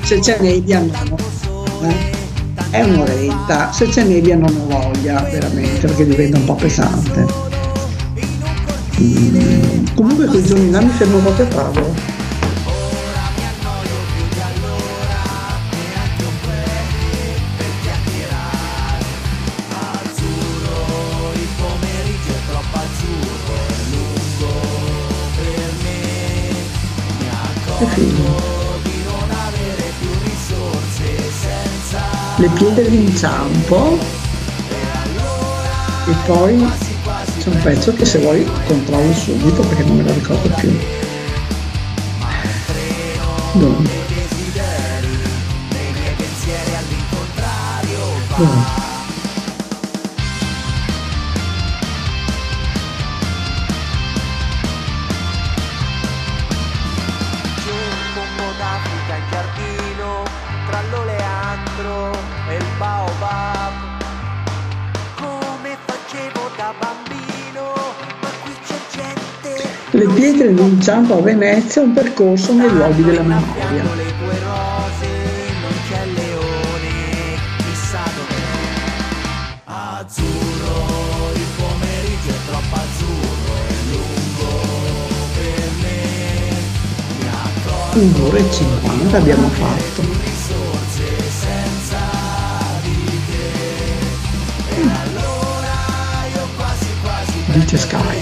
se 0.02 0.20
c'è 0.20 0.38
nebbia 0.40 0.78
no. 0.78 1.16
Eh 1.88 2.09
è 2.70 2.82
un'oretta, 2.82 3.72
se 3.72 3.86
c'è 3.88 4.04
nebbia 4.04 4.36
non 4.36 4.54
ho 4.54 4.66
voglia 4.66 5.20
veramente 5.22 5.86
perché 5.86 6.06
diventa 6.06 6.38
un 6.38 6.44
po' 6.44 6.54
pesante. 6.54 7.26
Mm, 9.00 9.86
comunque 9.94 10.26
quei 10.26 10.44
giorni 10.44 10.70
là 10.70 10.80
mi 10.80 10.90
fermo 10.90 11.18
proprio 11.18 11.46
a 11.46 11.48
tavola. 11.48 12.18
Che 27.78 27.86
figo. 27.86 28.49
Le 32.40 32.48
pietre 32.54 32.88
d'inciampo 32.88 33.98
e 36.06 36.14
poi 36.24 36.72
c'è 37.38 37.48
un 37.50 37.60
pezzo 37.62 37.92
che 37.92 38.06
se 38.06 38.18
vuoi 38.20 38.50
controllo 38.66 39.12
subito 39.12 39.60
perché 39.60 39.84
non 39.84 39.98
me 39.98 40.02
lo 40.04 40.12
ricordo 40.14 40.48
più 40.56 40.74
dove? 43.52 43.88
dove? 48.36 48.89
Di 70.40 70.58
inciampo 70.58 71.18
a 71.18 71.20
Venezia, 71.20 71.82
un 71.82 71.92
percorso 71.92 72.54
nei 72.54 72.70
luoghi 72.70 73.02
della 73.02 73.20
memoria. 73.20 74.08
un'ora 87.92 88.38
e 88.38 88.50
cinquanta 88.50 89.16
abbiamo 89.18 89.48
fatto 89.48 90.02
dice 97.52 97.76
Skype 97.76 98.19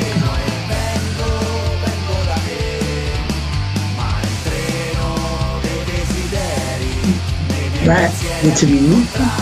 beh 7.88 8.10
10 8.44 8.66
minuti 8.68 9.37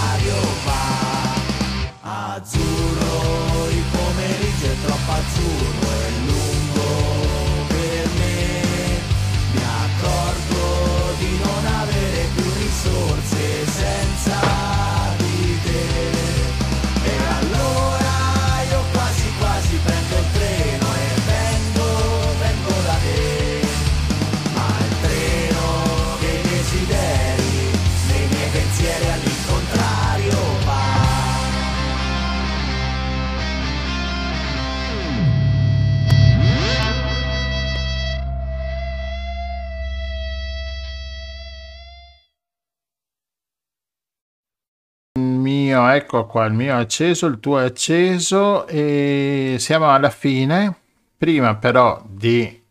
ecco 46.18 46.26
qua, 46.26 46.44
il 46.46 46.52
mio 46.52 46.74
è 46.74 46.80
acceso, 46.80 47.26
il 47.26 47.40
tuo 47.40 47.58
è 47.60 47.64
acceso 47.64 48.66
e 48.66 49.56
siamo 49.58 49.90
alla 49.90 50.10
fine. 50.10 50.74
Prima 51.16 51.56
però 51.56 52.02
di, 52.06 52.62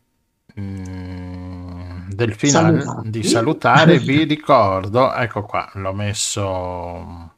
mm, 0.60 2.10
del 2.10 2.34
finale, 2.34 2.84
di 3.04 3.22
salutare, 3.22 3.98
vi 3.98 4.24
ricordo, 4.24 5.12
ecco 5.12 5.42
qua, 5.42 5.68
l'ho 5.74 5.92
messo 5.92 7.34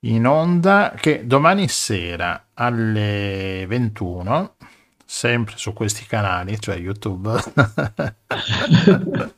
in 0.00 0.26
onda, 0.26 0.94
che 0.96 1.26
domani 1.26 1.68
sera 1.68 2.46
alle 2.54 3.64
21 3.66 4.54
sempre 5.04 5.54
su 5.56 5.72
questi 5.72 6.06
canali, 6.06 6.60
cioè 6.60 6.76
YouTube, 6.76 7.32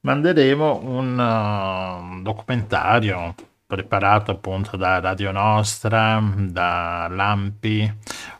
manderemo 0.00 0.80
un 0.84 1.18
uh, 1.18 2.22
documentario 2.22 3.34
preparato 3.74 4.30
appunto 4.30 4.76
da 4.76 5.00
Radio 5.00 5.32
Nostra, 5.32 6.22
da 6.22 7.08
Lampi, 7.10 7.92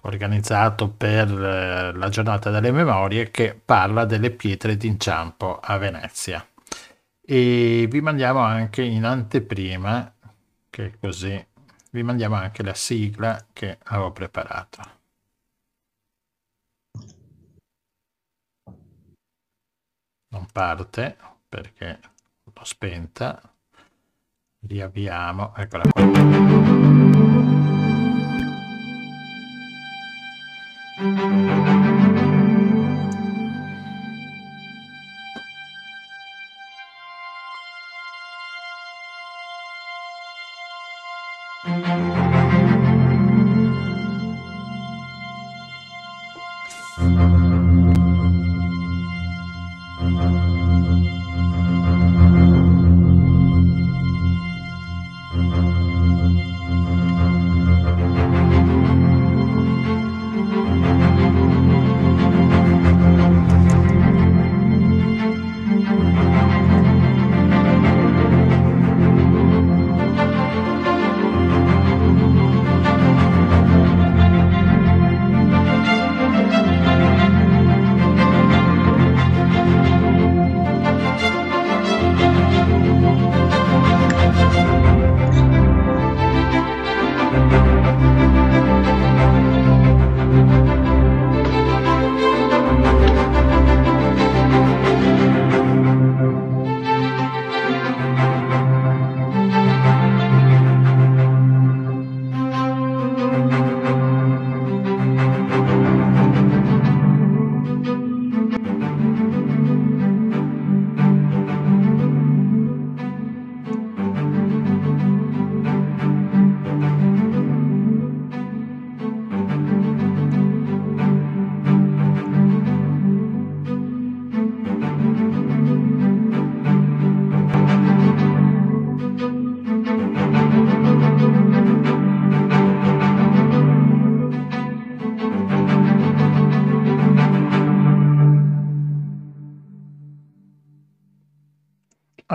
organizzato 0.02 0.88
per 0.90 1.28
eh, 1.28 1.92
la 1.92 2.08
giornata 2.08 2.50
delle 2.50 2.70
memorie 2.70 3.32
che 3.32 3.60
parla 3.62 4.04
delle 4.04 4.30
pietre 4.30 4.76
d'inciampo 4.76 5.58
a 5.58 5.76
Venezia. 5.76 6.46
E 7.20 7.88
vi 7.90 8.00
mandiamo 8.00 8.38
anche 8.38 8.82
in 8.82 9.04
anteprima, 9.04 10.14
che 10.70 10.98
così 11.00 11.44
vi 11.90 12.02
mandiamo 12.04 12.36
anche 12.36 12.62
la 12.62 12.74
sigla 12.74 13.44
che 13.52 13.78
avevo 13.82 14.12
preparato. 14.12 14.82
Non 20.28 20.46
parte 20.52 21.16
perché 21.48 21.98
l'ho 22.44 22.64
spenta 22.64 23.53
riavviamo 24.66 25.52
eccola 25.56 25.84
qua 25.90 26.33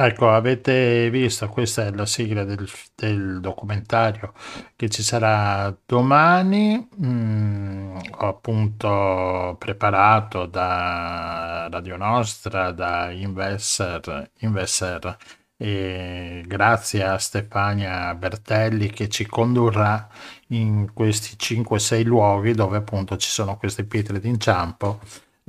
Ecco, 0.10 0.32
avete 0.32 1.08
visto, 1.12 1.48
questa 1.50 1.86
è 1.86 1.92
la 1.92 2.08
sigla 2.08 2.44
del, 2.44 2.68
del 2.96 3.40
documentario 3.40 4.34
che 4.76 4.90
ci 4.90 5.04
sarà 5.04 5.76
domani. 5.86 6.90
Mm, 7.00 7.96
appunto 8.18 9.56
preparato 9.60 10.48
da 10.48 11.68
Radio 11.70 11.96
Nostra, 11.96 12.72
da 12.72 13.12
Investor, 13.12 14.32
Investor 14.40 15.16
e 15.56 16.44
grazie 16.48 17.04
a 17.04 17.18
Stefania 17.20 18.16
Bertelli 18.16 18.90
che 18.90 19.10
ci 19.10 19.28
condurrà 19.28 20.08
in 20.48 20.92
questi 20.92 21.36
5-6 21.38 22.04
luoghi 22.04 22.54
dove 22.54 22.78
appunto 22.78 23.16
ci 23.18 23.30
sono 23.30 23.58
queste 23.58 23.84
pietre 23.84 24.20
d'inciampo 24.20 25.00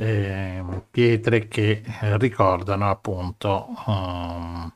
eh, 0.01 0.64
pietre 0.90 1.47
che 1.47 1.82
ricordano 2.16 2.89
appunto 2.89 3.68
um, 3.85 4.72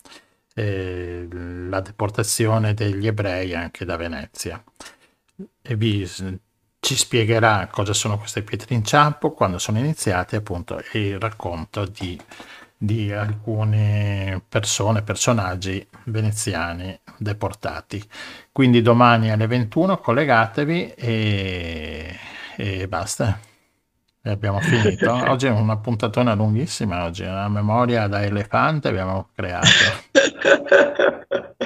eh, 0.54 1.26
la 1.30 1.80
deportazione 1.80 2.74
degli 2.74 3.06
ebrei 3.06 3.54
anche 3.54 3.86
da 3.86 3.96
Venezia. 3.96 4.62
E 5.62 5.76
vi, 5.76 6.06
ci 6.78 6.96
spiegherà 6.96 7.68
cosa 7.68 7.94
sono 7.94 8.18
queste 8.18 8.42
pietre 8.42 8.74
inciampo, 8.74 9.32
quando 9.32 9.58
sono 9.58 9.78
iniziate 9.78 10.36
appunto 10.36 10.82
e 10.92 11.08
il 11.08 11.18
racconto 11.18 11.86
di, 11.86 12.20
di 12.76 13.10
alcune 13.10 14.42
persone, 14.46 15.02
personaggi 15.02 15.86
veneziani 16.04 16.98
deportati. 17.16 18.06
Quindi 18.52 18.82
domani 18.82 19.30
alle 19.30 19.46
21 19.46 19.96
collegatevi 19.96 20.92
e, 20.92 22.14
e 22.56 22.88
basta. 22.88 23.53
E 24.26 24.30
abbiamo 24.30 24.58
finito. 24.60 25.12
Oggi 25.28 25.46
è 25.46 25.50
una 25.50 25.76
puntatona 25.76 26.32
lunghissima, 26.32 27.04
oggi 27.04 27.24
una 27.24 27.48
memoria 27.50 28.06
da 28.06 28.22
elefante 28.24 28.88
abbiamo 28.88 29.28
creato. 29.34 29.66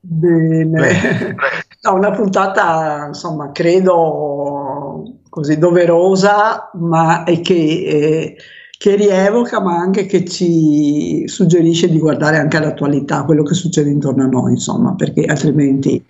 Bene. 0.00 0.80
Bene. 0.80 1.36
No, 1.82 1.94
una 1.94 2.10
puntata, 2.10 3.06
insomma, 3.06 3.52
credo 3.52 5.20
così 5.28 5.58
doverosa, 5.58 6.70
ma 6.74 7.22
e 7.22 7.40
che, 7.40 7.54
eh, 7.54 8.36
che 8.76 8.96
rievoca, 8.96 9.60
ma 9.60 9.76
anche 9.76 10.06
che 10.06 10.24
ci 10.24 11.22
suggerisce 11.28 11.88
di 11.88 12.00
guardare 12.00 12.38
anche 12.38 12.56
all'attualità, 12.56 13.22
quello 13.22 13.44
che 13.44 13.54
succede 13.54 13.90
intorno 13.90 14.24
a 14.24 14.26
noi, 14.26 14.54
insomma, 14.54 14.96
perché 14.96 15.24
altrimenti 15.24 16.04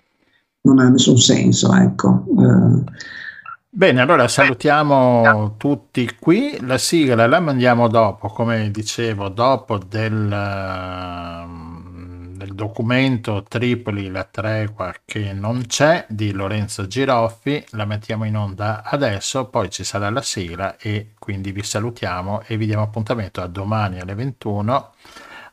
non 0.61 0.79
ha 0.79 0.89
nessun 0.89 1.19
senso, 1.19 1.71
ecco. 1.75 2.25
Eh, 2.39 2.83
Bene, 3.75 4.01
allora 4.01 4.27
salutiamo 4.27 5.55
tutti 5.57 6.15
qui. 6.19 6.59
La 6.61 6.77
sigla 6.77 7.25
la 7.25 7.39
mandiamo 7.39 7.87
dopo, 7.87 8.27
come 8.27 8.69
dicevo, 8.69 9.29
dopo 9.29 9.79
del, 9.79 10.31
ehm, 10.31 12.35
del 12.35 12.53
documento 12.53 13.41
Tripoli, 13.41 14.11
la 14.11 14.25
tregua 14.25 14.93
che 15.03 15.33
non 15.33 15.63
c'è 15.65 16.05
di 16.07 16.31
Lorenzo 16.33 16.85
Giroffi. 16.85 17.65
La 17.71 17.85
mettiamo 17.85 18.25
in 18.25 18.37
onda 18.37 18.83
adesso, 18.83 19.49
poi 19.49 19.71
ci 19.71 19.83
sarà 19.83 20.11
la 20.11 20.21
sigla 20.21 20.77
e 20.77 21.13
quindi 21.17 21.51
vi 21.51 21.63
salutiamo 21.63 22.43
e 22.45 22.57
vi 22.57 22.67
diamo 22.67 22.83
appuntamento 22.83 23.41
a 23.41 23.47
domani 23.47 23.99
alle 23.99 24.13
21 24.13 24.93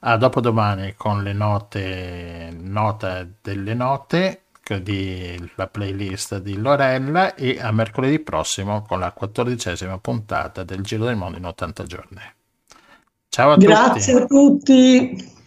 a 0.01 0.17
dopodomani 0.17 0.95
con 0.95 1.23
le 1.23 1.33
note, 1.33 2.55
nota 2.59 3.27
delle 3.41 3.75
note 3.75 4.40
di 4.79 5.51
la 5.57 5.67
playlist 5.67 6.39
di 6.39 6.57
Lorella 6.57 7.35
e 7.35 7.59
a 7.61 7.73
mercoledì 7.73 8.19
prossimo 8.21 8.83
con 8.83 8.99
la 9.01 9.13
quattordicesima 9.13 9.99
puntata 9.99 10.65
del 10.65 10.83
Giro 10.83 11.05
del 11.07 11.17
Mondo 11.17 11.39
in 11.39 11.45
80 11.45 11.83
giorni. 11.85 12.21
Ciao 13.29 13.53
a 13.53 13.57
Grazie 13.57 14.13
tutti. 14.13 14.23
a 14.23 14.27
tutti. 14.27 15.39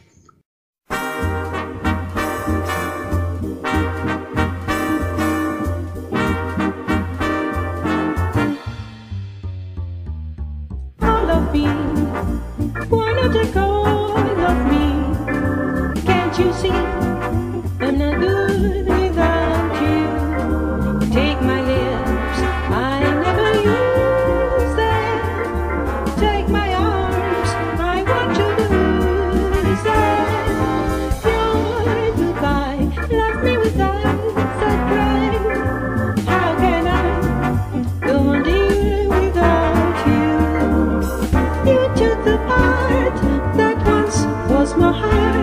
Thank 44.94 45.36
you. 45.38 45.43